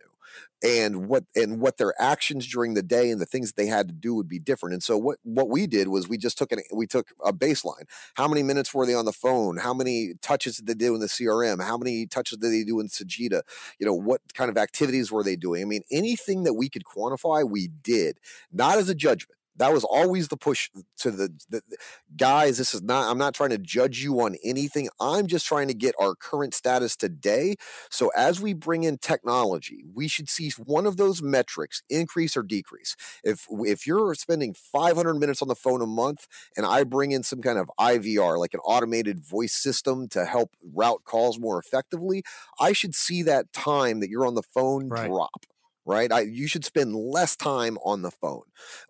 And 0.65 1.08
what 1.08 1.25
and 1.36 1.60
what 1.60 1.78
their 1.78 1.93
actions 2.01 2.47
during 2.47 2.73
the 2.73 2.82
day 2.82 3.12
and 3.12 3.21
the 3.21 3.25
things 3.28 3.49
that 3.49 3.56
they 3.56 3.67
had 3.67 3.88
to 3.88 3.93
do 3.93 4.15
would 4.15 4.28
be 4.28 4.39
different. 4.39 4.73
And 4.73 4.82
so 4.82 4.97
what 4.97 5.19
what 5.21 5.47
we 5.47 5.67
did 5.67 5.89
was 5.89 6.10
we 6.10 6.17
just 6.17 6.39
took 6.39 6.51
an 6.51 6.60
we 6.73 6.88
took 6.88 7.10
a 7.23 7.32
baseline. 7.32 7.84
How 8.15 8.28
many 8.28 8.41
minutes 8.41 8.73
were 8.73 8.88
they 8.88 8.95
on 8.95 9.06
the 9.06 9.13
phone? 9.13 9.58
How 9.58 9.75
many 9.75 10.15
touches 10.23 10.58
did 10.58 10.65
they 10.65 10.86
do 10.86 10.95
in 10.95 11.01
the 11.01 11.08
CRM? 11.08 11.62
How 11.62 11.78
many 11.78 12.08
touches 12.08 12.39
did 12.39 12.51
they 12.51 12.63
do 12.63 12.80
in 12.80 12.88
Sagitta? 12.88 13.43
You 13.78 13.86
know, 13.86 13.93
what 13.93 14.21
kind 14.34 14.49
of 14.49 14.58
activities 14.58 15.12
were 15.12 15.23
they 15.23 15.36
doing? 15.36 15.62
I 15.62 15.65
mean, 15.65 15.84
anything 15.91 16.43
that 16.45 16.56
we 16.56 16.67
could 16.67 16.84
quantify, 16.84 17.47
we 17.47 17.67
did, 17.67 18.19
not 18.51 18.80
as 18.80 18.89
a 18.89 18.95
judgment. 18.95 19.38
That 19.58 19.74
was 19.74 19.84
always 19.84 20.28
the 20.30 20.38
push 20.38 20.70
to 21.00 21.12
the, 21.12 21.30
the, 21.50 21.62
the 21.70 21.78
guys. 22.18 22.58
This 22.58 22.74
is 22.74 22.82
not. 22.82 23.10
I'm 23.10 23.18
not 23.18 23.34
trying 23.34 23.52
to 23.52 23.58
judge 23.58 24.04
you 24.04 24.20
on 24.22 24.36
anything. 24.44 24.89
I'm 25.00 25.28
just 25.28 25.46
trying 25.46 25.68
to 25.70 25.74
get 25.74 25.96
our 26.00 26.15
current 26.15 26.54
status 26.54 26.96
today 26.96 27.56
so 27.91 28.10
as 28.15 28.41
we 28.41 28.54
bring 28.54 28.84
in 28.84 28.98
technology, 28.98 29.86
we 29.94 30.08
should 30.08 30.30
see 30.30 30.52
one 30.63 30.86
of 30.86 30.98
those 30.98 31.22
metrics 31.22 31.84
increase 31.89 32.36
or 32.38 32.44
decrease. 32.44 32.96
If 33.24 33.48
if 33.52 33.88
you're 33.88 34.13
spending 34.15 34.54
500 34.54 35.15
minutes 35.15 35.41
on 35.41 35.48
the 35.48 35.56
phone 35.56 35.82
a 35.82 35.88
month 35.88 36.28
and 36.58 36.65
I 36.65 36.84
bring 36.84 37.12
in 37.12 37.24
some 37.24 37.41
kind 37.41 37.58
of 37.60 37.70
IVR, 37.80 38.38
like 38.39 38.54
an 38.54 38.60
automated 38.62 39.20
voice 39.20 39.54
system 39.54 40.08
to 40.10 40.26
help 40.26 40.52
route 40.74 41.04
calls 41.06 41.39
more 41.39 41.60
effectively, 41.60 42.24
I 42.60 42.74
should 42.74 42.96
see 42.96 43.24
that 43.24 43.54
time 43.54 44.00
that 44.02 44.10
you're 44.10 44.26
on 44.26 44.36
the 44.36 44.44
phone 44.44 44.89
Right. 44.89 45.08
drop. 45.10 45.46
Right, 45.86 46.12
I, 46.12 46.21
you 46.21 46.48
should 46.48 46.65
spend 46.65 46.95
less 46.95 47.36
time 47.36 47.78
on 47.86 48.02
the 48.02 48.10
phone, 48.10 48.41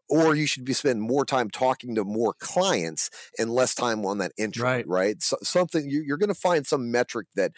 or 0.10 0.34
you 0.34 0.48
should 0.48 0.64
be 0.64 0.74
spend 0.74 1.02
more 1.02 1.26
time 1.26 1.50
talking 1.50 1.94
to 1.96 2.06
more 2.06 2.34
clients 2.40 3.10
and 3.38 3.52
less 3.52 3.76
time 3.76 4.06
on 4.06 4.20
that 4.20 4.32
intro. 4.38 4.64
Right. 4.64 4.88
Right, 4.88 5.22
so, 5.22 5.36
something 5.44 5.90
you, 5.90 6.04
you're 6.06 6.18
going 6.18 6.30
to 6.30 6.34
find 6.34 6.66
some 6.66 6.92
metric 6.92 7.28
that 7.36 7.52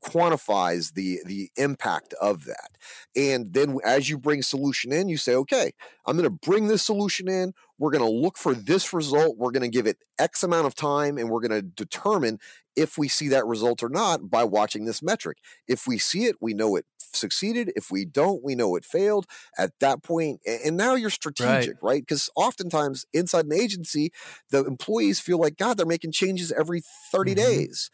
quantifies 0.00 0.94
the 0.94 1.18
the 1.26 1.50
impact 1.56 2.14
of 2.20 2.46
that 2.46 2.70
and 3.14 3.52
then 3.52 3.78
as 3.84 4.08
you 4.08 4.16
bring 4.16 4.42
solution 4.42 4.92
in 4.92 5.08
you 5.08 5.18
say 5.18 5.34
okay 5.34 5.72
i'm 6.06 6.16
going 6.16 6.28
to 6.28 6.38
bring 6.48 6.68
this 6.68 6.82
solution 6.82 7.28
in 7.28 7.52
we're 7.78 7.90
going 7.90 8.02
to 8.02 8.10
look 8.10 8.38
for 8.38 8.54
this 8.54 8.94
result 8.94 9.36
we're 9.36 9.50
going 9.50 9.62
to 9.62 9.68
give 9.68 9.86
it 9.86 9.98
x 10.18 10.42
amount 10.42 10.66
of 10.66 10.74
time 10.74 11.18
and 11.18 11.28
we're 11.28 11.46
going 11.46 11.50
to 11.50 11.60
determine 11.62 12.38
if 12.76 12.98
we 12.98 13.08
see 13.08 13.28
that 13.28 13.46
result 13.46 13.82
or 13.82 13.88
not 13.88 14.30
by 14.30 14.44
watching 14.44 14.84
this 14.84 15.02
metric. 15.02 15.38
If 15.68 15.86
we 15.86 15.98
see 15.98 16.24
it 16.26 16.36
we 16.40 16.54
know 16.54 16.76
it 16.76 16.86
succeeded. 17.12 17.72
If 17.76 17.90
we 17.90 18.04
don't 18.04 18.42
we 18.44 18.54
know 18.54 18.76
it 18.76 18.84
failed 18.84 19.26
at 19.58 19.72
that 19.80 20.02
point 20.02 20.40
and 20.46 20.76
now 20.76 20.94
you're 20.94 21.10
strategic 21.10 21.82
right? 21.82 22.02
Because 22.02 22.30
oftentimes 22.36 23.06
inside 23.12 23.46
an 23.46 23.52
agency 23.52 24.12
the 24.50 24.64
employees 24.64 25.20
feel 25.20 25.38
like 25.40 25.56
god 25.56 25.76
they're 25.76 25.86
making 25.86 26.12
changes 26.12 26.52
every 26.52 26.82
30 27.12 27.34
Mhm. 27.34 27.34
days. 27.34 27.90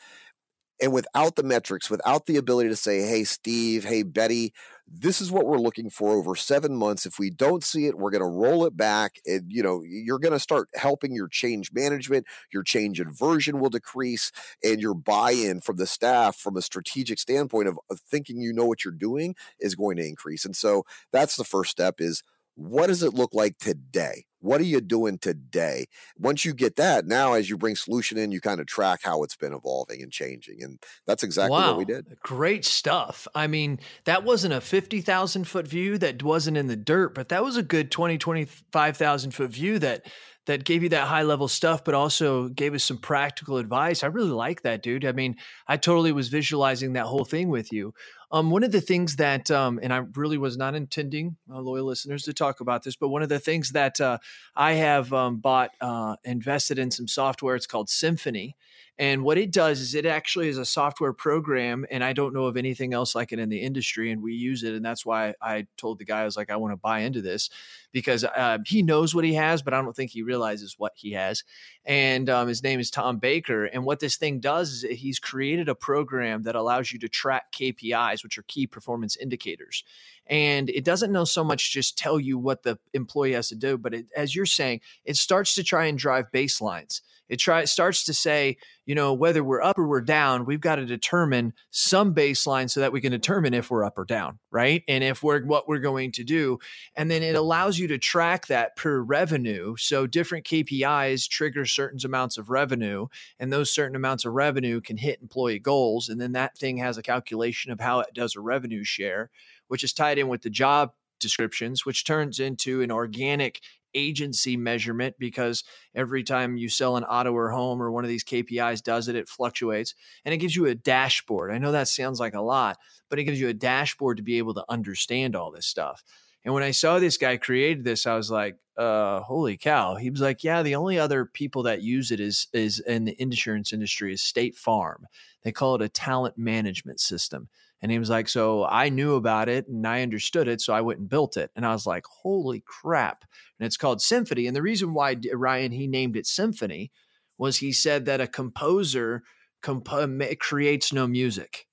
And 0.80 0.92
without 0.92 1.36
the 1.36 1.42
metrics, 1.42 1.88
without 1.90 2.26
the 2.26 2.36
ability 2.36 2.68
to 2.68 2.76
say, 2.76 3.00
hey, 3.00 3.24
Steve, 3.24 3.84
hey, 3.84 4.02
Betty, 4.02 4.52
this 4.88 5.20
is 5.20 5.32
what 5.32 5.46
we're 5.46 5.58
looking 5.58 5.90
for 5.90 6.12
over 6.12 6.36
seven 6.36 6.76
months. 6.76 7.06
If 7.06 7.18
we 7.18 7.30
don't 7.30 7.64
see 7.64 7.86
it, 7.86 7.98
we're 7.98 8.10
going 8.10 8.22
to 8.22 8.26
roll 8.26 8.64
it 8.66 8.76
back. 8.76 9.16
And, 9.26 9.44
you 9.48 9.62
know, 9.62 9.82
you're 9.84 10.18
going 10.20 10.32
to 10.32 10.38
start 10.38 10.68
helping 10.74 11.14
your 11.14 11.28
change 11.28 11.72
management, 11.72 12.26
your 12.52 12.62
change 12.62 13.00
aversion 13.00 13.58
will 13.58 13.70
decrease, 13.70 14.30
and 14.62 14.80
your 14.80 14.94
buy 14.94 15.32
in 15.32 15.60
from 15.60 15.76
the 15.76 15.86
staff 15.86 16.36
from 16.36 16.56
a 16.56 16.62
strategic 16.62 17.18
standpoint 17.18 17.68
of, 17.68 17.78
of 17.90 18.00
thinking 18.00 18.40
you 18.40 18.52
know 18.52 18.64
what 18.64 18.84
you're 18.84 18.94
doing 18.94 19.34
is 19.58 19.74
going 19.74 19.96
to 19.96 20.06
increase. 20.06 20.44
And 20.44 20.54
so 20.54 20.84
that's 21.12 21.36
the 21.36 21.44
first 21.44 21.70
step 21.72 21.96
is 21.98 22.22
what 22.54 22.86
does 22.86 23.02
it 23.02 23.12
look 23.12 23.34
like 23.34 23.58
today? 23.58 24.24
What 24.46 24.60
are 24.60 24.64
you 24.64 24.80
doing 24.80 25.18
today? 25.18 25.86
Once 26.16 26.44
you 26.44 26.54
get 26.54 26.76
that, 26.76 27.04
now 27.04 27.32
as 27.32 27.50
you 27.50 27.58
bring 27.58 27.74
solution 27.74 28.16
in, 28.16 28.30
you 28.30 28.40
kind 28.40 28.60
of 28.60 28.66
track 28.66 29.00
how 29.02 29.24
it's 29.24 29.34
been 29.34 29.52
evolving 29.52 30.02
and 30.02 30.12
changing. 30.12 30.62
And 30.62 30.78
that's 31.04 31.24
exactly 31.24 31.58
wow. 31.58 31.70
what 31.70 31.78
we 31.78 31.84
did. 31.84 32.16
Great 32.22 32.64
stuff. 32.64 33.26
I 33.34 33.48
mean, 33.48 33.80
that 34.04 34.22
wasn't 34.22 34.54
a 34.54 34.60
50,000 34.60 35.44
foot 35.48 35.66
view 35.66 35.98
that 35.98 36.22
wasn't 36.22 36.56
in 36.56 36.68
the 36.68 36.76
dirt, 36.76 37.12
but 37.12 37.28
that 37.30 37.42
was 37.42 37.56
a 37.56 37.62
good 37.62 37.90
20, 37.90 38.18
25,000 38.18 39.32
foot 39.32 39.50
view 39.50 39.80
that 39.80 40.06
that 40.46 40.64
gave 40.64 40.82
you 40.82 40.88
that 40.90 41.08
high 41.08 41.22
level 41.22 41.48
stuff, 41.48 41.84
but 41.84 41.94
also 41.94 42.48
gave 42.48 42.72
us 42.72 42.84
some 42.84 42.98
practical 42.98 43.58
advice. 43.58 44.02
I 44.02 44.06
really 44.06 44.30
like 44.30 44.62
that, 44.62 44.82
dude. 44.82 45.04
I 45.04 45.12
mean, 45.12 45.36
I 45.66 45.76
totally 45.76 46.12
was 46.12 46.28
visualizing 46.28 46.92
that 46.92 47.06
whole 47.06 47.24
thing 47.24 47.48
with 47.48 47.72
you. 47.72 47.94
Um, 48.30 48.50
one 48.50 48.64
of 48.64 48.72
the 48.72 48.80
things 48.80 49.16
that, 49.16 49.50
um, 49.50 49.78
and 49.82 49.92
I 49.92 49.98
really 50.14 50.38
was 50.38 50.56
not 50.56 50.74
intending 50.74 51.36
uh, 51.50 51.60
loyal 51.60 51.86
listeners 51.86 52.24
to 52.24 52.32
talk 52.32 52.60
about 52.60 52.82
this, 52.82 52.96
but 52.96 53.08
one 53.08 53.22
of 53.22 53.28
the 53.28 53.38
things 53.38 53.70
that 53.70 54.00
uh, 54.00 54.18
I 54.54 54.72
have 54.72 55.12
um, 55.12 55.36
bought, 55.36 55.70
uh, 55.80 56.16
invested 56.24 56.78
in 56.78 56.90
some 56.90 57.06
software, 57.06 57.54
it's 57.54 57.66
called 57.66 57.88
Symphony. 57.88 58.56
And 58.98 59.24
what 59.24 59.36
it 59.36 59.52
does 59.52 59.80
is 59.80 59.94
it 59.94 60.06
actually 60.06 60.48
is 60.48 60.56
a 60.56 60.64
software 60.64 61.12
program, 61.12 61.84
and 61.90 62.02
I 62.02 62.14
don't 62.14 62.32
know 62.32 62.46
of 62.46 62.56
anything 62.56 62.94
else 62.94 63.14
like 63.14 63.30
it 63.30 63.38
in 63.38 63.50
the 63.50 63.60
industry, 63.60 64.10
and 64.10 64.22
we 64.22 64.32
use 64.32 64.62
it, 64.62 64.74
and 64.74 64.82
that's 64.84 65.04
why 65.04 65.34
I 65.40 65.66
told 65.76 65.98
the 65.98 66.06
guy 66.06 66.22
I 66.22 66.24
was 66.24 66.36
like, 66.36 66.50
I 66.50 66.56
want 66.56 66.72
to 66.72 66.78
buy 66.78 67.00
into 67.00 67.20
this 67.20 67.50
because 67.92 68.24
uh, 68.24 68.58
he 68.66 68.82
knows 68.82 69.14
what 69.14 69.24
he 69.24 69.34
has, 69.34 69.62
but 69.62 69.74
I 69.74 69.82
don't 69.82 69.94
think 69.94 70.10
he 70.10 70.22
realizes 70.22 70.76
what 70.78 70.92
he 70.94 71.12
has. 71.12 71.44
And 71.84 72.30
um, 72.30 72.48
his 72.48 72.62
name 72.62 72.80
is 72.80 72.90
Tom 72.90 73.18
Baker, 73.18 73.66
and 73.66 73.84
what 73.84 74.00
this 74.00 74.16
thing 74.16 74.40
does 74.40 74.82
is 74.84 74.98
he's 74.98 75.18
created 75.18 75.68
a 75.68 75.74
program 75.74 76.44
that 76.44 76.56
allows 76.56 76.90
you 76.90 76.98
to 77.00 77.08
track 77.08 77.52
KPIs, 77.52 78.22
which 78.22 78.38
are 78.38 78.44
key 78.44 78.66
performance 78.66 79.16
indicators. 79.16 79.84
And 80.26 80.70
it 80.70 80.84
doesn't 80.84 81.12
know 81.12 81.24
so 81.24 81.44
much 81.44 81.72
just 81.72 81.98
tell 81.98 82.18
you 82.18 82.38
what 82.38 82.62
the 82.62 82.78
employee 82.94 83.34
has 83.34 83.48
to 83.50 83.54
do, 83.56 83.76
but 83.76 83.92
it, 83.92 84.06
as 84.16 84.34
you're 84.34 84.46
saying, 84.46 84.80
it 85.04 85.16
starts 85.16 85.54
to 85.54 85.62
try 85.62 85.84
and 85.84 85.98
drive 85.98 86.32
baselines. 86.32 87.02
It 87.28 87.36
try 87.36 87.62
it 87.62 87.68
starts 87.68 88.04
to 88.04 88.14
say, 88.14 88.56
you 88.84 88.94
know, 88.94 89.12
whether 89.12 89.42
we're 89.42 89.62
up 89.62 89.78
or 89.78 89.86
we're 89.86 90.00
down, 90.00 90.44
we've 90.44 90.60
got 90.60 90.76
to 90.76 90.86
determine 90.86 91.52
some 91.70 92.14
baseline 92.14 92.70
so 92.70 92.80
that 92.80 92.92
we 92.92 93.00
can 93.00 93.10
determine 93.10 93.52
if 93.54 93.70
we're 93.70 93.84
up 93.84 93.98
or 93.98 94.04
down, 94.04 94.38
right? 94.50 94.82
And 94.86 95.02
if 95.02 95.22
we're 95.22 95.44
what 95.44 95.68
we're 95.68 95.78
going 95.78 96.12
to 96.12 96.24
do. 96.24 96.58
And 96.94 97.10
then 97.10 97.22
it 97.22 97.34
allows 97.34 97.78
you 97.78 97.88
to 97.88 97.98
track 97.98 98.46
that 98.46 98.76
per 98.76 99.00
revenue. 99.00 99.76
So 99.76 100.06
different 100.06 100.46
KPIs 100.46 101.28
trigger 101.28 101.64
certain 101.64 101.98
amounts 102.04 102.38
of 102.38 102.50
revenue, 102.50 103.06
and 103.38 103.52
those 103.52 103.70
certain 103.70 103.96
amounts 103.96 104.24
of 104.24 104.32
revenue 104.32 104.80
can 104.80 104.96
hit 104.96 105.20
employee 105.20 105.58
goals. 105.58 106.08
And 106.08 106.20
then 106.20 106.32
that 106.32 106.56
thing 106.56 106.76
has 106.78 106.96
a 106.96 107.02
calculation 107.02 107.72
of 107.72 107.80
how 107.80 108.00
it 108.00 108.14
does 108.14 108.36
a 108.36 108.40
revenue 108.40 108.84
share, 108.84 109.30
which 109.68 109.82
is 109.82 109.92
tied 109.92 110.18
in 110.18 110.28
with 110.28 110.42
the 110.42 110.50
job 110.50 110.92
descriptions, 111.18 111.84
which 111.84 112.04
turns 112.04 112.38
into 112.38 112.82
an 112.82 112.90
organic 112.90 113.60
agency 113.96 114.56
measurement 114.56 115.16
because 115.18 115.64
every 115.94 116.22
time 116.22 116.56
you 116.56 116.68
sell 116.68 116.96
an 116.96 117.04
auto 117.04 117.32
or 117.32 117.50
home 117.50 117.82
or 117.82 117.90
one 117.90 118.04
of 118.04 118.10
these 118.10 118.24
KPIs 118.24 118.82
does 118.82 119.08
it, 119.08 119.16
it 119.16 119.28
fluctuates 119.28 119.94
and 120.24 120.32
it 120.32 120.38
gives 120.38 120.54
you 120.54 120.66
a 120.66 120.74
dashboard. 120.74 121.50
I 121.50 121.58
know 121.58 121.72
that 121.72 121.88
sounds 121.88 122.20
like 122.20 122.34
a 122.34 122.40
lot, 122.40 122.78
but 123.08 123.18
it 123.18 123.24
gives 123.24 123.40
you 123.40 123.48
a 123.48 123.54
dashboard 123.54 124.18
to 124.18 124.22
be 124.22 124.38
able 124.38 124.54
to 124.54 124.64
understand 124.68 125.34
all 125.34 125.50
this 125.50 125.66
stuff. 125.66 126.04
And 126.44 126.54
when 126.54 126.62
I 126.62 126.70
saw 126.70 127.00
this 127.00 127.16
guy 127.16 127.38
created 127.38 127.82
this, 127.82 128.06
I 128.06 128.14
was 128.14 128.30
like, 128.30 128.56
uh, 128.76 129.20
holy 129.20 129.56
cow. 129.56 129.96
He 129.96 130.10
was 130.10 130.20
like, 130.20 130.44
yeah, 130.44 130.62
the 130.62 130.76
only 130.76 130.96
other 130.96 131.24
people 131.24 131.64
that 131.64 131.82
use 131.82 132.12
it 132.12 132.20
is 132.20 132.46
is 132.52 132.78
in 132.78 133.04
the 133.04 133.20
insurance 133.20 133.72
industry 133.72 134.12
is 134.12 134.22
State 134.22 134.54
Farm. 134.54 135.06
They 135.42 135.50
call 135.50 135.74
it 135.74 135.82
a 135.82 135.88
talent 135.88 136.38
management 136.38 137.00
system. 137.00 137.48
And 137.82 137.92
he 137.92 137.98
was 137.98 138.10
like, 138.10 138.28
So 138.28 138.64
I 138.64 138.88
knew 138.88 139.14
about 139.14 139.48
it 139.48 139.68
and 139.68 139.86
I 139.86 140.02
understood 140.02 140.48
it. 140.48 140.60
So 140.60 140.72
I 140.72 140.80
went 140.80 141.00
and 141.00 141.08
built 141.08 141.36
it. 141.36 141.50
And 141.54 141.66
I 141.66 141.72
was 141.72 141.86
like, 141.86 142.04
Holy 142.22 142.62
crap. 142.66 143.24
And 143.58 143.66
it's 143.66 143.76
called 143.76 144.00
Symphony. 144.00 144.46
And 144.46 144.56
the 144.56 144.62
reason 144.62 144.94
why 144.94 145.16
Ryan, 145.32 145.72
he 145.72 145.86
named 145.86 146.16
it 146.16 146.26
Symphony 146.26 146.90
was 147.38 147.58
he 147.58 147.72
said 147.72 148.06
that 148.06 148.20
a 148.20 148.26
composer 148.26 149.22
comp- 149.62 150.38
creates 150.40 150.92
no 150.92 151.06
music. 151.06 151.66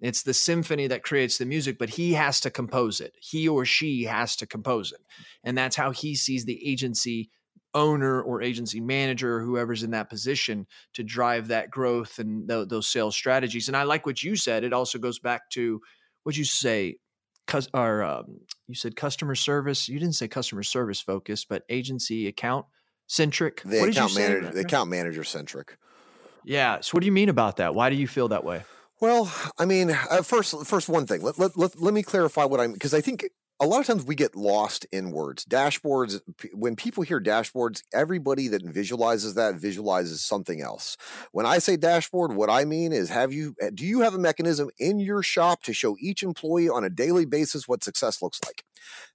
It's 0.00 0.22
the 0.22 0.34
symphony 0.34 0.86
that 0.86 1.02
creates 1.02 1.38
the 1.38 1.44
music, 1.44 1.76
but 1.78 1.90
he 1.90 2.14
has 2.14 2.40
to 2.40 2.50
compose 2.50 3.00
it. 3.00 3.14
He 3.20 3.48
or 3.48 3.64
she 3.64 4.04
has 4.04 4.36
to 4.36 4.46
compose 4.46 4.92
it. 4.92 5.00
And 5.42 5.58
that's 5.58 5.74
how 5.74 5.90
he 5.90 6.14
sees 6.14 6.44
the 6.44 6.64
agency 6.66 7.30
owner 7.74 8.20
or 8.22 8.42
agency 8.42 8.80
manager 8.80 9.36
or 9.36 9.40
whoever's 9.40 9.82
in 9.82 9.90
that 9.90 10.08
position 10.08 10.66
to 10.94 11.02
drive 11.02 11.48
that 11.48 11.70
growth 11.70 12.18
and 12.18 12.48
th- 12.48 12.68
those 12.68 12.88
sales 12.88 13.14
strategies. 13.14 13.68
And 13.68 13.76
I 13.76 13.82
like 13.82 14.06
what 14.06 14.22
you 14.22 14.36
said. 14.36 14.64
It 14.64 14.72
also 14.72 14.98
goes 14.98 15.18
back 15.18 15.50
to 15.50 15.80
what 16.22 16.36
you 16.36 16.44
say, 16.44 16.96
cus- 17.46 17.68
or 17.74 18.02
um, 18.02 18.40
you 18.66 18.74
said 18.74 18.96
customer 18.96 19.34
service. 19.34 19.88
You 19.88 19.98
didn't 19.98 20.14
say 20.14 20.28
customer 20.28 20.62
service 20.62 21.00
focused, 21.00 21.48
but 21.48 21.64
agency 21.68 22.26
account 22.26 22.66
centric. 23.06 23.62
The 23.62 23.80
what 23.80 23.90
account 23.90 24.14
manager, 24.14 24.50
the 24.50 24.60
account 24.60 24.90
manager 24.90 25.24
centric. 25.24 25.76
Yeah. 26.44 26.80
So 26.80 26.92
what 26.92 27.00
do 27.00 27.06
you 27.06 27.12
mean 27.12 27.28
about 27.28 27.58
that? 27.58 27.74
Why 27.74 27.90
do 27.90 27.96
you 27.96 28.08
feel 28.08 28.28
that 28.28 28.44
way? 28.44 28.62
Well, 29.00 29.32
I 29.58 29.64
mean, 29.64 29.90
uh, 29.90 30.22
first, 30.22 30.66
first 30.66 30.88
one 30.88 31.06
thing. 31.06 31.22
Let, 31.22 31.38
let, 31.38 31.56
let, 31.56 31.80
let 31.80 31.94
me 31.94 32.02
clarify 32.02 32.44
what 32.44 32.60
I'm 32.60 32.72
because 32.72 32.94
I 32.94 33.00
think 33.00 33.26
a 33.60 33.66
lot 33.66 33.80
of 33.80 33.86
times 33.86 34.04
we 34.04 34.14
get 34.14 34.36
lost 34.36 34.86
in 34.92 35.10
words. 35.10 35.44
Dashboards, 35.44 36.20
when 36.52 36.76
people 36.76 37.02
hear 37.02 37.20
dashboards, 37.20 37.82
everybody 37.92 38.48
that 38.48 38.62
visualizes 38.62 39.34
that 39.34 39.56
visualizes 39.56 40.24
something 40.24 40.60
else. 40.60 40.96
When 41.32 41.44
I 41.44 41.58
say 41.58 41.76
dashboard, 41.76 42.32
what 42.34 42.50
I 42.50 42.64
mean 42.64 42.92
is 42.92 43.10
have 43.10 43.32
you 43.32 43.56
eh, 43.60 43.70
do 43.74 43.84
you 43.84 44.00
have 44.02 44.14
a 44.14 44.18
mechanism 44.18 44.70
in 44.78 45.00
your 45.00 45.22
shop 45.22 45.62
to 45.64 45.72
show 45.72 45.96
each 46.00 46.22
employee 46.22 46.68
on 46.68 46.84
a 46.84 46.90
daily 46.90 47.24
basis 47.24 47.66
what 47.66 47.82
success 47.82 48.22
looks 48.22 48.40
like? 48.46 48.64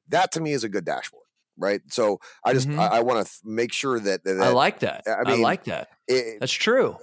That 0.10 0.32
to 0.34 0.41
me 0.41 0.51
is 0.51 0.63
a 0.63 0.69
good 0.69 0.86
dashboard 0.86 1.23
right? 1.58 1.82
So 1.89 2.19
I 2.43 2.53
just 2.53 2.67
mm-hmm. 2.67 2.79
I, 2.79 2.88
I 2.88 2.99
want 3.01 3.25
to 3.25 3.32
th- 3.32 3.41
make 3.43 3.73
sure 3.73 3.99
that, 3.99 4.23
that, 4.23 4.39
I 4.39 4.49
like 4.49 4.79
that. 4.79 5.03
I, 5.06 5.29
mean, 5.29 5.39
I 5.39 5.43
like 5.43 5.65
that. 5.65 5.89
It, 6.08 6.39
That's 6.39 6.51
true. 6.51 6.97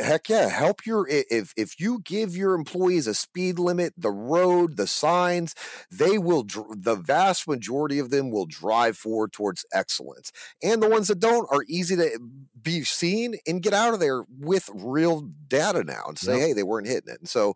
Heck 0.00 0.28
yeah 0.28 0.48
help 0.48 0.84
your 0.84 1.06
if 1.08 1.52
if 1.56 1.80
you 1.80 2.00
give 2.04 2.36
your 2.36 2.54
employees 2.54 3.06
a 3.06 3.14
speed 3.14 3.58
limit 3.58 3.94
the 3.96 4.10
road 4.10 4.76
the 4.76 4.86
signs 4.86 5.54
they 5.90 6.18
will 6.18 6.44
the 6.44 6.96
vast 6.96 7.48
majority 7.48 7.98
of 7.98 8.10
them 8.10 8.30
will 8.30 8.46
drive 8.46 8.96
forward 8.96 9.32
towards 9.32 9.64
excellence 9.72 10.32
and 10.62 10.82
the 10.82 10.88
ones 10.88 11.08
that 11.08 11.18
don't 11.18 11.48
are 11.50 11.64
easy 11.66 11.96
to 11.96 12.18
be 12.60 12.84
seen 12.84 13.36
and 13.46 13.62
get 13.62 13.72
out 13.72 13.94
of 13.94 14.00
there 14.00 14.24
with 14.38 14.68
real 14.74 15.28
data 15.48 15.82
now 15.82 16.02
and 16.08 16.18
say 16.18 16.38
yep. 16.38 16.48
hey 16.48 16.52
they 16.52 16.62
weren't 16.62 16.86
hitting 16.86 17.12
it 17.12 17.20
and 17.20 17.28
so 17.28 17.54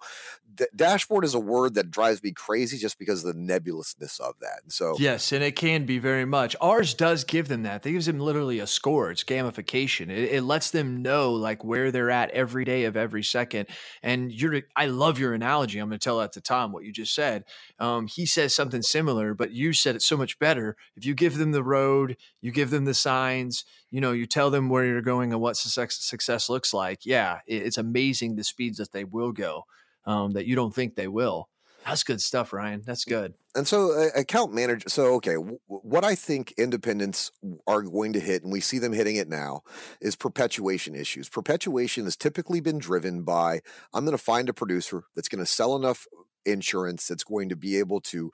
d- 0.54 0.66
dashboard 0.74 1.24
is 1.24 1.34
a 1.34 1.40
word 1.40 1.74
that 1.74 1.90
drives 1.90 2.22
me 2.22 2.32
crazy 2.32 2.78
just 2.78 2.98
because 2.98 3.24
of 3.24 3.34
the 3.34 3.40
nebulousness 3.40 4.20
of 4.20 4.34
that. 4.40 4.60
And 4.62 4.72
so 4.72 4.96
yes, 4.98 5.32
and 5.32 5.42
it 5.42 5.56
can 5.56 5.86
be 5.86 5.98
very 5.98 6.24
much. 6.24 6.56
Ours 6.60 6.94
does 6.94 7.24
give 7.24 7.48
them 7.48 7.62
that. 7.62 7.84
It 7.86 7.92
gives 7.92 8.06
them 8.06 8.20
literally 8.20 8.58
a 8.58 8.66
score. 8.66 9.10
It's 9.10 9.24
gamification. 9.24 10.10
It, 10.10 10.32
it 10.32 10.42
lets 10.42 10.70
them 10.70 11.02
know 11.02 11.32
like 11.32 11.64
where 11.64 11.90
they're 11.90 12.10
at 12.10 12.30
every 12.30 12.64
day 12.64 12.84
of 12.84 12.96
every 12.96 13.22
second. 13.22 13.68
And 14.02 14.32
you're, 14.32 14.62
I 14.76 14.86
love 14.86 15.18
your 15.18 15.34
analogy. 15.34 15.78
I'm 15.78 15.88
going 15.88 15.98
to 15.98 16.04
tell 16.04 16.18
that 16.18 16.32
to 16.32 16.40
Tom 16.40 16.72
what 16.72 16.84
you 16.84 16.92
just 16.92 17.14
said. 17.14 17.44
Um, 17.78 18.06
he 18.06 18.26
says 18.26 18.54
something 18.54 18.82
similar, 18.82 19.34
but 19.34 19.52
you 19.52 19.72
said 19.72 19.96
it 19.96 20.02
so 20.02 20.16
much 20.16 20.38
better. 20.38 20.76
If 20.96 21.04
you 21.04 21.14
give 21.14 21.38
them 21.38 21.52
the 21.52 21.64
road, 21.64 22.16
you 22.40 22.52
give 22.52 22.70
them 22.70 22.84
the 22.84 22.94
signs, 22.94 23.64
you 23.90 24.00
know, 24.00 24.12
you 24.12 24.26
tell 24.26 24.50
them 24.50 24.68
where 24.68 24.84
you're 24.84 25.02
going 25.02 25.32
and 25.32 25.40
what 25.40 25.56
success, 25.56 25.96
success 26.00 26.48
looks 26.48 26.74
like. 26.74 27.06
Yeah, 27.06 27.40
it's 27.46 27.78
amazing 27.78 28.36
the 28.36 28.44
speeds 28.44 28.78
that 28.78 28.92
they 28.92 29.04
will 29.04 29.32
go 29.32 29.64
um, 30.06 30.32
that 30.32 30.46
you 30.46 30.56
don't 30.56 30.74
think 30.74 30.94
they 30.94 31.08
will. 31.08 31.48
That's 31.84 32.02
good 32.02 32.20
stuff, 32.22 32.52
Ryan. 32.52 32.82
That's 32.86 33.04
good. 33.04 33.34
And 33.54 33.68
so, 33.68 33.92
uh, 33.92 34.08
account 34.18 34.54
manager. 34.54 34.88
So, 34.88 35.14
okay, 35.16 35.34
w- 35.34 35.58
what 35.66 36.02
I 36.02 36.14
think 36.14 36.54
independents 36.56 37.30
are 37.66 37.82
going 37.82 38.14
to 38.14 38.20
hit, 38.20 38.42
and 38.42 38.50
we 38.50 38.60
see 38.60 38.78
them 38.78 38.94
hitting 38.94 39.16
it 39.16 39.28
now, 39.28 39.62
is 40.00 40.16
perpetuation 40.16 40.94
issues. 40.94 41.28
Perpetuation 41.28 42.04
has 42.04 42.16
typically 42.16 42.60
been 42.60 42.78
driven 42.78 43.22
by 43.22 43.60
I'm 43.92 44.04
going 44.04 44.16
to 44.16 44.22
find 44.22 44.48
a 44.48 44.54
producer 44.54 45.04
that's 45.14 45.28
going 45.28 45.44
to 45.44 45.50
sell 45.50 45.76
enough 45.76 46.06
insurance 46.46 47.06
that's 47.06 47.24
going 47.24 47.50
to 47.50 47.56
be 47.56 47.78
able 47.78 48.00
to 48.00 48.30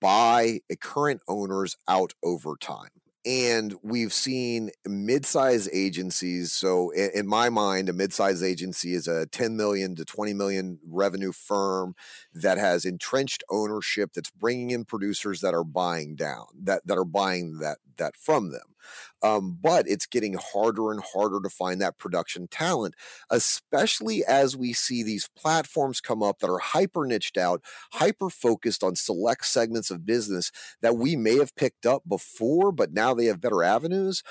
buy 0.00 0.60
a 0.70 0.76
current 0.76 1.20
owners 1.28 1.76
out 1.88 2.12
over 2.22 2.56
time 2.56 2.90
and 3.26 3.74
we've 3.82 4.12
seen 4.12 4.70
mid-size 4.86 5.68
agencies 5.72 6.52
so 6.52 6.90
in, 6.90 7.26
my 7.26 7.48
mind 7.48 7.88
a 7.88 7.92
mid-size 7.92 8.42
agency 8.42 8.94
is 8.94 9.08
a 9.08 9.26
10 9.26 9.56
million 9.56 9.94
to 9.94 10.04
20 10.04 10.34
million 10.34 10.78
revenue 10.86 11.32
firm 11.32 11.94
that 12.34 12.58
has 12.58 12.84
entrenched 12.84 13.42
ownership 13.50 14.12
that's 14.14 14.30
bringing 14.30 14.70
in 14.70 14.84
producers 14.84 15.40
that 15.40 15.54
are 15.54 15.64
buying 15.64 16.14
down 16.14 16.44
that 16.62 16.86
that 16.86 16.98
are 16.98 17.04
buying 17.04 17.58
that 17.58 17.78
that 17.96 18.16
from 18.16 18.52
them 18.52 18.73
Um, 19.22 19.58
but 19.60 19.88
it's 19.88 20.06
getting 20.06 20.34
harder 20.34 20.90
and 20.90 21.02
harder 21.02 21.40
to 21.40 21.48
find 21.48 21.80
that 21.80 21.98
production 21.98 22.48
talent, 22.48 22.94
especially 23.30 24.24
as 24.24 24.56
we 24.56 24.72
see 24.72 25.02
these 25.02 25.28
platforms 25.36 26.00
come 26.00 26.22
up 26.22 26.38
that 26.40 26.50
are 26.50 26.58
hyper 26.58 27.06
niched 27.06 27.36
out, 27.36 27.62
hyper 27.92 28.30
focused 28.30 28.82
on 28.82 28.96
select 28.96 29.46
segments 29.46 29.90
of 29.90 30.06
business 30.06 30.50
that 30.82 30.96
we 30.96 31.16
may 31.16 31.38
have 31.38 31.54
picked 31.56 31.86
up 31.86 32.02
before, 32.08 32.72
but 32.72 32.92
now 32.92 33.14
they 33.14 33.26
have 33.26 33.40
better 33.40 33.62
avenues. 33.62 34.22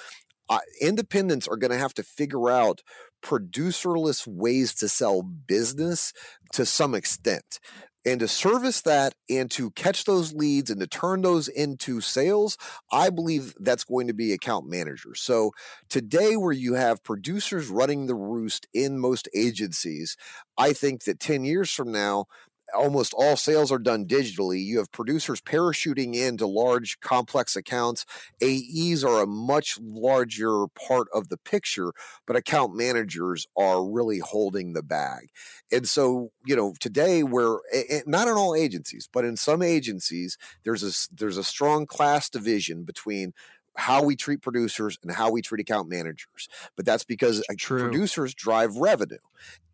Uh, 0.49 0.59
independents 0.81 1.47
are 1.47 1.55
going 1.55 1.71
to 1.71 1.77
have 1.77 1.93
to 1.93 2.03
figure 2.03 2.49
out 2.49 2.81
producerless 3.23 4.27
ways 4.27 4.73
to 4.73 4.89
sell 4.89 5.21
business 5.21 6.11
to 6.51 6.65
some 6.65 6.93
extent 6.93 7.59
and 8.05 8.19
to 8.19 8.27
service 8.27 8.81
that 8.81 9.13
and 9.29 9.49
to 9.51 9.71
catch 9.71 10.05
those 10.05 10.33
leads 10.33 10.69
and 10.69 10.79
to 10.81 10.87
turn 10.87 11.21
those 11.21 11.47
into 11.47 12.01
sales, 12.01 12.57
I 12.91 13.09
believe 13.09 13.55
that's 13.59 13.83
going 13.83 14.07
to 14.07 14.13
be 14.13 14.33
account 14.33 14.67
managers. 14.67 15.21
So 15.21 15.51
today, 15.89 16.35
where 16.35 16.51
you 16.51 16.73
have 16.73 17.03
producers 17.03 17.69
running 17.69 18.07
the 18.07 18.15
roost 18.15 18.67
in 18.73 18.99
most 18.99 19.27
agencies, 19.33 20.17
I 20.57 20.73
think 20.73 21.03
that 21.05 21.19
10 21.19 21.45
years 21.45 21.71
from 21.71 21.91
now, 21.91 22.25
almost 22.73 23.13
all 23.13 23.35
sales 23.35 23.71
are 23.71 23.79
done 23.79 24.05
digitally. 24.05 24.63
You 24.63 24.77
have 24.79 24.91
producers 24.91 25.41
parachuting 25.41 26.15
into 26.15 26.47
large, 26.47 26.99
complex 26.99 27.55
accounts. 27.55 28.05
AEs 28.41 29.03
are 29.03 29.23
a 29.23 29.27
much 29.27 29.79
larger 29.81 30.67
part 30.67 31.07
of 31.13 31.29
the 31.29 31.37
picture, 31.37 31.93
but 32.25 32.35
account 32.35 32.75
managers 32.75 33.47
are 33.57 33.83
really 33.83 34.19
holding 34.19 34.73
the 34.73 34.83
bag. 34.83 35.29
And 35.71 35.87
so, 35.87 36.31
you 36.45 36.55
know, 36.55 36.73
today 36.79 37.23
we're 37.23 37.59
not 38.05 38.27
in 38.27 38.33
all 38.33 38.55
agencies, 38.55 39.09
but 39.11 39.25
in 39.25 39.37
some 39.37 39.61
agencies, 39.61 40.37
there's 40.63 40.83
a 40.83 41.15
there's 41.15 41.37
a 41.37 41.43
strong 41.43 41.85
class 41.85 42.29
division 42.29 42.83
between 42.83 43.33
how 43.75 44.03
we 44.03 44.15
treat 44.15 44.41
producers 44.41 44.97
and 45.01 45.11
how 45.11 45.31
we 45.31 45.41
treat 45.41 45.61
account 45.61 45.89
managers. 45.89 46.47
But 46.75 46.85
that's 46.85 47.03
because 47.03 47.39
uh, 47.49 47.53
True. 47.57 47.81
producers 47.81 48.33
drive 48.33 48.75
revenue. 48.75 49.17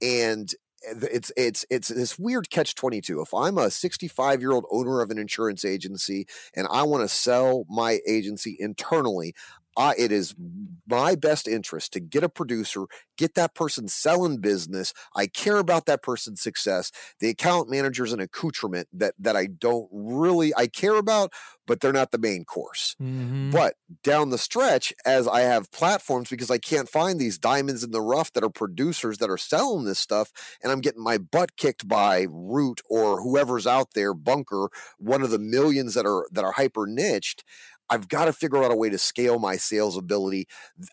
And 0.02 0.54
Eh, 0.88 0.94
it's 1.12 1.32
it's 1.36 1.66
it's 1.70 1.88
this 1.90 2.18
weird 2.18 2.50
catch 2.50 2.76
22 2.76 3.22
if 3.22 3.34
i'm 3.34 3.58
a 3.58 3.70
65 3.70 4.42
year 4.42 4.52
old 4.52 4.66
owner 4.72 5.02
of 5.02 5.12
an 5.12 5.18
insurance 5.18 5.66
agency 5.66 6.28
and 6.56 6.68
i 6.72 6.84
want 6.84 7.04
to 7.04 7.08
sell 7.08 7.66
my 7.70 8.00
agency 8.08 8.56
internally 8.60 9.34
I, 9.80 9.96
it 9.98 10.12
is 10.12 10.36
my 10.86 11.16
best 11.16 11.48
interest 11.48 11.94
to 11.94 12.02
get 12.02 12.22
a 12.22 12.30
producer, 12.30 12.86
get 13.18 13.36
that 13.36 13.56
person 13.56 13.88
selling 13.88 14.42
business. 14.42 14.94
I 15.16 15.28
care 15.28 15.58
about 15.58 15.86
that 15.86 16.04
person's 16.04 16.42
success. 16.42 16.92
The 17.22 17.30
account 17.30 17.70
manager 17.70 18.04
is 18.04 18.12
an 18.12 18.20
accoutrement 18.20 18.90
that 18.92 19.14
that 19.20 19.38
I 19.38 19.46
don't 19.46 19.88
really 19.92 20.54
I 20.54 20.68
care 20.68 20.96
about, 20.96 21.32
but 21.66 21.80
they're 21.80 21.94
not 21.94 22.12
the 22.12 22.18
main 22.18 22.44
course. 22.44 22.98
Mm-hmm. 23.02 23.52
But 23.52 23.76
down 24.04 24.32
the 24.32 24.38
stretch, 24.38 24.92
as 25.06 25.30
I 25.30 25.42
have 25.42 25.72
platforms, 25.72 26.30
because 26.30 26.52
I 26.52 26.58
can't 26.58 26.90
find 26.90 27.18
these 27.18 27.38
diamonds 27.38 27.82
in 27.82 27.92
the 27.92 28.02
rough 28.02 28.34
that 28.34 28.44
are 28.44 28.50
producers 28.50 29.20
that 29.20 29.30
are 29.30 29.38
selling 29.38 29.86
this 29.86 30.00
stuff, 30.00 30.32
and 30.62 30.74
I'm 30.74 30.82
getting 30.82 31.04
my 31.04 31.18
butt 31.18 31.56
kicked 31.56 31.88
by 31.88 32.28
Root 32.30 32.82
or 32.90 33.22
whoever's 33.22 33.66
out 33.66 33.94
there, 33.96 34.14
Bunker, 34.14 34.70
one 34.98 35.22
of 35.22 35.30
the 35.30 35.40
millions 35.40 35.94
that 35.94 36.06
are 36.06 36.28
that 36.34 36.44
are 36.44 36.54
hyper 36.54 36.86
niched. 36.86 37.46
I've 37.90 38.08
got 38.08 38.26
to 38.26 38.34
figure 38.34 38.64
out 38.64 38.72
a 38.72 38.76
way 38.76 38.90
to 38.90 38.98
scale 38.98 39.40
my 39.40 39.56
sales 39.56 39.98
ability. 39.98 40.48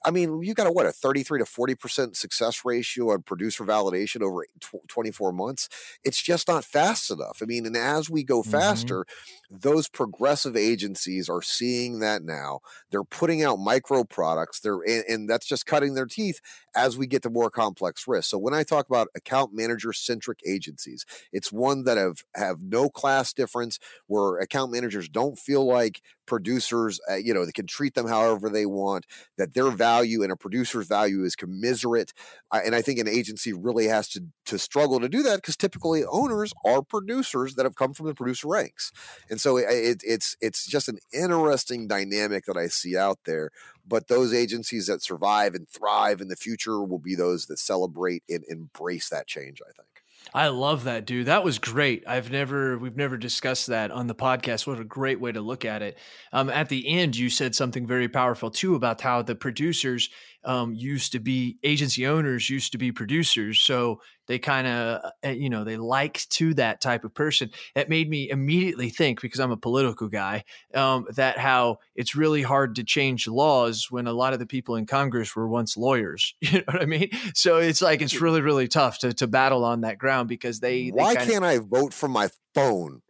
I 0.05 0.11
mean, 0.11 0.43
you 0.43 0.55
got 0.55 0.67
a 0.67 0.73
what 0.73 0.87
a 0.87 0.93
33 0.93 1.41
to 1.41 1.45
40% 1.45 2.17
success 2.17 2.65
ratio 2.65 3.13
on 3.13 3.23
producer 3.23 3.65
validation 3.65 4.23
over 4.23 4.47
24 4.89 5.33
months. 5.33 5.69
It's 6.05 6.23
just 6.23 6.49
not 6.49 6.65
fast 6.65 7.11
enough. 7.11 7.41
I 7.43 7.47
mean, 7.47 7.67
and 7.67 7.77
as 7.77 8.09
we 8.09 8.25
go 8.25 8.41
mm-hmm. 8.41 8.51
faster, 8.51 9.07
those 9.51 9.89
progressive 9.89 10.57
agencies 10.57 11.29
are 11.29 11.43
seeing 11.43 12.01
that 12.01 12.23
now. 12.23 12.61
They're 12.91 13.05
putting 13.05 13.43
out 13.43 13.59
micro 13.59 14.05
products. 14.05 14.61
They're 14.61 14.81
and, 14.81 15.05
and 15.09 15.31
that's 15.31 15.47
just 15.47 15.67
cutting 15.67 15.95
their 15.95 16.07
teeth 16.07 16.41
as 16.75 16.97
we 16.99 17.07
get 17.07 17.23
to 17.23 17.31
more 17.31 17.51
complex 17.51 18.07
risks. 18.09 18.31
So 18.31 18.39
when 18.39 18.55
I 18.55 18.63
talk 18.63 18.89
about 18.89 19.09
account 19.15 19.55
manager 19.55 19.93
centric 19.93 20.41
agencies, 20.47 21.05
it's 21.33 21.53
one 21.53 21.85
that 21.85 21.97
have 21.97 22.25
have 22.35 22.63
no 22.63 22.89
class 22.89 23.33
difference 23.33 23.79
where 24.07 24.39
account 24.39 24.73
managers 24.73 25.09
don't 25.09 25.39
feel 25.39 25.65
like 25.65 26.03
producers, 26.27 27.01
uh, 27.11 27.15
you 27.15 27.33
know, 27.33 27.45
they 27.45 27.53
can 27.53 27.67
treat 27.67 27.95
them 27.95 28.09
however 28.09 28.49
they 28.49 28.67
want, 28.67 29.07
that 29.39 29.55
their 29.55 29.71
value 29.71 30.23
and 30.23 30.33
a 30.33 30.37
producer's 30.37 30.87
value 30.87 31.25
is 31.25 31.37
commiserate. 31.37 32.13
Uh, 32.51 32.61
and 32.65 32.75
I 32.75 32.83
think 32.83 32.99
an 32.99 33.09
agency 33.09 33.53
really 33.53 33.87
has 33.87 34.09
to, 34.11 34.25
to 34.47 34.59
struggle 34.59 35.01
to 35.01 35.09
do 35.09 35.23
that 35.23 35.37
because 35.37 35.57
typically 35.57 36.05
owners 36.05 36.53
are 36.65 36.83
producers 36.83 37.55
that 37.55 37.65
have 37.65 37.77
come 37.77 37.95
from 37.95 38.07
the 38.07 38.15
producer 38.15 38.49
ranks. 38.49 38.93
And 39.31 39.41
so 39.41 39.57
it, 39.57 39.67
it, 39.69 40.03
it's, 40.05 40.37
it's 40.41 40.67
just 40.67 40.89
an 40.89 40.99
interesting 41.13 41.89
dynamic 41.89 42.45
that 42.47 42.57
I 42.57 42.67
see 42.67 42.97
out 42.97 43.19
there. 43.25 43.51
But 43.89 44.09
those 44.09 44.35
agencies 44.35 44.87
that 44.89 45.03
survive 45.03 45.55
and 45.55 45.69
thrive 45.69 46.21
in 46.21 46.29
the 46.29 46.37
future 46.37 46.83
will 46.83 46.99
be 46.99 47.15
those 47.15 47.47
that 47.47 47.59
celebrate 47.59 48.25
and 48.29 48.45
embrace 48.49 49.09
that 49.11 49.29
change, 49.29 49.61
I 49.63 49.71
think. 49.73 50.06
I 50.37 50.49
love 50.49 50.85
that, 50.85 51.07
dude. 51.07 51.29
That 51.29 51.45
was 51.45 51.59
great. 51.59 52.05
I've 52.07 52.31
never, 52.31 52.77
we've 52.77 52.95
never 52.95 53.17
discussed 53.17 53.69
that 53.69 53.91
on 53.91 54.07
the 54.07 54.15
podcast. 54.15 54.67
What 54.67 54.79
a 54.79 54.85
great 54.85 55.19
way 55.19 55.33
to 55.33 55.41
look 55.41 55.65
at 55.65 55.81
it. 55.81 55.97
Um, 56.31 56.51
at 56.51 56.69
the 56.69 56.87
end, 56.87 57.17
you 57.17 57.31
said 57.31 57.55
something 57.55 57.87
very 57.87 58.07
powerful 58.07 58.51
too 58.51 58.75
about 58.75 59.01
how 59.01 59.23
the 59.23 59.35
producers 59.35 60.11
um, 60.47 60.73
used 60.75 61.13
to 61.13 61.21
be 61.21 61.59
agency 61.63 62.07
owners 62.07 62.49
used 62.49 62.73
to 62.73 62.79
be 62.79 62.93
producers 62.93 63.61
so 63.61 64.01
they 64.27 64.39
kind 64.39 64.67
of 64.67 65.05
uh, 65.05 65.11
eh, 65.23 65.33
you 65.33 65.51
know 65.51 65.65
they 65.65 65.77
liked 65.77 66.31
to 66.31 66.55
that 66.55 66.81
type 66.81 67.05
of 67.05 67.15
person. 67.15 67.51
It 67.75 67.89
made 67.89 68.09
me 68.09 68.29
immediately 68.31 68.91
think 68.91 69.21
because 69.21 69.41
i'm 69.41 69.51
a 69.51 69.57
political 69.57 70.09
guy 70.09 70.45
um, 70.75 71.07
that 71.15 71.39
how 71.39 71.79
it's 71.95 72.15
really 72.15 72.43
hard 72.43 72.77
to 72.77 72.85
change 72.85 73.29
laws 73.29 73.91
when 73.91 74.07
a 74.07 74.13
lot 74.13 74.33
of 74.33 74.39
the 74.39 74.47
people 74.47 74.77
in 74.77 74.87
congress 74.87 75.35
were 75.35 75.49
once 75.49 75.77
lawyers 75.77 76.35
you 76.41 76.59
know 76.59 76.65
what 76.67 76.83
i 76.83 76.87
mean? 76.87 77.11
So 77.35 77.59
it's 77.59 77.83
like 77.83 78.03
it's 78.03 78.21
really 78.21 78.41
really 78.41 78.69
tough 78.69 78.99
to, 79.01 79.13
to 79.15 79.27
battle 79.27 79.65
on 79.65 79.83
that 79.83 79.99
ground 79.99 80.29
because 80.29 80.61
they, 80.61 80.91
they 80.91 80.91
why 80.91 81.15
kinda, 81.15 81.33
can't 81.33 81.45
i 81.45 81.59
vote 81.59 81.93
for 81.93 82.09
my 82.09 82.29
phone. 82.57 83.03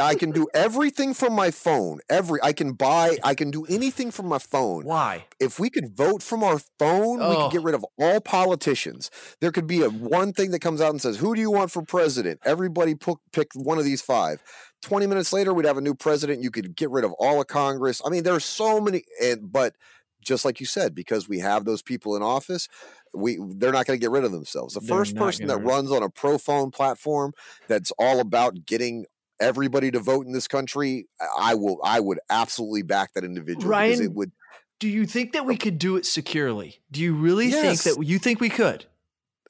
I 0.00 0.14
can 0.16 0.32
do 0.32 0.48
everything 0.54 1.14
from 1.14 1.32
my 1.32 1.50
phone. 1.50 2.00
Every 2.10 2.40
I 2.42 2.52
can 2.52 2.72
buy, 2.72 3.18
I 3.22 3.34
can 3.34 3.50
do 3.50 3.64
anything 3.66 4.10
from 4.10 4.26
my 4.26 4.38
phone. 4.38 4.84
Why? 4.84 5.26
If 5.38 5.60
we 5.60 5.70
could 5.70 5.96
vote 5.96 6.22
from 6.22 6.42
our 6.42 6.58
phone, 6.78 7.22
oh. 7.22 7.30
we 7.30 7.36
could 7.36 7.52
get 7.52 7.62
rid 7.62 7.74
of 7.74 7.84
all 7.98 8.20
politicians. 8.20 9.10
There 9.40 9.52
could 9.52 9.66
be 9.66 9.82
a 9.82 9.90
one 9.90 10.32
thing 10.32 10.50
that 10.50 10.60
comes 10.60 10.80
out 10.80 10.90
and 10.90 11.00
says, 11.00 11.18
"Who 11.18 11.34
do 11.34 11.40
you 11.40 11.50
want 11.50 11.70
for 11.70 11.82
president?" 11.82 12.40
Everybody 12.44 12.94
pick 13.32 13.48
one 13.54 13.78
of 13.78 13.84
these 13.84 14.02
five. 14.02 14.42
20 14.82 15.06
minutes 15.06 15.32
later, 15.32 15.52
we'd 15.52 15.66
have 15.66 15.78
a 15.78 15.80
new 15.82 15.94
president. 15.94 16.42
You 16.42 16.50
could 16.50 16.76
get 16.76 16.90
rid 16.90 17.04
of 17.04 17.12
all 17.14 17.40
of 17.40 17.48
Congress. 17.48 18.00
I 18.04 18.10
mean, 18.10 18.22
there's 18.22 18.44
so 18.44 18.80
many, 18.80 19.02
and 19.22 19.50
but 19.50 19.74
just 20.22 20.44
like 20.44 20.60
you 20.60 20.66
said, 20.66 20.94
because 20.94 21.28
we 21.28 21.38
have 21.38 21.64
those 21.64 21.82
people 21.82 22.16
in 22.16 22.22
office, 22.22 22.68
we 23.14 23.38
they're 23.56 23.72
not 23.72 23.86
going 23.86 23.98
to 23.98 24.02
get 24.02 24.10
rid 24.10 24.24
of 24.24 24.32
themselves. 24.32 24.74
The 24.74 24.80
they're 24.80 24.96
first 24.96 25.16
person 25.16 25.46
that 25.46 25.58
runs 25.58 25.90
on 25.90 26.02
a 26.02 26.10
pro 26.10 26.38
phone 26.38 26.70
platform 26.70 27.32
that's 27.66 27.92
all 27.98 28.20
about 28.20 28.66
getting 28.66 29.06
everybody 29.40 29.90
to 29.90 30.00
vote 30.00 30.26
in 30.26 30.32
this 30.32 30.48
country, 30.48 31.06
I 31.38 31.54
will 31.54 31.78
I 31.84 32.00
would 32.00 32.20
absolutely 32.30 32.82
back 32.82 33.14
that 33.14 33.24
individual 33.24 33.68
Ryan, 33.68 33.90
because 33.90 34.06
it 34.06 34.14
would 34.14 34.32
do 34.78 34.88
you 34.88 35.06
think 35.06 35.32
that 35.32 35.44
we 35.44 35.54
oh. 35.54 35.58
could 35.58 35.78
do 35.78 35.96
it 35.96 36.06
securely? 36.06 36.80
Do 36.90 37.00
you 37.00 37.14
really 37.14 37.48
yes. 37.48 37.82
think 37.82 37.96
that 37.96 38.04
you 38.04 38.18
think 38.18 38.40
we 38.40 38.48
could? 38.48 38.86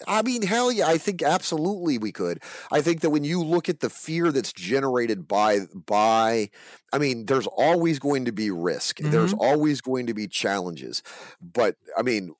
I 0.07 0.23
mean, 0.23 0.43
hell 0.43 0.71
yeah, 0.71 0.87
I 0.87 0.99
think 0.99 1.23
absolutely 1.23 1.99
we 1.99 2.13
could. 2.13 2.41
I 2.71 2.83
think 2.83 3.01
that 3.01 3.11
when 3.11 3.25
you 3.25 3.43
look 3.43 3.69
at 3.69 3.81
the 3.81 3.91
fear 3.91 4.31
that's 4.31 4.53
generated 4.53 5.27
by 5.27 5.61
by 5.75 6.51
I 6.93 6.99
mean, 6.99 7.27
there's 7.27 7.47
always 7.47 7.99
going 7.99 8.25
to 8.27 8.33
be 8.33 8.51
risk. 8.51 8.99
Mm-hmm. 8.99 9.11
There's 9.11 9.35
always 9.35 9.81
going 9.81 10.07
to 10.07 10.15
be 10.15 10.29
challenges. 10.29 11.03
But 11.41 11.77
I 11.97 12.03
mean, 12.03 12.35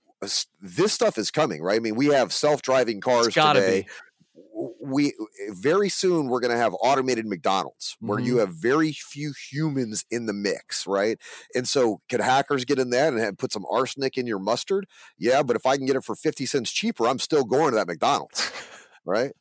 this 0.61 0.93
stuff 0.93 1.19
is 1.19 1.31
coming, 1.31 1.63
right? 1.63 1.77
I 1.77 1.81
mean, 1.81 1.95
we 1.95 2.07
have 2.07 2.33
self-driving 2.33 3.01
cars 3.01 3.35
today. 3.35 3.83
Be. 3.83 3.89
We 4.81 5.15
very 5.51 5.89
soon 5.89 6.29
we're 6.29 6.41
going 6.41 6.53
to 6.53 6.59
have 6.59 6.75
automated 6.81 7.27
McDonald's 7.27 7.97
where 8.01 8.19
mm-hmm. 8.19 8.27
you 8.27 8.39
have 8.39 8.51
very 8.51 8.93
few 8.93 9.33
humans 9.51 10.05
in 10.11 10.27
the 10.27 10.33
mix, 10.33 10.87
right? 10.87 11.19
And 11.55 11.69
so, 11.69 12.01
could 12.09 12.21
hackers 12.21 12.65
get 12.65 12.79
in 12.79 12.91
that 12.91 13.13
and 13.13 13.21
have, 13.21 13.39
put 13.39 13.53
some 13.53 13.67
arsenic 13.71 14.17
in 14.17 14.27
your 14.27 14.39
mustard? 14.39 14.87
Yeah, 15.19 15.43
but 15.43 15.57
if 15.57 15.67
I 15.67 15.77
can 15.77 15.87
get 15.87 15.97
it 15.97 16.05
for 16.05 16.15
fifty 16.15 16.47
cents 16.47 16.73
cheaper, 16.73 17.07
I'm 17.07 17.19
still 17.19 17.45
going 17.45 17.71
to 17.71 17.77
that 17.77 17.89
McDonald's, 17.89 18.51
right? 19.05 19.33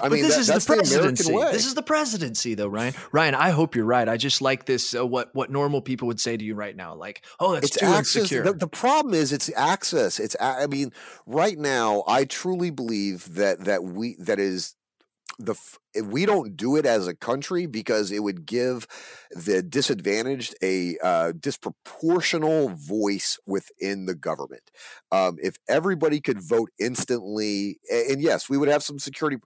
I 0.00 0.08
mean, 0.08 0.22
this 0.22 0.46
that, 0.46 0.56
is 0.56 0.64
the 0.66 0.74
presidency. 0.74 1.32
The 1.32 1.48
this 1.52 1.66
is 1.66 1.74
the 1.74 1.82
presidency, 1.82 2.54
though, 2.54 2.68
Ryan. 2.68 2.94
Ryan, 3.12 3.34
I 3.34 3.50
hope 3.50 3.74
you're 3.74 3.84
right. 3.84 4.08
I 4.08 4.16
just 4.16 4.42
like 4.42 4.66
this. 4.66 4.94
Uh, 4.94 5.06
what 5.06 5.34
what 5.34 5.50
normal 5.50 5.82
people 5.82 6.08
would 6.08 6.20
say 6.20 6.36
to 6.36 6.44
you 6.44 6.54
right 6.54 6.74
now, 6.74 6.94
like, 6.94 7.24
"Oh, 7.40 7.52
that's 7.52 7.68
it's 7.68 7.78
too 7.78 7.86
access. 7.86 8.22
insecure." 8.22 8.44
The, 8.44 8.52
the, 8.54 8.68
problem 8.68 9.14
is, 9.14 9.32
it's 9.32 9.50
access. 9.56 10.18
It's. 10.18 10.36
I 10.40 10.66
mean, 10.66 10.92
right 11.26 11.58
now, 11.58 12.04
I 12.06 12.24
truly 12.24 12.70
believe 12.70 13.34
that 13.34 13.64
that 13.64 13.84
we 13.84 14.16
that 14.20 14.38
is 14.38 14.74
the 15.38 15.54
we 16.02 16.26
don't 16.26 16.56
do 16.56 16.76
it 16.76 16.86
as 16.86 17.06
a 17.06 17.14
country 17.14 17.66
because 17.66 18.10
it 18.10 18.22
would 18.22 18.46
give 18.46 18.86
the 19.30 19.62
disadvantaged 19.62 20.54
a 20.62 20.96
uh, 21.02 21.32
disproportional 21.32 22.74
voice 22.74 23.38
within 23.46 24.06
the 24.06 24.14
government. 24.14 24.70
Um, 25.12 25.38
if 25.42 25.56
everybody 25.68 26.20
could 26.20 26.40
vote 26.40 26.70
instantly, 26.78 27.78
and 27.90 28.20
yes, 28.20 28.48
we 28.48 28.58
would 28.58 28.68
have 28.68 28.82
some 28.82 28.98
security 28.98 29.36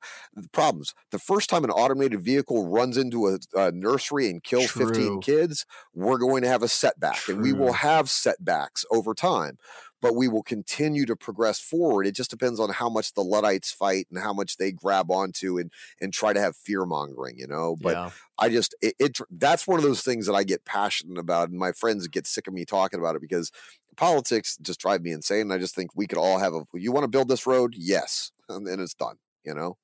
problems. 0.53 0.95
The 1.11 1.18
first 1.18 1.51
time 1.51 1.64
an 1.64 1.70
automated 1.70 2.20
vehicle 2.20 2.68
runs 2.68 2.97
into 2.97 3.28
a, 3.28 3.39
a 3.55 3.72
nursery 3.72 4.30
and 4.30 4.43
kills 4.43 4.68
True. 4.68 4.86
15 4.86 5.20
kids, 5.20 5.66
we're 5.95 6.18
going 6.18 6.43
to 6.43 6.49
have 6.49 6.62
a 6.62 6.68
setback, 6.68 7.16
True. 7.16 7.34
and 7.34 7.43
we 7.43 7.53
will 7.53 7.74
have 7.74 8.09
setbacks 8.09 8.84
over 8.91 9.14
time 9.14 9.59
but 10.01 10.14
we 10.14 10.28
will 10.28 10.42
continue 10.42 11.05
to 11.07 11.16
progress 11.16 11.59
forward. 11.59 12.07
It 12.07 12.14
just 12.14 12.30
depends 12.30 12.61
on 12.61 12.70
how 12.70 12.88
much 12.88 13.12
the 13.14 13.22
Luddites 13.22 13.72
fight 13.72 14.07
and 14.11 14.20
how 14.20 14.32
much 14.32 14.57
they 14.57 14.72
grab 14.72 15.11
onto 15.11 15.59
and 15.59 15.72
and 16.01 16.12
try 16.12 16.32
to 16.32 16.40
have 16.40 16.57
fear 16.57 16.84
mongering, 16.84 17.38
you 17.38 17.46
know. 17.46 17.76
But 17.80 17.94
yeah. 17.94 18.11
I 18.38 18.49
just 18.49 18.74
it, 18.80 18.94
it 18.99 19.18
that's 19.30 19.66
one 19.66 19.78
of 19.78 19.84
those 19.84 20.03
things 20.03 20.26
that 20.26 20.34
I 20.34 20.44
get 20.44 20.64
passionate 20.64 21.18
about, 21.18 21.51
and 21.51 21.59
my 21.59 21.72
friends 21.72 22.07
get 22.09 22.26
sick 22.26 22.46
of 22.46 22.55
me 22.55 22.64
talking 22.64 23.01
about 23.01 23.16
it 23.16 23.22
because 23.22 23.51
politics 23.96 24.57
just 24.62 24.80
drive 24.80 25.03
me 25.03 25.11
insane. 25.11 25.51
I 25.51 25.59
just 25.59 25.74
think 25.74 25.90
we 25.94 26.07
could 26.07 26.18
all 26.18 26.38
have 26.38 26.55
a. 26.55 26.62
You 26.74 26.92
want 26.92 27.05
to 27.05 27.09
build 27.09 27.28
this 27.28 27.46
road? 27.46 27.74
Yes, 27.76 28.30
and 28.49 28.66
then 28.66 28.80
it's 28.80 28.94
done. 28.94 29.16
You 29.44 29.55
know. 29.55 29.76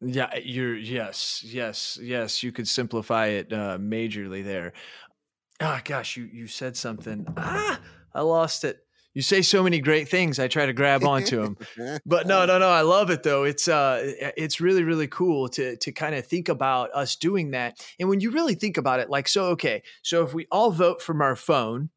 Yeah, 0.00 0.34
you're 0.36 0.76
yes, 0.76 1.44
yes, 1.44 1.98
yes. 2.02 2.42
You 2.42 2.50
could 2.50 2.66
simplify 2.66 3.26
it 3.26 3.52
uh, 3.52 3.78
majorly 3.78 4.42
there. 4.42 4.72
Ah, 5.60 5.78
oh, 5.78 5.82
gosh, 5.84 6.16
you 6.16 6.28
you 6.32 6.46
said 6.46 6.76
something. 6.76 7.26
Ah, 7.36 7.80
I 8.14 8.22
lost 8.22 8.64
it 8.64 8.85
you 9.16 9.22
say 9.22 9.40
so 9.40 9.62
many 9.62 9.80
great 9.80 10.10
things. 10.10 10.38
I 10.38 10.46
try 10.46 10.66
to 10.66 10.74
grab 10.74 11.02
onto 11.14 11.42
them, 11.42 11.56
but 12.06 12.26
no, 12.26 12.44
no, 12.44 12.58
no. 12.58 12.68
I 12.68 12.82
love 12.82 13.08
it 13.08 13.22
though. 13.22 13.44
It's 13.44 13.66
uh, 13.66 14.12
it's 14.36 14.60
really, 14.60 14.84
really 14.84 15.08
cool 15.08 15.48
to 15.48 15.74
to 15.78 15.90
kind 15.90 16.14
of 16.14 16.26
think 16.26 16.50
about 16.50 16.90
us 16.92 17.16
doing 17.16 17.52
that. 17.52 17.82
And 17.98 18.10
when 18.10 18.20
you 18.20 18.30
really 18.30 18.54
think 18.54 18.76
about 18.76 19.00
it, 19.00 19.08
like, 19.08 19.26
so 19.26 19.46
okay, 19.46 19.82
so 20.02 20.22
if 20.22 20.34
we 20.34 20.46
all 20.52 20.70
vote 20.70 21.00
from 21.00 21.22
our 21.22 21.34
phone, 21.34 21.88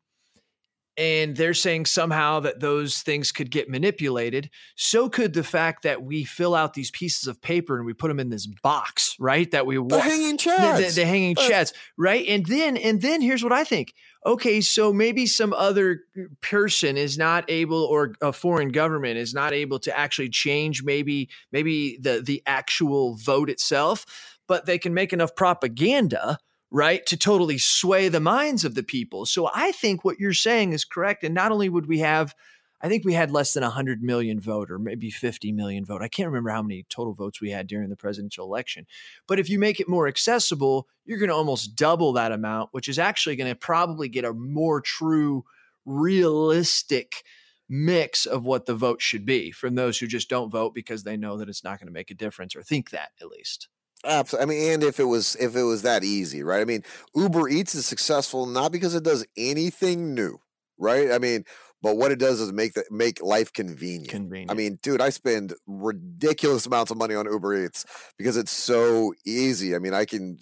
and 1.00 1.38
they're 1.38 1.54
saying 1.54 1.86
somehow 1.86 2.42
that 2.42 2.60
those 2.60 3.00
things 3.00 3.32
could 3.32 3.50
get 3.50 3.70
manipulated. 3.70 4.50
So 4.76 5.08
could 5.08 5.34
the 5.34 5.46
fact 5.46 5.84
that 5.84 6.04
we 6.04 6.26
fill 6.26 6.54
out 6.54 6.74
these 6.74 6.92
pieces 6.92 7.26
of 7.26 7.42
paper 7.42 7.78
and 7.78 7.86
we 7.86 7.94
put 7.94 8.10
them 8.10 8.20
in 8.20 8.30
this 8.30 8.46
box, 8.46 9.16
right? 9.18 9.50
That 9.52 9.66
we 9.66 9.76
the 9.76 9.84
wa- 9.84 10.00
hanging 10.00 10.38
chads, 10.38 10.76
the, 10.76 10.84
the, 10.84 10.92
the 10.92 11.06
hanging 11.06 11.38
uh, 11.38 11.42
chads, 11.42 11.74
right? 11.98 12.26
And 12.28 12.46
then 12.46 12.76
and 12.76 13.02
then 13.02 13.22
here's 13.22 13.44
what 13.44 13.54
I 13.54 13.64
think. 13.64 13.94
Okay, 14.26 14.60
so 14.60 14.92
maybe 14.92 15.26
some 15.26 15.54
other 15.54 16.02
person 16.42 16.98
is 16.98 17.18
not 17.18 17.46
able, 17.48 17.86
or 17.86 18.16
a 18.22 18.34
foreign 18.34 18.68
government 18.68 19.18
is 19.18 19.34
not 19.34 19.54
able 19.54 19.80
to 19.80 19.98
actually 19.98 20.30
change 20.30 20.84
maybe 20.84 21.30
maybe 21.54 21.98
the 22.02 22.22
the 22.22 22.44
actual 22.46 23.16
vote 23.16 23.50
itself, 23.50 24.06
but 24.50 24.66
they 24.66 24.78
can 24.78 24.94
make 24.94 25.14
enough 25.14 25.34
propaganda 25.34 26.38
right? 26.72 27.06
To 27.08 27.18
totally 27.18 27.58
sway 27.58 28.10
the 28.10 28.20
minds 28.20 28.64
of 28.64 28.76
the 28.76 28.84
people. 28.84 29.26
So 29.26 29.50
I 29.54 29.72
think 29.72 30.04
what 30.04 30.20
you're 30.20 30.34
saying 30.34 30.74
is 30.74 30.86
correct. 30.86 31.24
And 31.24 31.34
not 31.34 31.52
only 31.52 31.70
would 31.70 31.88
we 31.88 32.00
have, 32.00 32.36
I 32.82 32.88
think 32.88 33.04
we 33.04 33.14
had 33.14 33.32
less 33.32 33.54
than 33.54 33.64
100 33.64 34.02
million 34.02 34.40
vote 34.40 34.72
or 34.72 34.80
maybe 34.80 35.10
50 35.10 35.52
million 35.52 35.84
vote. 35.84 36.02
I 36.02 36.08
can't 36.08 36.28
remember 36.28 36.52
how 36.52 36.62
many 36.62 36.86
total 36.90 37.14
votes 37.14 37.42
we 37.42 37.50
had 37.50 37.68
during 37.68 37.90
the 37.90 37.96
presidential 37.96 38.46
election. 38.46 38.86
But 39.28 39.40
if 39.40 39.50
you 39.50 39.60
make 39.60 39.80
it 39.80 39.90
more 39.90 40.08
accessible, 40.08 40.88
you're 41.06 41.18
going 41.18 41.30
to 41.30 41.36
almost 41.36 41.76
double 41.76 42.14
that 42.14 42.32
amount, 42.32 42.70
which 42.72 42.88
is 42.88 43.00
actually 43.00 43.36
going 43.36 43.52
to 43.52 43.56
probably 43.56 44.08
get 44.08 44.24
a 44.24 44.34
more 44.34 44.80
true, 44.80 45.44
realistic 45.86 47.24
mix 47.68 48.26
of 48.26 48.46
what 48.46 48.66
the 48.66 48.76
vote 48.76 49.02
should 49.02 49.26
be 49.26 49.52
from 49.52 49.76
those 49.76 50.00
who 50.00 50.08
just 50.08 50.30
don't 50.30 50.50
vote 50.50 50.74
because 50.74 51.04
they 51.04 51.18
know 51.18 51.38
that 51.38 51.50
it's 51.50 51.64
not 51.64 51.80
going 51.80 51.88
to 51.88 51.94
make 51.94 52.12
a 52.12 52.16
difference 52.16 52.56
or 52.56 52.64
think 52.64 52.92
that 52.92 53.10
at 53.22 53.28
least. 53.28 53.68
Absolutely. 54.06 54.44
I 54.44 54.48
mean, 54.60 54.74
and 54.74 54.84
if 54.84 55.00
it 55.00 55.04
was 55.06 55.36
if 55.36 55.56
it 55.56 55.64
was 55.64 55.82
that 55.82 56.04
easy, 56.04 56.42
right? 56.42 56.62
I 56.62 56.66
mean, 56.66 56.84
Uber 57.16 57.50
Eats 57.50 57.76
is 57.76 57.86
successful 57.86 58.46
not 58.46 58.72
because 58.72 58.96
it 58.96 59.04
does 59.04 59.26
anything 59.36 60.14
new, 60.16 60.40
right? 60.78 61.12
I 61.12 61.20
mean, 61.20 61.44
but 61.82 61.98
what 61.98 62.12
it 62.12 62.20
does 62.20 62.42
is 62.42 62.52
make 62.52 62.74
the, 62.74 62.84
make 62.92 63.22
life 63.22 63.54
convenient. 63.54 64.10
Convenient. 64.10 64.52
I 64.52 64.54
mean, 64.54 64.80
dude, 64.82 65.02
I 65.02 65.10
spend 65.10 65.54
ridiculous 65.66 66.66
amounts 66.66 66.92
of 66.92 66.98
money 66.98 67.16
on 67.16 67.26
Uber 67.26 67.66
Eats 67.66 67.86
because 68.18 68.38
it's 68.38 68.52
so 68.52 69.14
easy. 69.26 69.76
I 69.76 69.80
mean, 69.80 69.94
I 69.94 70.06
can 70.06 70.38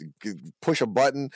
push 0.61 0.81
a 0.81 0.88
button. 0.88 1.29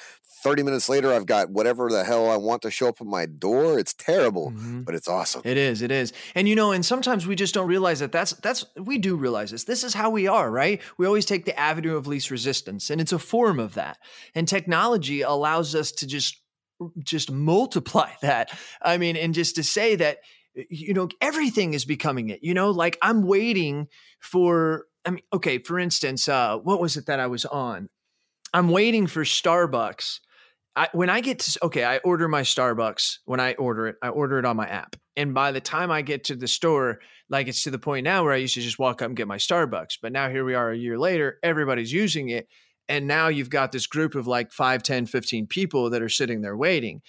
Thirty 0.44 0.64
minutes 0.64 0.90
later, 0.90 1.14
I've 1.14 1.28
got 1.28 1.52
whatever 1.52 1.90
the 1.90 2.04
hell 2.04 2.30
I 2.30 2.38
want 2.38 2.64
to 2.64 2.72
show 2.72 2.88
up 2.88 3.00
at 3.00 3.06
my 3.06 3.28
door. 3.28 3.78
It's 3.78 3.94
terrible, 3.94 4.50
mm-hmm. 4.50 4.82
but 4.82 4.96
it's 4.96 5.08
awesome. 5.08 5.44
It 5.46 5.58
is. 5.58 5.84
It 5.84 5.92
is. 5.92 6.14
And 6.34 6.48
you 6.48 6.56
know, 6.56 6.72
and 6.72 6.84
sometimes 6.84 7.28
we 7.28 7.36
just 7.36 7.54
don't 7.54 7.68
realize 7.68 8.00
that. 8.00 8.12
That's 8.12 8.32
that's 8.34 8.66
we 8.76 8.98
do 8.98 9.16
realize 9.16 9.52
this. 9.52 9.66
This 9.66 9.84
is 9.84 9.94
how 9.94 10.10
we 10.10 10.28
are, 10.28 10.50
right? 10.50 10.82
We 10.98 11.06
always 11.06 11.26
take 11.26 11.46
the 11.46 11.58
avenue 11.60 11.96
of 11.96 12.08
least 12.08 12.32
resistance, 12.32 12.90
and 12.90 13.00
it's 13.00 13.12
a 13.14 13.20
form 13.20 13.60
of 13.60 13.76
that. 13.76 13.98
And 14.34 14.48
technology 14.48 15.22
allows 15.22 15.76
us 15.76 15.92
to 15.94 16.08
just 16.08 16.41
just 17.00 17.32
multiply 17.32 18.12
that. 18.22 18.52
I 18.82 18.98
mean, 18.98 19.16
and 19.16 19.34
just 19.34 19.56
to 19.56 19.64
say 19.64 19.96
that, 19.96 20.20
you 20.70 20.94
know, 20.94 21.08
everything 21.22 21.74
is 21.74 21.86
becoming 21.86 22.30
it, 22.30 22.40
you 22.44 22.54
know, 22.54 22.72
like 22.72 22.98
I'm 23.02 23.24
waiting 23.24 23.88
for, 24.20 24.86
I 25.06 25.12
mean, 25.12 25.24
okay, 25.34 25.60
for 25.60 25.80
instance, 25.80 26.28
uh, 26.28 26.58
what 26.58 26.82
was 26.82 26.98
it 26.98 27.06
that 27.06 27.20
I 27.20 27.28
was 27.28 27.46
on? 27.46 27.90
I'm 28.54 28.70
waiting 28.70 29.08
for 29.08 29.24
Starbucks. 29.24 30.20
I, 30.76 30.90
when 30.94 31.10
I 31.10 31.22
get 31.22 31.40
to, 31.40 31.60
okay, 31.64 31.84
I 31.84 31.98
order 31.98 32.28
my 32.28 32.42
Starbucks. 32.42 33.20
When 33.26 33.40
I 33.40 33.54
order 33.54 33.88
it, 33.88 33.96
I 34.02 34.10
order 34.10 34.40
it 34.40 34.46
on 34.46 34.58
my 34.58 34.68
app. 34.68 34.96
And 35.16 35.34
by 35.34 35.52
the 35.52 35.62
time 35.62 35.92
I 35.92 36.02
get 36.02 36.26
to 36.26 36.36
the 36.36 36.48
store, 36.48 37.00
like 37.30 37.48
it's 37.48 37.64
to 37.64 37.72
the 37.72 37.80
point 37.80 38.04
now 38.04 38.24
where 38.24 38.34
I 38.34 38.38
used 38.38 38.54
to 38.56 38.62
just 38.62 38.80
walk 38.80 39.02
up 39.02 39.08
and 39.08 39.18
get 39.18 39.28
my 39.28 39.38
Starbucks. 39.38 39.98
But 40.02 40.12
now 40.12 40.30
here 40.30 40.46
we 40.46 40.54
are 40.54 40.72
a 40.72 40.78
year 40.78 40.98
later, 40.98 41.40
everybody's 41.44 41.92
using 41.92 42.30
it 42.30 42.48
and 42.92 43.08
now 43.08 43.30
you've 43.30 43.50
got 43.50 43.72
this 43.72 43.88
group 43.88 44.16
of 44.16 44.28
like 44.28 44.52
5 44.52 44.84
10 44.84 45.06
15 45.06 45.48
people 45.48 45.90
that 45.92 46.02
are 46.02 46.10
sitting 46.10 46.42
there 46.42 46.58
waiting. 46.58 47.02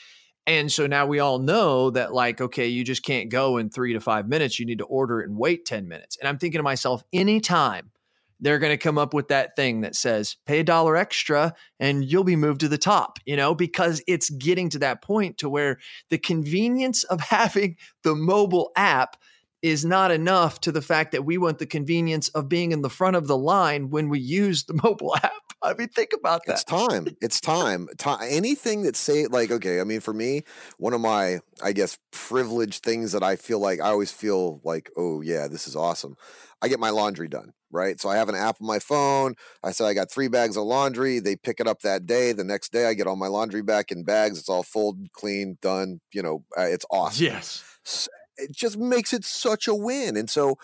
And 0.47 0.71
so 0.71 0.87
now 0.87 1.07
we 1.07 1.19
all 1.19 1.41
know 1.41 1.91
that 1.91 2.15
like 2.15 2.41
okay 2.41 2.69
you 2.69 2.85
just 2.85 3.05
can't 3.05 3.31
go 3.31 3.59
in 3.59 3.69
3 3.69 3.93
to 3.95 4.01
5 4.01 4.29
minutes. 4.29 4.61
You 4.61 4.67
need 4.67 4.79
to 4.79 4.85
order 4.85 5.21
it 5.21 5.29
and 5.29 5.37
wait 5.37 5.67
10 5.67 5.89
minutes. 5.89 6.17
And 6.17 6.29
i'm 6.29 6.39
thinking 6.39 6.61
to 6.61 6.63
myself 6.63 7.03
anytime 7.13 7.91
they're 8.39 8.59
going 8.59 8.73
to 8.73 8.77
come 8.77 8.99
up 8.99 9.15
with 9.15 9.29
that 9.29 9.55
thing 9.57 9.81
that 9.81 9.95
says 9.97 10.37
pay 10.47 10.61
a 10.61 10.65
dollar 10.65 10.97
extra 10.97 11.53
and 11.81 12.05
you'll 12.05 12.25
be 12.25 12.37
moved 12.37 12.61
to 12.61 12.69
the 12.69 12.79
top 12.79 13.19
you 13.25 13.37
know 13.37 13.55
because 13.55 14.03
it's 14.07 14.31
getting 14.31 14.69
to 14.69 14.79
that 14.79 15.03
point 15.03 15.39
to 15.39 15.49
where 15.49 15.79
the 16.11 16.19
convenience 16.19 17.03
of 17.05 17.21
having 17.39 17.77
the 18.05 18.15
mobile 18.15 18.71
app 18.77 19.17
is 19.63 19.85
not 19.85 20.11
enough 20.11 20.61
to 20.61 20.73
the 20.73 20.83
fact 20.83 21.13
that 21.13 21.25
we 21.25 21.39
want 21.39 21.59
the 21.59 21.67
convenience 21.67 22.29
of 22.31 22.49
being 22.49 22.73
in 22.73 22.83
the 22.83 22.91
front 22.91 23.17
of 23.17 23.29
the 23.29 23.37
line 23.37 23.91
when 23.91 24.09
we 24.09 24.19
use 24.19 24.65
the 24.65 24.75
mobile 24.83 25.17
app. 25.17 25.33
I 25.63 25.75
mean, 25.75 25.89
think 25.89 26.11
about 26.13 26.43
that. 26.47 26.55
It's 26.55 26.65
time. 26.65 27.07
It's 27.21 27.41
time. 27.41 27.89
time. 27.97 28.19
Anything 28.29 28.83
that 28.83 28.97
say 28.97 29.27
like, 29.27 29.53
okay, 29.53 29.81
I 29.81 29.85
mean, 29.85 30.01
for 30.01 30.13
me, 30.13 30.43
one 30.79 30.93
of 30.93 31.01
my, 31.01 31.39
I 31.63 31.73
guess, 31.73 31.99
privileged 32.11 32.83
things 32.83 33.13
that 33.13 33.23
I 33.23 33.37
feel 33.37 33.61
like 33.61 33.81
I 33.81 33.91
always 33.91 34.11
feel 34.11 34.61
like, 34.65 34.91
oh 34.97 35.21
yeah, 35.21 35.47
this 35.47 35.69
is 35.69 35.77
awesome. 35.77 36.17
I 36.61 36.69
get 36.69 36.81
my 36.81 36.91
laundry 36.91 37.29
done, 37.29 37.53
right? 37.71 38.01
So 38.01 38.09
I 38.09 38.17
have 38.17 38.29
an 38.29 38.35
app 38.35 38.57
on 38.61 38.67
my 38.67 38.81
phone. 38.81 39.35
I 39.63 39.71
say 39.71 39.85
I 39.85 39.95
got 39.95 40.11
three 40.11 40.29
bags 40.29 40.57
of 40.57 40.65
laundry. 40.65 41.21
They 41.21 41.37
pick 41.37 41.61
it 41.61 41.69
up 41.69 41.81
that 41.83 42.07
day. 42.07 42.33
The 42.33 42.45
next 42.45 42.73
day, 42.73 42.87
I 42.87 42.95
get 42.95 43.07
all 43.07 43.17
my 43.17 43.27
laundry 43.27 43.63
back 43.63 43.91
in 43.93 44.05
bags. 44.05 44.39
It's 44.39 44.49
all 44.49 44.63
folded, 44.63 45.13
clean, 45.13 45.59
done. 45.61 46.01
You 46.13 46.23
know, 46.23 46.45
uh, 46.57 46.63
it's 46.63 46.87
awesome. 46.91 47.27
Yes. 47.27 47.65
So, 47.85 48.11
it 48.37 48.53
just 48.53 48.79
makes 48.79 49.13
it 49.13 49.25
such 49.25 49.69
a 49.69 49.75
win. 49.75 50.17
And 50.17 50.29
so 50.29 50.59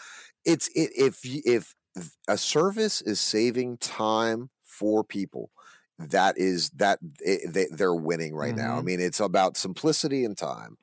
it's 0.45 0.69
it, 0.69 0.91
if 0.97 1.21
if 1.25 1.75
a 2.29 2.39
service 2.39 3.01
is 3.01 3.21
saving 3.21 3.79
time 3.79 4.51
for 4.65 5.03
people, 5.05 5.51
that 5.99 6.39
is 6.39 6.71
that 6.71 6.99
it, 7.21 7.53
they, 7.53 7.67
they're 7.71 7.95
winning 7.95 8.35
right 8.35 8.55
mm-hmm. 8.55 8.65
now. 8.65 8.75
I 8.75 8.77
mm-hmm. 8.79 8.87
mean, 8.87 9.01
it's 9.01 9.21
about 9.21 9.57
simplicity 9.57 10.25
and 10.25 10.37
time. 10.37 10.79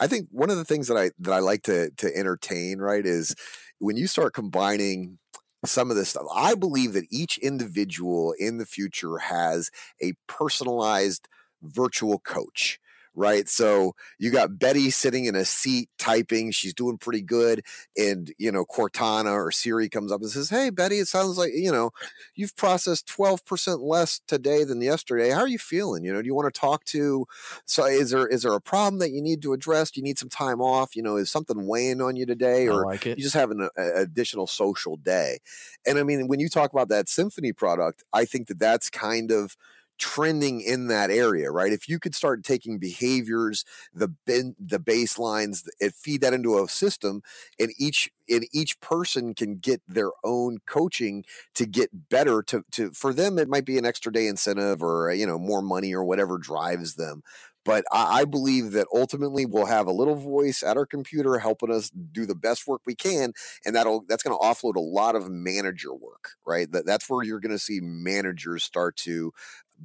I 0.00 0.06
think 0.06 0.28
one 0.30 0.50
of 0.50 0.56
the 0.56 0.64
things 0.64 0.88
that 0.88 0.96
I 0.96 1.10
that 1.18 1.32
I 1.32 1.40
like 1.40 1.62
to 1.64 1.90
to 1.90 2.16
entertain 2.16 2.78
right 2.78 3.04
is 3.04 3.34
when 3.78 3.96
you 3.96 4.06
start 4.06 4.34
combining 4.34 5.18
some 5.64 5.90
of 5.90 5.96
this 5.96 6.10
stuff. 6.10 6.24
I 6.34 6.54
believe 6.54 6.94
that 6.94 7.06
each 7.10 7.38
individual 7.38 8.34
in 8.38 8.58
the 8.58 8.66
future 8.66 9.18
has 9.18 9.70
a 10.02 10.14
personalized 10.26 11.28
virtual 11.62 12.18
coach 12.18 12.78
right? 13.20 13.50
So 13.50 13.92
you 14.18 14.30
got 14.30 14.58
Betty 14.58 14.88
sitting 14.90 15.26
in 15.26 15.36
a 15.36 15.44
seat 15.44 15.90
typing. 15.98 16.52
She's 16.52 16.72
doing 16.72 16.96
pretty 16.96 17.20
good. 17.20 17.62
And, 17.96 18.32
you 18.38 18.50
know, 18.50 18.64
Cortana 18.64 19.34
or 19.34 19.52
Siri 19.52 19.90
comes 19.90 20.10
up 20.10 20.22
and 20.22 20.30
says, 20.30 20.48
Hey, 20.48 20.70
Betty, 20.70 20.96
it 20.96 21.06
sounds 21.06 21.36
like, 21.36 21.52
you 21.54 21.70
know, 21.70 21.90
you've 22.34 22.56
processed 22.56 23.06
12% 23.06 23.82
less 23.82 24.22
today 24.26 24.64
than 24.64 24.80
yesterday. 24.80 25.28
How 25.28 25.40
are 25.40 25.48
you 25.48 25.58
feeling? 25.58 26.02
You 26.02 26.14
know, 26.14 26.22
do 26.22 26.26
you 26.26 26.34
want 26.34 26.52
to 26.52 26.58
talk 26.58 26.82
to, 26.86 27.26
so 27.66 27.84
is 27.84 28.10
there, 28.10 28.26
is 28.26 28.42
there 28.42 28.54
a 28.54 28.60
problem 28.60 29.00
that 29.00 29.10
you 29.10 29.20
need 29.20 29.42
to 29.42 29.52
address? 29.52 29.90
Do 29.90 30.00
you 30.00 30.04
need 30.04 30.18
some 30.18 30.30
time 30.30 30.62
off? 30.62 30.96
You 30.96 31.02
know, 31.02 31.16
is 31.16 31.30
something 31.30 31.66
weighing 31.66 32.00
on 32.00 32.16
you 32.16 32.24
today 32.24 32.68
or 32.68 32.86
like 32.86 33.04
you 33.04 33.16
just 33.16 33.34
have 33.34 33.50
an 33.50 33.68
additional 33.76 34.46
social 34.46 34.96
day? 34.96 35.40
And 35.86 35.98
I 35.98 36.04
mean, 36.04 36.26
when 36.26 36.40
you 36.40 36.48
talk 36.48 36.72
about 36.72 36.88
that 36.88 37.10
symphony 37.10 37.52
product, 37.52 38.02
I 38.14 38.24
think 38.24 38.48
that 38.48 38.58
that's 38.58 38.88
kind 38.88 39.30
of, 39.30 39.56
trending 40.00 40.60
in 40.62 40.88
that 40.88 41.10
area, 41.10 41.50
right? 41.52 41.72
If 41.72 41.88
you 41.88 42.00
could 42.00 42.14
start 42.16 42.42
taking 42.42 42.78
behaviors, 42.78 43.64
the 43.94 44.08
bin, 44.08 44.56
the 44.58 44.80
baselines, 44.80 45.68
and 45.80 45.94
feed 45.94 46.22
that 46.22 46.34
into 46.34 46.58
a 46.62 46.68
system, 46.68 47.22
and 47.60 47.70
each 47.78 48.10
and 48.28 48.46
each 48.52 48.80
person 48.80 49.34
can 49.34 49.56
get 49.56 49.82
their 49.86 50.10
own 50.24 50.58
coaching 50.66 51.24
to 51.54 51.66
get 51.66 52.08
better. 52.08 52.42
To 52.44 52.64
to 52.72 52.90
for 52.92 53.12
them, 53.14 53.38
it 53.38 53.48
might 53.48 53.66
be 53.66 53.78
an 53.78 53.86
extra 53.86 54.12
day 54.12 54.26
incentive 54.26 54.82
or 54.82 55.10
uh, 55.10 55.14
you 55.14 55.26
know 55.26 55.38
more 55.38 55.62
money 55.62 55.94
or 55.94 56.04
whatever 56.04 56.38
drives 56.38 56.94
them. 56.94 57.22
But 57.64 57.84
I, 57.92 58.20
I 58.20 58.24
believe 58.24 58.72
that 58.72 58.86
ultimately 58.94 59.44
we'll 59.44 59.66
have 59.66 59.86
a 59.86 59.92
little 59.92 60.14
voice 60.16 60.62
at 60.62 60.78
our 60.78 60.86
computer 60.86 61.38
helping 61.38 61.70
us 61.70 61.90
do 61.90 62.24
the 62.24 62.34
best 62.34 62.66
work 62.66 62.80
we 62.86 62.94
can, 62.94 63.32
and 63.66 63.76
that'll 63.76 64.04
that's 64.08 64.22
going 64.22 64.36
to 64.38 64.42
offload 64.44 64.76
a 64.76 64.80
lot 64.80 65.14
of 65.14 65.28
manager 65.30 65.92
work, 65.94 66.30
right? 66.46 66.70
That, 66.72 66.86
that's 66.86 67.08
where 67.10 67.22
you're 67.24 67.40
going 67.40 67.52
to 67.52 67.58
see 67.58 67.80
managers 67.82 68.64
start 68.64 68.96
to 68.98 69.32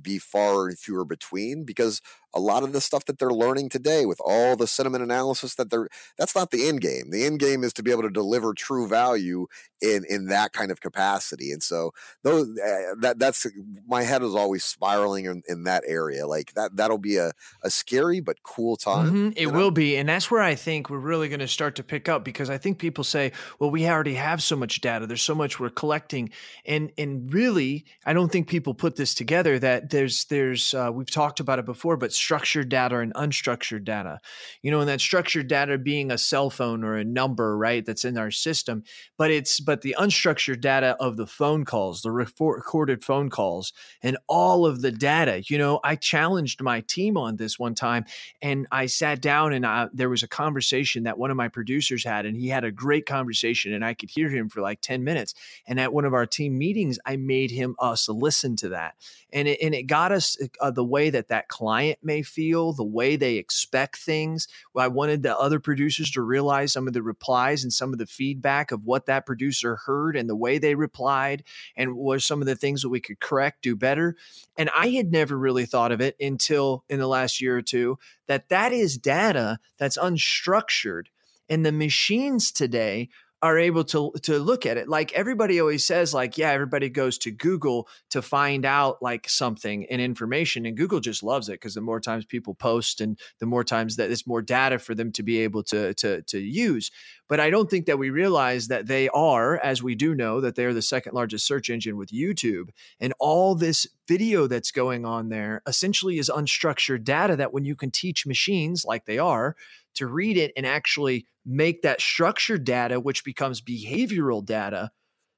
be 0.01 0.19
far 0.19 0.67
and 0.67 0.77
fewer 0.77 1.05
between 1.05 1.63
because 1.63 2.01
a 2.35 2.39
lot 2.39 2.63
of 2.63 2.73
the 2.73 2.81
stuff 2.81 3.05
that 3.05 3.17
they're 3.17 3.31
learning 3.31 3.69
today 3.69 4.05
with 4.05 4.19
all 4.23 4.55
the 4.55 4.67
sentiment 4.67 5.03
analysis 5.03 5.55
that 5.55 5.69
they're 5.69 5.87
that's 6.17 6.35
not 6.35 6.51
the 6.51 6.67
end 6.67 6.81
game 6.81 7.09
the 7.09 7.25
end 7.25 7.39
game 7.39 7.63
is 7.63 7.73
to 7.73 7.81
be 7.81 7.91
able 7.91 8.01
to 8.01 8.09
deliver 8.09 8.53
true 8.53 8.87
value 8.87 9.47
in 9.81 10.03
in 10.09 10.27
that 10.27 10.51
kind 10.51 10.71
of 10.71 10.81
capacity 10.81 11.51
and 11.51 11.63
so 11.63 11.91
those 12.23 12.47
uh, 12.59 12.95
that 12.99 13.17
that's 13.19 13.47
my 13.87 14.03
head 14.03 14.21
is 14.21 14.35
always 14.35 14.63
spiraling 14.63 15.25
in, 15.25 15.41
in 15.47 15.63
that 15.63 15.83
area 15.87 16.27
like 16.27 16.53
that 16.53 16.75
that'll 16.75 16.97
be 16.97 17.17
a, 17.17 17.31
a 17.63 17.69
scary 17.69 18.19
but 18.19 18.43
cool 18.43 18.75
time 18.75 19.07
mm-hmm. 19.07 19.29
it 19.35 19.47
know? 19.47 19.57
will 19.57 19.71
be 19.71 19.95
and 19.95 20.09
that's 20.09 20.29
where 20.29 20.41
i 20.41 20.55
think 20.55 20.89
we're 20.89 20.97
really 20.97 21.29
going 21.29 21.39
to 21.39 21.47
start 21.47 21.75
to 21.75 21.83
pick 21.83 22.09
up 22.09 22.25
because 22.25 22.49
i 22.49 22.57
think 22.57 22.77
people 22.77 23.03
say 23.03 23.31
well 23.59 23.71
we 23.71 23.87
already 23.87 24.15
have 24.15 24.43
so 24.43 24.55
much 24.55 24.81
data 24.81 25.07
there's 25.07 25.21
so 25.21 25.35
much 25.35 25.59
we're 25.59 25.69
collecting 25.69 26.29
and 26.65 26.91
and 26.97 27.33
really 27.33 27.85
i 28.05 28.13
don't 28.13 28.31
think 28.31 28.47
people 28.47 28.73
put 28.73 28.95
this 28.95 29.13
together 29.13 29.57
that 29.57 29.89
there's 29.89 30.25
there's 30.25 30.73
uh, 30.73 30.89
we've 30.93 31.11
talked 31.11 31.39
about 31.39 31.59
it 31.59 31.65
before 31.65 31.95
but 31.95 32.11
structured 32.25 32.69
data 32.69 32.97
and 32.97 33.13
unstructured 33.13 33.83
data. 33.83 34.19
You 34.63 34.71
know, 34.71 34.79
and 34.79 34.89
that 34.89 34.99
structured 34.99 35.47
data 35.47 35.77
being 35.77 36.11
a 36.11 36.17
cell 36.17 36.49
phone 36.49 36.83
or 36.83 36.95
a 36.95 37.03
number, 37.03 37.55
right, 37.55 37.85
that's 37.85 38.03
in 38.03 38.17
our 38.17 38.31
system. 38.31 38.83
But 39.17 39.29
it's 39.29 39.59
but 39.59 39.81
the 39.81 39.95
unstructured 39.99 40.59
data 40.59 40.97
of 40.99 41.17
the 41.17 41.27
phone 41.27 41.65
calls, 41.65 42.01
the 42.01 42.11
recorded 42.11 43.03
phone 43.03 43.29
calls, 43.29 43.73
and 44.01 44.17
all 44.27 44.65
of 44.65 44.81
the 44.81 44.91
data. 44.91 45.43
You 45.47 45.59
know, 45.59 45.79
I 45.83 45.95
challenged 45.95 46.61
my 46.61 46.81
team 46.81 47.15
on 47.15 47.35
this 47.35 47.59
one 47.59 47.75
time, 47.75 48.05
and 48.41 48.67
I 48.71 48.87
sat 48.87 49.21
down 49.21 49.53
and 49.53 49.65
I, 49.65 49.87
there 49.93 50.09
was 50.09 50.23
a 50.23 50.27
conversation 50.27 51.03
that 51.03 51.17
one 51.19 51.31
of 51.31 51.37
my 51.37 51.47
producers 51.47 52.03
had, 52.03 52.25
and 52.25 52.35
he 52.35 52.47
had 52.47 52.63
a 52.63 52.71
great 52.71 53.05
conversation, 53.05 53.73
and 53.73 53.85
I 53.85 53.93
could 53.93 54.09
hear 54.09 54.29
him 54.29 54.49
for 54.49 54.61
like 54.61 54.81
ten 54.81 55.03
minutes. 55.03 55.35
And 55.67 55.79
at 55.79 55.93
one 55.93 56.05
of 56.05 56.13
our 56.13 56.25
team 56.25 56.57
meetings, 56.57 56.97
I 57.05 57.17
made 57.17 57.51
him 57.51 57.75
us 57.77 58.09
listen 58.09 58.55
to 58.57 58.69
that, 58.69 58.95
and 59.31 59.47
it, 59.47 59.59
and 59.61 59.75
it 59.75 59.83
got 59.83 60.11
us 60.11 60.37
uh, 60.59 60.71
the 60.71 60.83
way 60.83 61.11
that 61.11 61.27
that 61.27 61.47
client 61.47 61.99
may 62.01 62.14
feel, 62.21 62.73
the 62.73 62.83
way 62.83 63.15
they 63.15 63.35
expect 63.35 63.97
things. 63.97 64.47
I 64.75 64.87
wanted 64.87 65.23
the 65.23 65.37
other 65.37 65.59
producers 65.59 66.11
to 66.11 66.21
realize 66.21 66.73
some 66.73 66.87
of 66.87 66.93
the 66.93 67.03
replies 67.03 67.63
and 67.63 67.71
some 67.71 67.93
of 67.93 67.99
the 67.99 68.05
feedback 68.05 68.71
of 68.71 68.85
what 68.85 69.05
that 69.05 69.25
producer 69.25 69.77
heard 69.85 70.15
and 70.15 70.29
the 70.29 70.35
way 70.35 70.57
they 70.57 70.75
replied 70.75 71.43
and 71.75 71.95
what 71.95 72.21
some 72.21 72.41
of 72.41 72.47
the 72.47 72.55
things 72.55 72.81
that 72.81 72.89
we 72.89 72.99
could 72.99 73.19
correct, 73.19 73.61
do 73.61 73.75
better. 73.75 74.15
And 74.57 74.69
I 74.75 74.89
had 74.89 75.11
never 75.11 75.37
really 75.37 75.65
thought 75.65 75.91
of 75.91 76.01
it 76.01 76.15
until 76.19 76.83
in 76.89 76.99
the 76.99 77.07
last 77.07 77.41
year 77.41 77.57
or 77.57 77.61
two 77.61 77.97
that 78.27 78.49
that 78.49 78.71
is 78.71 78.97
data 78.97 79.59
that's 79.77 79.97
unstructured. 79.97 81.05
And 81.47 81.63
the 81.65 81.71
machines 81.71 82.51
today 82.51 83.09
are 83.45 83.59
able 83.59 83.83
to 83.83 84.11
to 84.23 84.39
look 84.39 84.65
at 84.65 84.77
it. 84.77 84.89
Like 84.89 85.13
everybody 85.13 85.59
always 85.59 85.85
says 85.85 86.13
like 86.13 86.37
yeah 86.37 86.49
everybody 86.49 86.89
goes 86.89 87.17
to 87.19 87.31
google 87.31 87.87
to 88.09 88.21
find 88.21 88.65
out 88.65 89.01
like 89.01 89.29
something 89.29 89.85
and 89.91 90.01
information 90.01 90.65
and 90.65 90.75
google 90.75 90.99
just 90.99 91.21
loves 91.21 91.47
it 91.47 91.53
because 91.53 91.75
the 91.75 91.81
more 91.81 91.99
times 91.99 92.25
people 92.25 92.55
post 92.55 93.01
and 93.01 93.19
the 93.39 93.45
more 93.45 93.63
times 93.63 93.97
that 93.97 94.09
it's 94.09 94.25
more 94.25 94.41
data 94.41 94.79
for 94.79 94.95
them 94.95 95.11
to 95.11 95.21
be 95.21 95.39
able 95.39 95.61
to 95.63 95.93
to 95.93 96.23
to 96.23 96.39
use. 96.39 96.89
But 97.27 97.39
i 97.39 97.49
don't 97.49 97.69
think 97.69 97.85
that 97.85 97.99
we 97.99 98.09
realize 98.09 98.67
that 98.67 98.87
they 98.87 99.09
are 99.09 99.57
as 99.57 99.83
we 99.83 99.93
do 99.93 100.15
know 100.15 100.41
that 100.41 100.55
they're 100.55 100.73
the 100.73 100.81
second 100.81 101.13
largest 101.13 101.45
search 101.45 101.69
engine 101.69 101.97
with 101.97 102.09
youtube. 102.09 102.69
And 102.99 103.13
all 103.19 103.53
this 103.53 103.87
video 104.07 104.47
that's 104.47 104.71
going 104.71 105.05
on 105.05 105.29
there 105.29 105.61
essentially 105.67 106.17
is 106.17 106.29
unstructured 106.29 107.03
data 107.03 107.35
that 107.35 107.53
when 107.53 107.65
you 107.65 107.75
can 107.75 107.91
teach 107.91 108.25
machines 108.25 108.85
like 108.85 109.05
they 109.05 109.19
are 109.19 109.55
to 109.95 110.07
read 110.07 110.37
it 110.37 110.51
and 110.55 110.65
actually 110.65 111.27
make 111.45 111.81
that 111.81 112.01
structured 112.01 112.63
data, 112.63 112.99
which 112.99 113.23
becomes 113.23 113.61
behavioral 113.61 114.43
data. 114.43 114.91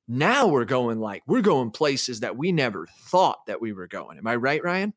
Now 0.08 0.48
we're 0.48 0.66
going 0.66 1.00
like, 1.00 1.24
we're 1.28 1.42
going 1.42 1.72
places 1.72 2.22
that 2.22 2.38
we 2.38 2.52
never 2.52 2.88
thought 3.08 3.46
that 3.48 3.62
we 3.62 3.74
were 3.74 3.88
going. 3.88 4.18
Am 4.18 4.28
I 4.28 4.36
right, 4.36 4.64
Ryan? 4.64 4.94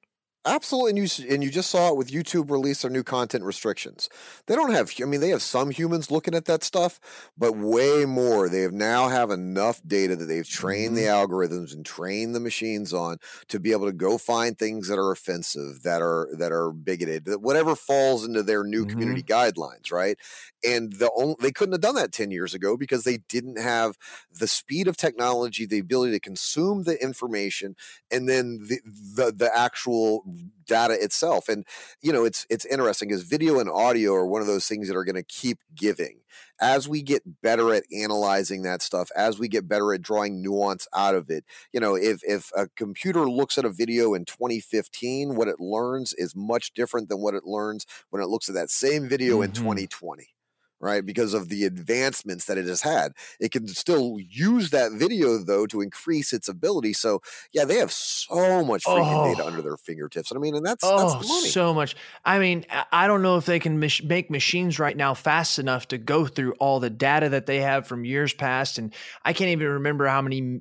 Absolutely, 0.46 0.90
and 0.90 0.98
you 0.98 1.34
and 1.34 1.44
you 1.44 1.50
just 1.50 1.68
saw 1.68 1.90
it 1.90 1.96
with 1.98 2.10
YouTube 2.10 2.50
release 2.50 2.80
their 2.80 2.90
new 2.90 3.02
content 3.02 3.44
restrictions. 3.44 4.08
They 4.46 4.54
don't 4.54 4.72
have, 4.72 4.90
I 5.02 5.04
mean, 5.04 5.20
they 5.20 5.28
have 5.28 5.42
some 5.42 5.70
humans 5.70 6.10
looking 6.10 6.34
at 6.34 6.46
that 6.46 6.64
stuff, 6.64 6.98
but 7.36 7.58
way 7.58 8.06
more. 8.06 8.48
They 8.48 8.62
have 8.62 8.72
now 8.72 9.08
have 9.08 9.30
enough 9.30 9.82
data 9.86 10.16
that 10.16 10.24
they've 10.24 10.48
trained 10.48 10.96
the 10.96 11.02
mm-hmm. 11.02 11.32
algorithms 11.32 11.74
and 11.74 11.84
trained 11.84 12.34
the 12.34 12.40
machines 12.40 12.94
on 12.94 13.18
to 13.48 13.60
be 13.60 13.72
able 13.72 13.84
to 13.84 13.92
go 13.92 14.16
find 14.16 14.58
things 14.58 14.88
that 14.88 14.98
are 14.98 15.12
offensive, 15.12 15.82
that 15.82 16.00
are 16.00 16.30
that 16.38 16.52
are 16.52 16.72
bigoted, 16.72 17.26
that 17.26 17.42
whatever 17.42 17.76
falls 17.76 18.24
into 18.24 18.42
their 18.42 18.64
new 18.64 18.86
mm-hmm. 18.86 18.92
community 18.92 19.22
guidelines, 19.22 19.92
right? 19.92 20.16
And 20.64 20.92
the 20.94 21.10
only, 21.16 21.36
they 21.40 21.52
couldn't 21.52 21.72
have 21.72 21.80
done 21.80 21.94
that 21.94 22.12
ten 22.12 22.30
years 22.30 22.54
ago 22.54 22.76
because 22.76 23.04
they 23.04 23.18
didn't 23.28 23.58
have 23.58 23.96
the 24.30 24.48
speed 24.48 24.88
of 24.88 24.96
technology, 24.96 25.66
the 25.66 25.78
ability 25.78 26.12
to 26.12 26.20
consume 26.20 26.84
the 26.84 27.02
information, 27.02 27.76
and 28.10 28.28
then 28.28 28.60
the 28.68 28.80
the, 28.84 29.32
the 29.32 29.50
actual 29.56 30.24
data 30.66 30.94
itself. 31.02 31.48
And 31.48 31.66
you 32.00 32.12
know, 32.12 32.24
it's 32.24 32.46
it's 32.50 32.64
interesting 32.66 33.08
because 33.08 33.24
video 33.24 33.58
and 33.58 33.70
audio 33.70 34.14
are 34.14 34.26
one 34.26 34.40
of 34.40 34.46
those 34.46 34.66
things 34.66 34.88
that 34.88 34.96
are 34.96 35.04
going 35.04 35.16
to 35.16 35.22
keep 35.22 35.58
giving 35.74 36.20
as 36.60 36.88
we 36.88 37.02
get 37.02 37.22
better 37.42 37.72
at 37.72 37.84
analyzing 37.92 38.62
that 38.62 38.82
stuff 38.82 39.10
as 39.16 39.38
we 39.38 39.48
get 39.48 39.68
better 39.68 39.92
at 39.92 40.02
drawing 40.02 40.42
nuance 40.42 40.86
out 40.94 41.14
of 41.14 41.30
it 41.30 41.44
you 41.72 41.80
know 41.80 41.94
if 41.94 42.20
if 42.22 42.50
a 42.56 42.68
computer 42.68 43.28
looks 43.28 43.58
at 43.58 43.64
a 43.64 43.70
video 43.70 44.14
in 44.14 44.24
2015 44.24 45.34
what 45.34 45.48
it 45.48 45.58
learns 45.58 46.12
is 46.14 46.36
much 46.36 46.72
different 46.72 47.08
than 47.08 47.20
what 47.20 47.34
it 47.34 47.44
learns 47.44 47.86
when 48.10 48.22
it 48.22 48.28
looks 48.28 48.48
at 48.48 48.54
that 48.54 48.70
same 48.70 49.08
video 49.08 49.36
mm-hmm. 49.36 49.44
in 49.44 49.52
2020 49.52 50.28
right? 50.80 51.04
Because 51.04 51.34
of 51.34 51.48
the 51.48 51.64
advancements 51.64 52.46
that 52.46 52.58
it 52.58 52.66
has 52.66 52.82
had. 52.82 53.12
It 53.38 53.52
can 53.52 53.68
still 53.68 54.16
use 54.18 54.70
that 54.70 54.92
video 54.92 55.38
though 55.38 55.66
to 55.66 55.80
increase 55.80 56.32
its 56.32 56.48
ability. 56.48 56.94
So 56.94 57.20
yeah, 57.52 57.64
they 57.64 57.76
have 57.76 57.92
so 57.92 58.64
much 58.64 58.84
freaking 58.84 59.26
oh. 59.26 59.30
data 59.30 59.46
under 59.46 59.60
oh. 59.60 59.62
their 59.62 59.76
fingertips. 59.76 60.32
I 60.34 60.38
mean, 60.38 60.54
and 60.54 60.64
that's, 60.64 60.84
oh, 60.84 61.20
that's 61.20 61.52
so 61.52 61.74
much. 61.74 61.96
I 62.24 62.38
mean, 62.38 62.64
I 62.90 63.06
don't 63.06 63.22
know 63.22 63.36
if 63.36 63.46
they 63.46 63.58
can 63.58 63.78
make 63.78 64.30
machines 64.30 64.78
right 64.78 64.96
now 64.96 65.14
fast 65.14 65.58
enough 65.58 65.88
to 65.88 65.98
go 65.98 66.26
through 66.26 66.52
all 66.54 66.80
the 66.80 66.90
data 66.90 67.28
that 67.30 67.46
they 67.46 67.60
have 67.60 67.86
from 67.86 68.04
years 68.04 68.32
past. 68.32 68.78
And 68.78 68.94
I 69.24 69.32
can't 69.32 69.50
even 69.50 69.68
remember 69.68 70.06
how 70.06 70.22
many 70.22 70.60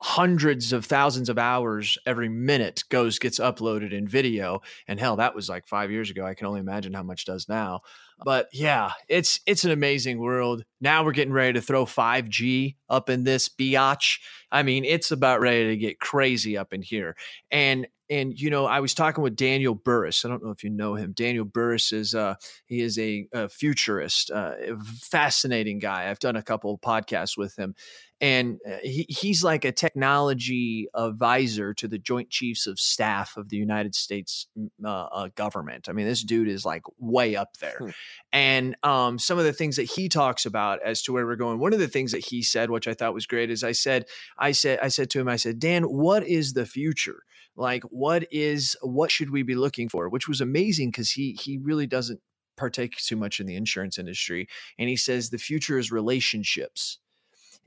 hundreds 0.00 0.72
of 0.72 0.84
thousands 0.84 1.28
of 1.28 1.38
hours 1.38 1.96
every 2.06 2.28
minute 2.28 2.84
goes 2.90 3.18
gets 3.18 3.38
uploaded 3.38 3.92
in 3.92 4.06
video 4.06 4.60
and 4.86 5.00
hell 5.00 5.16
that 5.16 5.34
was 5.34 5.48
like 5.48 5.66
5 5.66 5.90
years 5.90 6.10
ago 6.10 6.24
I 6.26 6.34
can 6.34 6.46
only 6.46 6.60
imagine 6.60 6.92
how 6.92 7.02
much 7.02 7.24
does 7.24 7.48
now 7.48 7.80
but 8.24 8.48
yeah, 8.52 8.92
it's 9.08 9.40
it's 9.46 9.64
an 9.64 9.70
amazing 9.70 10.18
world. 10.18 10.64
Now 10.80 11.04
we're 11.04 11.12
getting 11.12 11.34
ready 11.34 11.52
to 11.54 11.60
throw 11.60 11.84
5G 11.84 12.76
up 12.88 13.10
in 13.10 13.24
this 13.24 13.48
biatch. 13.48 14.20
I 14.50 14.62
mean, 14.62 14.84
it's 14.84 15.10
about 15.10 15.40
ready 15.40 15.68
to 15.68 15.76
get 15.76 16.00
crazy 16.00 16.56
up 16.56 16.72
in 16.72 16.80
here. 16.80 17.16
And 17.50 17.86
and 18.08 18.40
you 18.40 18.48
know, 18.48 18.64
I 18.64 18.80
was 18.80 18.94
talking 18.94 19.22
with 19.22 19.36
Daniel 19.36 19.74
Burrus 19.74 20.24
I 20.24 20.28
don't 20.28 20.42
know 20.42 20.50
if 20.50 20.64
you 20.64 20.70
know 20.70 20.94
him. 20.94 21.12
Daniel 21.12 21.44
Burrus 21.44 21.92
is 21.92 22.14
uh 22.14 22.36
he 22.64 22.80
is 22.80 22.98
a, 22.98 23.28
a 23.34 23.48
futurist, 23.50 24.30
uh, 24.30 24.54
fascinating 24.86 25.78
guy. 25.78 26.08
I've 26.08 26.18
done 26.18 26.36
a 26.36 26.42
couple 26.42 26.78
podcasts 26.78 27.36
with 27.36 27.56
him, 27.56 27.74
and 28.20 28.58
uh, 28.66 28.78
he, 28.82 29.04
he's 29.08 29.44
like 29.44 29.64
a 29.64 29.72
technology 29.72 30.88
advisor 30.94 31.74
to 31.74 31.86
the 31.86 31.98
Joint 31.98 32.30
Chiefs 32.30 32.66
of 32.66 32.80
Staff 32.80 33.36
of 33.36 33.50
the 33.50 33.58
United 33.58 33.94
States 33.94 34.46
uh, 34.82 34.88
uh, 34.88 35.28
government. 35.34 35.88
I 35.88 35.92
mean, 35.92 36.06
this 36.06 36.22
dude 36.22 36.48
is 36.48 36.64
like 36.64 36.82
way 36.98 37.36
up 37.36 37.58
there. 37.58 37.78
Hmm. 37.78 37.90
And 38.32 38.76
um, 38.82 39.18
some 39.18 39.38
of 39.38 39.44
the 39.44 39.52
things 39.52 39.76
that 39.76 39.84
he 39.84 40.08
talks 40.08 40.46
about 40.46 40.82
as 40.82 41.02
to 41.02 41.12
where 41.12 41.26
we're 41.26 41.36
going. 41.36 41.58
One 41.58 41.74
of 41.74 41.78
the 41.78 41.88
things 41.88 42.12
that 42.12 42.24
he 42.24 42.42
said, 42.42 42.70
which 42.70 42.88
I 42.88 42.94
thought 42.94 43.12
was 43.12 43.26
great, 43.26 43.50
is 43.50 43.62
I 43.62 43.72
said, 43.72 44.06
I 44.38 44.52
said, 44.52 44.78
I 44.82 44.88
said 44.88 45.10
to 45.10 45.20
him, 45.20 45.28
I 45.28 45.36
said, 45.36 45.58
Dan, 45.58 45.84
what 45.84 46.26
is 46.26 46.54
the 46.54 46.66
future? 46.66 47.22
Like, 47.54 47.82
what 47.84 48.26
is 48.30 48.76
what 48.82 49.10
should 49.10 49.30
we 49.30 49.42
be 49.42 49.54
looking 49.54 49.88
for? 49.88 50.08
Which 50.08 50.28
was 50.28 50.40
amazing 50.40 50.90
because 50.90 51.12
he 51.12 51.38
he 51.40 51.58
really 51.58 51.86
doesn't 51.86 52.20
partake 52.56 52.96
too 52.96 53.16
much 53.16 53.40
in 53.40 53.46
the 53.46 53.56
insurance 53.56 53.98
industry, 53.98 54.46
and 54.78 54.90
he 54.90 54.96
says 54.96 55.30
the 55.30 55.38
future 55.38 55.78
is 55.78 55.90
relationships 55.90 56.98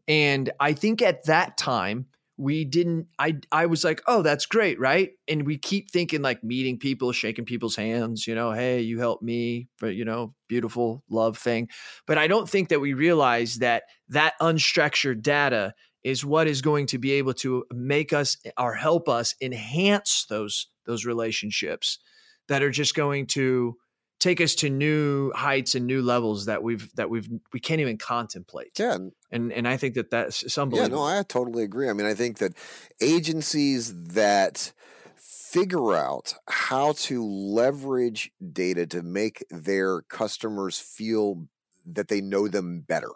and 0.09 0.51
I 0.59 0.73
think 0.73 1.03
at 1.03 1.25
that 1.25 1.55
time, 1.57 2.07
we 2.35 2.65
didn't 2.65 3.07
I 3.19 3.37
I 3.51 3.67
was 3.67 3.83
like, 3.83 4.01
"Oh, 4.07 4.21
that's 4.23 4.45
great, 4.45 4.79
right?" 4.79 5.11
And 5.27 5.45
we 5.45 5.57
keep 5.57 5.91
thinking 5.91 6.21
like 6.21 6.43
meeting 6.43 6.79
people, 6.79 7.11
shaking 7.11 7.45
people's 7.45 7.75
hands, 7.75 8.25
you 8.25 8.33
know, 8.33 8.51
"Hey, 8.51 8.81
you 8.81 8.97
helped 8.97 9.21
me," 9.21 9.67
but 9.79 9.95
you 9.95 10.05
know, 10.05 10.33
beautiful 10.47 11.03
love 11.09 11.37
thing. 11.37 11.69
But 12.07 12.17
I 12.17 12.27
don't 12.27 12.49
think 12.49 12.69
that 12.69 12.79
we 12.79 12.93
realize 12.93 13.57
that 13.57 13.83
that 14.07 14.33
unstructured 14.41 15.21
data 15.21 15.73
is 16.03 16.25
what 16.25 16.47
is 16.47 16.61
going 16.61 16.87
to 16.87 16.97
be 16.97 17.11
able 17.11 17.33
to 17.33 17.65
make 17.71 18.13
us 18.13 18.37
or 18.57 18.73
help 18.73 19.07
us 19.09 19.35
enhance 19.41 20.25
those 20.29 20.67
those 20.85 21.05
relationships 21.05 21.99
that 22.47 22.63
are 22.63 22.71
just 22.71 22.95
going 22.95 23.27
to 23.27 23.75
take 24.19 24.41
us 24.41 24.55
to 24.55 24.69
new 24.69 25.31
heights 25.33 25.75
and 25.75 25.87
new 25.87 26.01
levels 26.01 26.45
that 26.45 26.61
we've 26.61 26.93
that 26.95 27.09
we've 27.09 27.27
we 27.53 27.59
can't 27.59 27.81
even 27.81 27.97
contemplate. 27.97 28.77
Yeah, 28.77 28.97
and 29.31 29.51
and 29.51 29.67
I 29.67 29.77
think 29.77 29.95
that 29.95 30.11
that's 30.11 30.51
something. 30.51 30.79
Yeah, 30.79 30.87
no, 30.87 31.03
I 31.03 31.23
totally 31.23 31.63
agree. 31.63 31.89
I 31.89 31.93
mean, 31.93 32.05
I 32.05 32.13
think 32.13 32.37
that 32.39 32.53
agencies 33.01 34.07
that 34.09 34.71
figure 35.17 35.95
out 35.95 36.35
how 36.47 36.91
to 36.93 37.25
leverage 37.25 38.31
data 38.53 38.85
to 38.85 39.01
make 39.01 39.43
their 39.49 40.01
customers 40.03 40.77
feel 40.77 41.47
that 41.85 42.07
they 42.07 42.21
know 42.21 42.47
them 42.47 42.81
better 42.81 43.11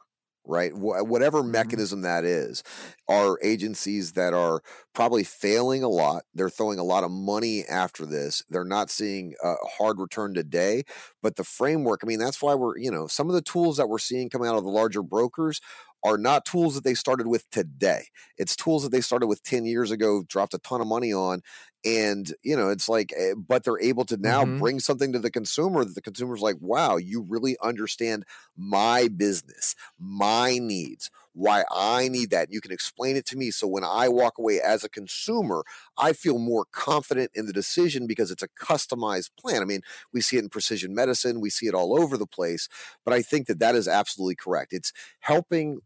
right? 0.45 0.71
Wh- 0.71 1.05
whatever 1.07 1.43
Mm-hmm. 1.51 1.51
mechanism 1.51 2.01
that 2.01 2.25
is, 2.25 2.63
are 3.07 3.37
agencies 3.43 4.13
that 4.13 4.33
are 4.33 4.61
probably 4.93 5.23
failing 5.23 5.83
a 5.83 5.89
lot. 5.89 6.23
They're 6.33 6.49
throwing 6.49 6.79
a 6.79 6.83
lot 6.83 7.03
of 7.03 7.11
money 7.11 7.63
after 7.65 8.05
this. 8.05 8.43
They're 8.49 8.63
not 8.65 8.89
seeing 8.89 9.35
a 9.43 9.55
hard 9.77 9.99
return 9.99 10.33
today. 10.33 10.83
But 11.21 11.35
the 11.35 11.43
framework, 11.43 12.01
I 12.03 12.07
mean, 12.07 12.19
that's 12.19 12.41
why 12.41 12.55
we're, 12.55 12.77
you 12.77 12.91
know, 12.91 13.07
some 13.07 13.29
of 13.29 13.35
the 13.35 13.41
tools 13.41 13.77
that 13.77 13.89
we're 13.89 13.99
seeing 13.99 14.29
coming 14.29 14.47
out 14.47 14.55
of 14.57 14.63
the 14.63 14.69
larger 14.69 15.03
brokers 15.03 15.61
are 16.05 16.17
not 16.17 16.45
tools 16.45 16.75
that 16.75 16.83
they 16.83 16.93
started 16.93 17.27
with 17.27 17.49
today. 17.49 18.07
It's 18.37 18.55
tools 18.55 18.83
that 18.83 18.91
they 18.91 18.99
started 19.01 19.27
with 19.27 19.41
10 19.43 19.65
years 19.65 19.89
ago, 19.89 20.23
dropped 20.27 20.53
a 20.53 20.59
ton 20.59 20.81
of 20.81 20.87
money 20.87 21.13
on. 21.13 21.41
And, 21.85 22.33
you 22.43 22.55
know, 22.55 22.69
it's 22.69 22.87
like, 22.87 23.11
eh, 23.17 23.33
but 23.35 23.63
they're 23.63 23.79
able 23.81 24.05
to 24.05 24.15
now 24.17 24.45
Mhm. 24.45 24.53
bring 24.57 24.79
something 24.79 25.11
to 25.11 25.19
the 25.19 25.29
consumer 25.31 25.83
that 25.83 25.95
the 25.95 26.01
consumer's 26.01 26.39
like, 26.41 26.55
wow, 26.61 26.95
you 26.95 27.21
really 27.21 27.57
understand 27.61 28.23
my 28.55 29.09
business, 29.09 29.75
my 29.99 30.57
needs, 30.59 31.11
why 31.33 31.65
I 31.71 32.07
need 32.07 32.29
that. 32.29 32.51
You 32.51 32.61
can 32.61 32.71
explain 32.71 33.17
it 33.17 33.25
to 33.27 33.37
me. 33.37 33.51
So 33.51 33.67
when 33.67 33.83
I 33.83 34.07
walk 34.07 34.37
away 34.37 34.61
as 34.61 34.83
a 34.85 34.89
consumer, 34.89 35.63
I 35.97 36.13
feel 36.13 36.37
more 36.39 36.65
confident 36.71 37.31
in 37.33 37.47
the 37.47 37.53
decision 37.53 38.07
because 38.07 38.31
it's 38.31 38.43
a 38.43 38.47
customized 38.49 39.31
plan. 39.37 39.61
I 39.61 39.65
mean, 39.65 39.81
we 40.13 40.21
see 40.21 40.37
it 40.37 40.43
in 40.43 40.49
precision 40.49 40.93
medicine, 40.95 41.41
we 41.41 41.49
see 41.49 41.67
it 41.67 41.73
all 41.73 41.99
over 41.99 42.17
the 42.17 42.27
place. 42.27 42.69
But 43.03 43.13
I 43.13 43.21
think 43.21 43.47
that 43.47 43.59
that 43.59 43.75
is 43.75 43.87
absolutely 43.87 44.35
correct. 44.35 44.73
It's 44.73 44.93
helping 45.19 45.79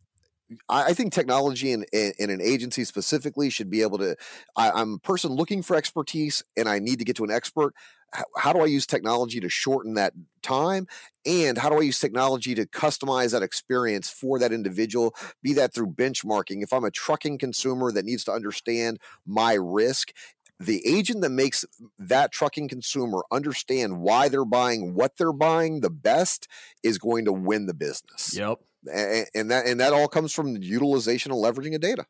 I 0.69 0.93
think 0.93 1.11
technology 1.11 1.71
in, 1.71 1.85
in, 1.91 2.29
an 2.29 2.41
agency 2.41 2.83
specifically 2.85 3.49
should 3.49 3.69
be 3.69 3.81
able 3.81 3.97
to. 3.97 4.15
I, 4.55 4.71
I'm 4.71 4.93
a 4.93 4.99
person 4.99 5.31
looking 5.31 5.61
for 5.61 5.75
expertise 5.75 6.43
and 6.55 6.69
I 6.69 6.79
need 6.79 6.99
to 6.99 7.05
get 7.05 7.17
to 7.17 7.23
an 7.23 7.31
expert. 7.31 7.73
How, 8.13 8.23
how 8.37 8.53
do 8.53 8.61
I 8.61 8.65
use 8.65 8.85
technology 8.85 9.41
to 9.41 9.49
shorten 9.49 9.95
that 9.95 10.13
time? 10.41 10.87
And 11.25 11.57
how 11.57 11.69
do 11.69 11.77
I 11.77 11.81
use 11.81 11.99
technology 11.99 12.55
to 12.55 12.65
customize 12.65 13.31
that 13.31 13.43
experience 13.43 14.09
for 14.09 14.39
that 14.39 14.53
individual? 14.53 15.13
Be 15.43 15.53
that 15.53 15.73
through 15.73 15.91
benchmarking. 15.91 16.63
If 16.63 16.71
I'm 16.71 16.85
a 16.85 16.91
trucking 16.91 17.39
consumer 17.39 17.91
that 17.91 18.05
needs 18.05 18.23
to 18.25 18.31
understand 18.31 18.99
my 19.25 19.53
risk, 19.53 20.13
the 20.59 20.81
agent 20.87 21.21
that 21.21 21.29
makes 21.29 21.65
that 21.99 22.31
trucking 22.31 22.69
consumer 22.69 23.23
understand 23.31 23.99
why 23.99 24.27
they're 24.29 24.45
buying 24.45 24.95
what 24.95 25.17
they're 25.17 25.33
buying 25.33 25.81
the 25.81 25.89
best 25.89 26.47
is 26.81 26.97
going 26.97 27.25
to 27.25 27.31
win 27.31 27.67
the 27.67 27.73
business 27.75 28.33
Yep. 28.35 28.59
A- 28.93 29.25
and 29.35 29.51
that 29.51 29.65
and 29.65 29.79
that 29.79 29.93
all 29.93 30.07
comes 30.07 30.33
from 30.33 30.53
the 30.53 30.59
utilization 30.59 31.31
and 31.31 31.43
leveraging 31.43 31.75
of 31.75 31.81
data. 31.81 32.05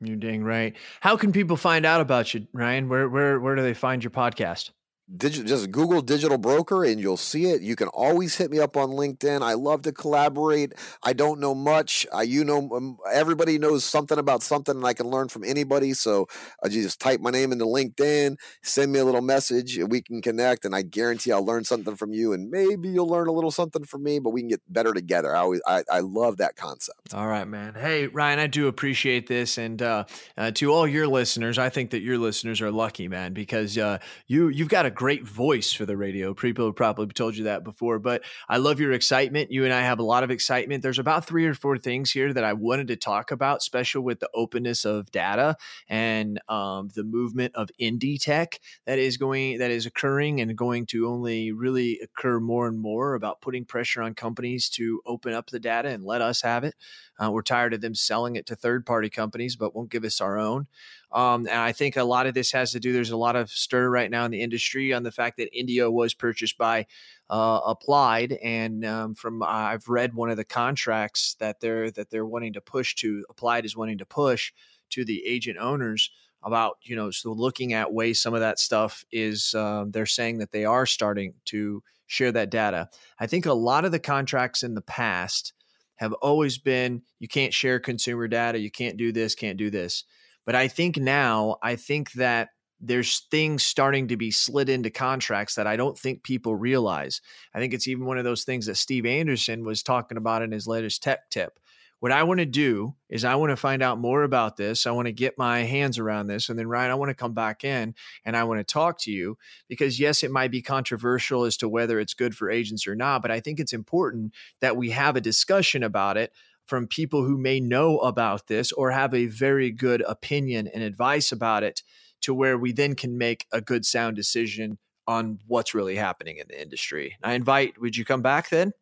You're 0.00 0.16
dang 0.16 0.42
right. 0.42 0.74
How 1.00 1.16
can 1.16 1.32
people 1.32 1.56
find 1.56 1.86
out 1.86 2.00
about 2.00 2.34
you, 2.34 2.46
Ryan? 2.52 2.88
Where 2.88 3.08
where 3.08 3.38
where 3.40 3.54
do 3.54 3.62
they 3.62 3.74
find 3.74 4.02
your 4.02 4.10
podcast? 4.10 4.70
Digi- 5.16 5.44
just 5.44 5.70
Google 5.70 6.00
digital 6.00 6.38
broker 6.38 6.84
and 6.84 6.98
you'll 6.98 7.16
see 7.16 7.46
it. 7.46 7.60
You 7.60 7.76
can 7.76 7.88
always 7.88 8.36
hit 8.36 8.50
me 8.50 8.58
up 8.60 8.76
on 8.76 8.90
LinkedIn. 8.90 9.42
I 9.42 9.54
love 9.54 9.82
to 9.82 9.92
collaborate. 9.92 10.72
I 11.02 11.12
don't 11.12 11.38
know 11.38 11.54
much. 11.54 12.06
I, 12.12 12.22
you 12.22 12.44
know, 12.44 12.68
um, 12.74 12.96
everybody 13.12 13.58
knows 13.58 13.84
something 13.84 14.18
about 14.18 14.42
something, 14.42 14.76
and 14.76 14.86
I 14.86 14.94
can 14.94 15.06
learn 15.06 15.28
from 15.28 15.44
anybody. 15.44 15.92
So 15.92 16.26
I 16.62 16.68
just 16.68 17.00
type 17.00 17.20
my 17.20 17.30
name 17.30 17.52
into 17.52 17.64
LinkedIn, 17.64 18.36
send 18.62 18.92
me 18.92 19.00
a 19.00 19.04
little 19.04 19.20
message, 19.20 19.76
and 19.76 19.90
we 19.90 20.00
can 20.00 20.22
connect. 20.22 20.64
And 20.64 20.74
I 20.74 20.82
guarantee 20.82 21.32
I'll 21.32 21.44
learn 21.44 21.64
something 21.64 21.96
from 21.96 22.12
you, 22.12 22.32
and 22.32 22.50
maybe 22.50 22.88
you'll 22.88 23.08
learn 23.08 23.28
a 23.28 23.32
little 23.32 23.50
something 23.50 23.84
from 23.84 24.02
me. 24.02 24.18
But 24.18 24.30
we 24.30 24.40
can 24.40 24.48
get 24.48 24.62
better 24.68 24.92
together. 24.94 25.36
I 25.36 25.40
always, 25.40 25.60
I, 25.66 25.82
I 25.90 26.00
love 26.00 26.38
that 26.38 26.56
concept. 26.56 27.12
All 27.14 27.26
right, 27.26 27.46
man. 27.46 27.74
Hey, 27.74 28.06
Ryan, 28.06 28.38
I 28.38 28.46
do 28.46 28.68
appreciate 28.68 29.26
this, 29.26 29.58
and 29.58 29.82
uh, 29.82 30.04
uh, 30.38 30.50
to 30.52 30.72
all 30.72 30.86
your 30.86 31.06
listeners, 31.06 31.58
I 31.58 31.68
think 31.68 31.90
that 31.90 32.00
your 32.00 32.18
listeners 32.18 32.60
are 32.60 32.70
lucky, 32.70 33.08
man, 33.08 33.34
because 33.34 33.76
uh, 33.76 33.98
you 34.26 34.48
you've 34.48 34.68
got 34.68 34.86
a 34.86 34.90
great 35.02 35.26
voice 35.26 35.72
for 35.72 35.84
the 35.84 35.96
radio. 35.96 36.32
People 36.32 36.66
have 36.66 36.76
probably 36.76 37.08
told 37.08 37.36
you 37.36 37.42
that 37.42 37.64
before, 37.64 37.98
but 37.98 38.22
I 38.48 38.58
love 38.58 38.78
your 38.78 38.92
excitement. 38.92 39.50
You 39.50 39.64
and 39.64 39.74
I 39.74 39.80
have 39.80 39.98
a 39.98 40.04
lot 40.04 40.22
of 40.22 40.30
excitement. 40.30 40.80
There's 40.80 41.00
about 41.00 41.26
three 41.26 41.44
or 41.44 41.54
four 41.54 41.76
things 41.76 42.12
here 42.12 42.32
that 42.32 42.44
I 42.44 42.52
wanted 42.52 42.86
to 42.86 42.94
talk 42.94 43.32
about, 43.32 43.64
special 43.64 44.04
with 44.04 44.20
the 44.20 44.30
openness 44.32 44.84
of 44.84 45.10
data 45.10 45.56
and 45.88 46.40
um, 46.48 46.88
the 46.94 47.02
movement 47.02 47.56
of 47.56 47.68
indie 47.80 48.16
tech 48.16 48.60
that 48.86 49.00
is 49.00 49.16
going 49.16 49.58
that 49.58 49.72
is 49.72 49.86
occurring 49.86 50.40
and 50.40 50.56
going 50.56 50.86
to 50.86 51.08
only 51.08 51.50
really 51.50 51.98
occur 52.00 52.38
more 52.38 52.68
and 52.68 52.78
more 52.78 53.14
about 53.14 53.40
putting 53.40 53.64
pressure 53.64 54.02
on 54.02 54.14
companies 54.14 54.68
to 54.68 55.00
open 55.04 55.32
up 55.32 55.50
the 55.50 55.58
data 55.58 55.88
and 55.88 56.04
let 56.04 56.22
us 56.22 56.42
have 56.42 56.62
it. 56.62 56.76
Uh, 57.22 57.30
we're 57.30 57.42
tired 57.42 57.72
of 57.72 57.80
them 57.80 57.94
selling 57.94 58.36
it 58.36 58.46
to 58.46 58.56
third 58.56 58.84
party 58.84 59.08
companies, 59.08 59.54
but 59.54 59.74
won't 59.74 59.90
give 59.90 60.04
us 60.04 60.20
our 60.20 60.38
own. 60.38 60.66
Um, 61.12 61.46
and 61.46 61.58
I 61.58 61.72
think 61.72 61.96
a 61.96 62.04
lot 62.04 62.26
of 62.26 62.34
this 62.34 62.50
has 62.52 62.72
to 62.72 62.80
do. 62.80 62.92
There's 62.92 63.10
a 63.10 63.16
lot 63.16 63.36
of 63.36 63.50
stir 63.50 63.88
right 63.88 64.10
now 64.10 64.24
in 64.24 64.30
the 64.30 64.40
industry 64.40 64.92
on 64.92 65.02
the 65.02 65.12
fact 65.12 65.36
that 65.36 65.56
Indio 65.56 65.90
was 65.90 66.14
purchased 66.14 66.58
by 66.58 66.86
uh, 67.30 67.60
Applied, 67.64 68.32
and 68.42 68.84
um, 68.84 69.14
from 69.14 69.42
uh, 69.42 69.46
I've 69.46 69.88
read 69.88 70.14
one 70.14 70.30
of 70.30 70.36
the 70.36 70.44
contracts 70.44 71.34
that 71.38 71.60
they're 71.60 71.90
that 71.92 72.10
they're 72.10 72.26
wanting 72.26 72.54
to 72.54 72.60
push 72.60 72.94
to 72.96 73.24
Applied 73.30 73.64
is 73.64 73.76
wanting 73.76 73.98
to 73.98 74.06
push 74.06 74.52
to 74.90 75.04
the 75.04 75.24
agent 75.24 75.58
owners 75.58 76.10
about 76.42 76.78
you 76.82 76.96
know 76.96 77.10
so 77.10 77.32
looking 77.32 77.72
at 77.72 77.92
ways 77.92 78.20
some 78.20 78.34
of 78.34 78.40
that 78.40 78.58
stuff 78.58 79.04
is 79.12 79.54
um, 79.54 79.90
they're 79.92 80.06
saying 80.06 80.38
that 80.38 80.50
they 80.50 80.64
are 80.64 80.86
starting 80.86 81.34
to 81.44 81.82
share 82.06 82.32
that 82.32 82.50
data. 82.50 82.88
I 83.18 83.26
think 83.26 83.46
a 83.46 83.52
lot 83.52 83.84
of 83.84 83.92
the 83.92 83.98
contracts 83.98 84.62
in 84.62 84.74
the 84.74 84.82
past 84.82 85.54
have 86.02 86.12
always 86.14 86.58
been 86.58 87.02
you 87.20 87.28
can't 87.28 87.54
share 87.54 87.78
consumer 87.78 88.26
data, 88.26 88.58
you 88.58 88.70
can't 88.70 88.96
do 88.96 89.12
this, 89.12 89.36
can't 89.36 89.56
do 89.56 89.70
this. 89.70 90.04
But 90.44 90.56
I 90.56 90.66
think 90.66 90.96
now, 90.96 91.56
I 91.62 91.76
think 91.76 92.12
that 92.14 92.48
there's 92.80 93.20
things 93.30 93.62
starting 93.62 94.08
to 94.08 94.16
be 94.16 94.32
slid 94.32 94.68
into 94.68 94.90
contracts 94.90 95.54
that 95.54 95.68
I 95.68 95.76
don't 95.76 95.96
think 95.96 96.24
people 96.24 96.56
realize. 96.56 97.20
I 97.54 97.60
think 97.60 97.72
it's 97.72 97.86
even 97.86 98.04
one 98.04 98.18
of 98.18 98.24
those 98.24 98.42
things 98.42 98.66
that 98.66 98.76
Steve 98.76 99.06
Anderson 99.06 99.64
was 99.64 99.84
talking 99.84 100.18
about 100.18 100.42
in 100.42 100.50
his 100.50 100.66
latest 100.66 101.04
tech 101.04 101.30
tip. 101.30 101.60
What 102.02 102.10
I 102.10 102.24
want 102.24 102.40
to 102.40 102.46
do 102.46 102.96
is 103.08 103.24
I 103.24 103.36
want 103.36 103.50
to 103.50 103.56
find 103.56 103.80
out 103.80 103.96
more 103.96 104.24
about 104.24 104.56
this. 104.56 104.88
I 104.88 104.90
want 104.90 105.06
to 105.06 105.12
get 105.12 105.38
my 105.38 105.60
hands 105.60 106.00
around 106.00 106.26
this. 106.26 106.48
And 106.48 106.58
then, 106.58 106.66
Ryan, 106.66 106.90
I 106.90 106.96
want 106.96 107.10
to 107.10 107.14
come 107.14 107.32
back 107.32 107.62
in 107.62 107.94
and 108.24 108.36
I 108.36 108.42
want 108.42 108.58
to 108.58 108.64
talk 108.64 108.98
to 109.02 109.12
you 109.12 109.38
because, 109.68 110.00
yes, 110.00 110.24
it 110.24 110.32
might 110.32 110.50
be 110.50 110.62
controversial 110.62 111.44
as 111.44 111.56
to 111.58 111.68
whether 111.68 112.00
it's 112.00 112.12
good 112.12 112.34
for 112.34 112.50
agents 112.50 112.88
or 112.88 112.96
not, 112.96 113.22
but 113.22 113.30
I 113.30 113.38
think 113.38 113.60
it's 113.60 113.72
important 113.72 114.34
that 114.60 114.76
we 114.76 114.90
have 114.90 115.14
a 115.14 115.20
discussion 115.20 115.84
about 115.84 116.16
it 116.16 116.32
from 116.66 116.88
people 116.88 117.22
who 117.22 117.38
may 117.38 117.60
know 117.60 117.98
about 117.98 118.48
this 118.48 118.72
or 118.72 118.90
have 118.90 119.14
a 119.14 119.26
very 119.26 119.70
good 119.70 120.02
opinion 120.08 120.66
and 120.66 120.82
advice 120.82 121.30
about 121.30 121.62
it 121.62 121.84
to 122.22 122.34
where 122.34 122.58
we 122.58 122.72
then 122.72 122.96
can 122.96 123.16
make 123.16 123.46
a 123.52 123.60
good 123.60 123.84
sound 123.84 124.16
decision 124.16 124.76
on 125.06 125.38
what's 125.46 125.72
really 125.72 125.94
happening 125.94 126.38
in 126.38 126.46
the 126.48 126.60
industry. 126.60 127.16
I 127.22 127.34
invite, 127.34 127.80
would 127.80 127.96
you 127.96 128.04
come 128.04 128.22
back 128.22 128.48
then? 128.48 128.72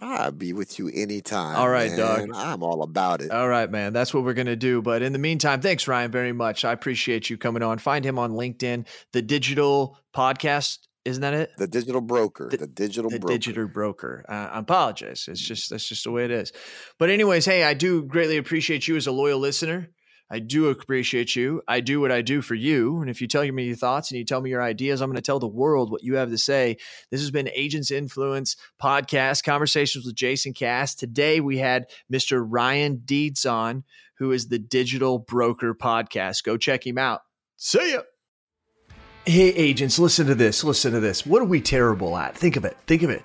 I'll 0.00 0.30
be 0.30 0.52
with 0.52 0.78
you 0.78 0.88
anytime. 0.94 1.56
All 1.56 1.68
right, 1.68 1.94
Doug. 1.94 2.30
I'm 2.34 2.62
all 2.62 2.82
about 2.82 3.20
it. 3.20 3.30
All 3.30 3.48
right, 3.48 3.70
man. 3.70 3.92
That's 3.92 4.14
what 4.14 4.24
we're 4.24 4.34
going 4.34 4.46
to 4.46 4.56
do. 4.56 4.80
But 4.80 5.02
in 5.02 5.12
the 5.12 5.18
meantime, 5.18 5.60
thanks, 5.60 5.88
Ryan, 5.88 6.10
very 6.10 6.32
much. 6.32 6.64
I 6.64 6.72
appreciate 6.72 7.28
you 7.28 7.36
coming 7.36 7.62
on. 7.62 7.78
Find 7.78 8.04
him 8.04 8.18
on 8.18 8.32
LinkedIn, 8.32 8.86
the 9.12 9.20
digital 9.22 9.98
podcast. 10.14 10.78
Isn't 11.04 11.22
that 11.22 11.34
it? 11.34 11.50
The 11.58 11.66
digital 11.66 12.00
broker. 12.02 12.48
The- 12.50 12.58
The, 12.58 12.66
digital 12.66 13.10
the 13.10 13.18
broker. 13.18 13.34
digital 13.34 13.66
broker. 13.68 14.24
Uh, 14.28 14.32
I 14.52 14.58
apologize. 14.60 15.26
It's 15.28 15.40
just 15.40 15.70
that's 15.70 15.88
just 15.88 16.04
the 16.04 16.10
way 16.12 16.24
it 16.24 16.30
is. 16.30 16.52
But 16.98 17.10
anyways, 17.10 17.44
hey, 17.44 17.64
I 17.64 17.74
do 17.74 18.02
greatly 18.02 18.36
appreciate 18.36 18.86
you 18.86 18.96
as 18.96 19.06
a 19.06 19.12
loyal 19.12 19.38
listener. 19.40 19.88
I 20.30 20.38
do 20.38 20.68
appreciate 20.68 21.34
you. 21.34 21.60
I 21.66 21.80
do 21.80 22.00
what 22.00 22.12
I 22.12 22.22
do 22.22 22.40
for 22.40 22.54
you. 22.54 23.00
And 23.00 23.10
if 23.10 23.20
you 23.20 23.26
tell 23.26 23.44
me 23.50 23.64
your 23.64 23.74
thoughts 23.74 24.10
and 24.10 24.18
you 24.18 24.24
tell 24.24 24.40
me 24.40 24.50
your 24.50 24.62
ideas, 24.62 25.00
I'm 25.00 25.08
going 25.08 25.16
to 25.16 25.22
tell 25.22 25.40
the 25.40 25.48
world 25.48 25.90
what 25.90 26.04
you 26.04 26.14
have 26.16 26.30
to 26.30 26.38
say. 26.38 26.76
This 27.10 27.20
has 27.20 27.32
been 27.32 27.50
Agents 27.52 27.90
Influence 27.90 28.56
Podcast, 28.80 29.42
Conversations 29.42 30.06
with 30.06 30.14
Jason 30.14 30.52
Cass. 30.52 30.94
Today 30.94 31.40
we 31.40 31.58
had 31.58 31.86
Mr. 32.12 32.44
Ryan 32.46 33.02
Deeds 33.04 33.44
on, 33.44 33.82
who 34.18 34.30
is 34.30 34.46
the 34.46 34.58
Digital 34.58 35.18
Broker 35.18 35.74
Podcast. 35.74 36.44
Go 36.44 36.56
check 36.56 36.86
him 36.86 36.98
out. 36.98 37.22
See 37.56 37.94
ya. 37.94 38.02
Hey, 39.26 39.48
agents, 39.48 39.98
listen 39.98 40.28
to 40.28 40.34
this. 40.34 40.62
Listen 40.62 40.92
to 40.92 41.00
this. 41.00 41.26
What 41.26 41.42
are 41.42 41.46
we 41.46 41.60
terrible 41.60 42.16
at? 42.16 42.36
Think 42.36 42.56
of 42.56 42.64
it. 42.64 42.76
Think 42.86 43.02
of 43.02 43.10
it 43.10 43.24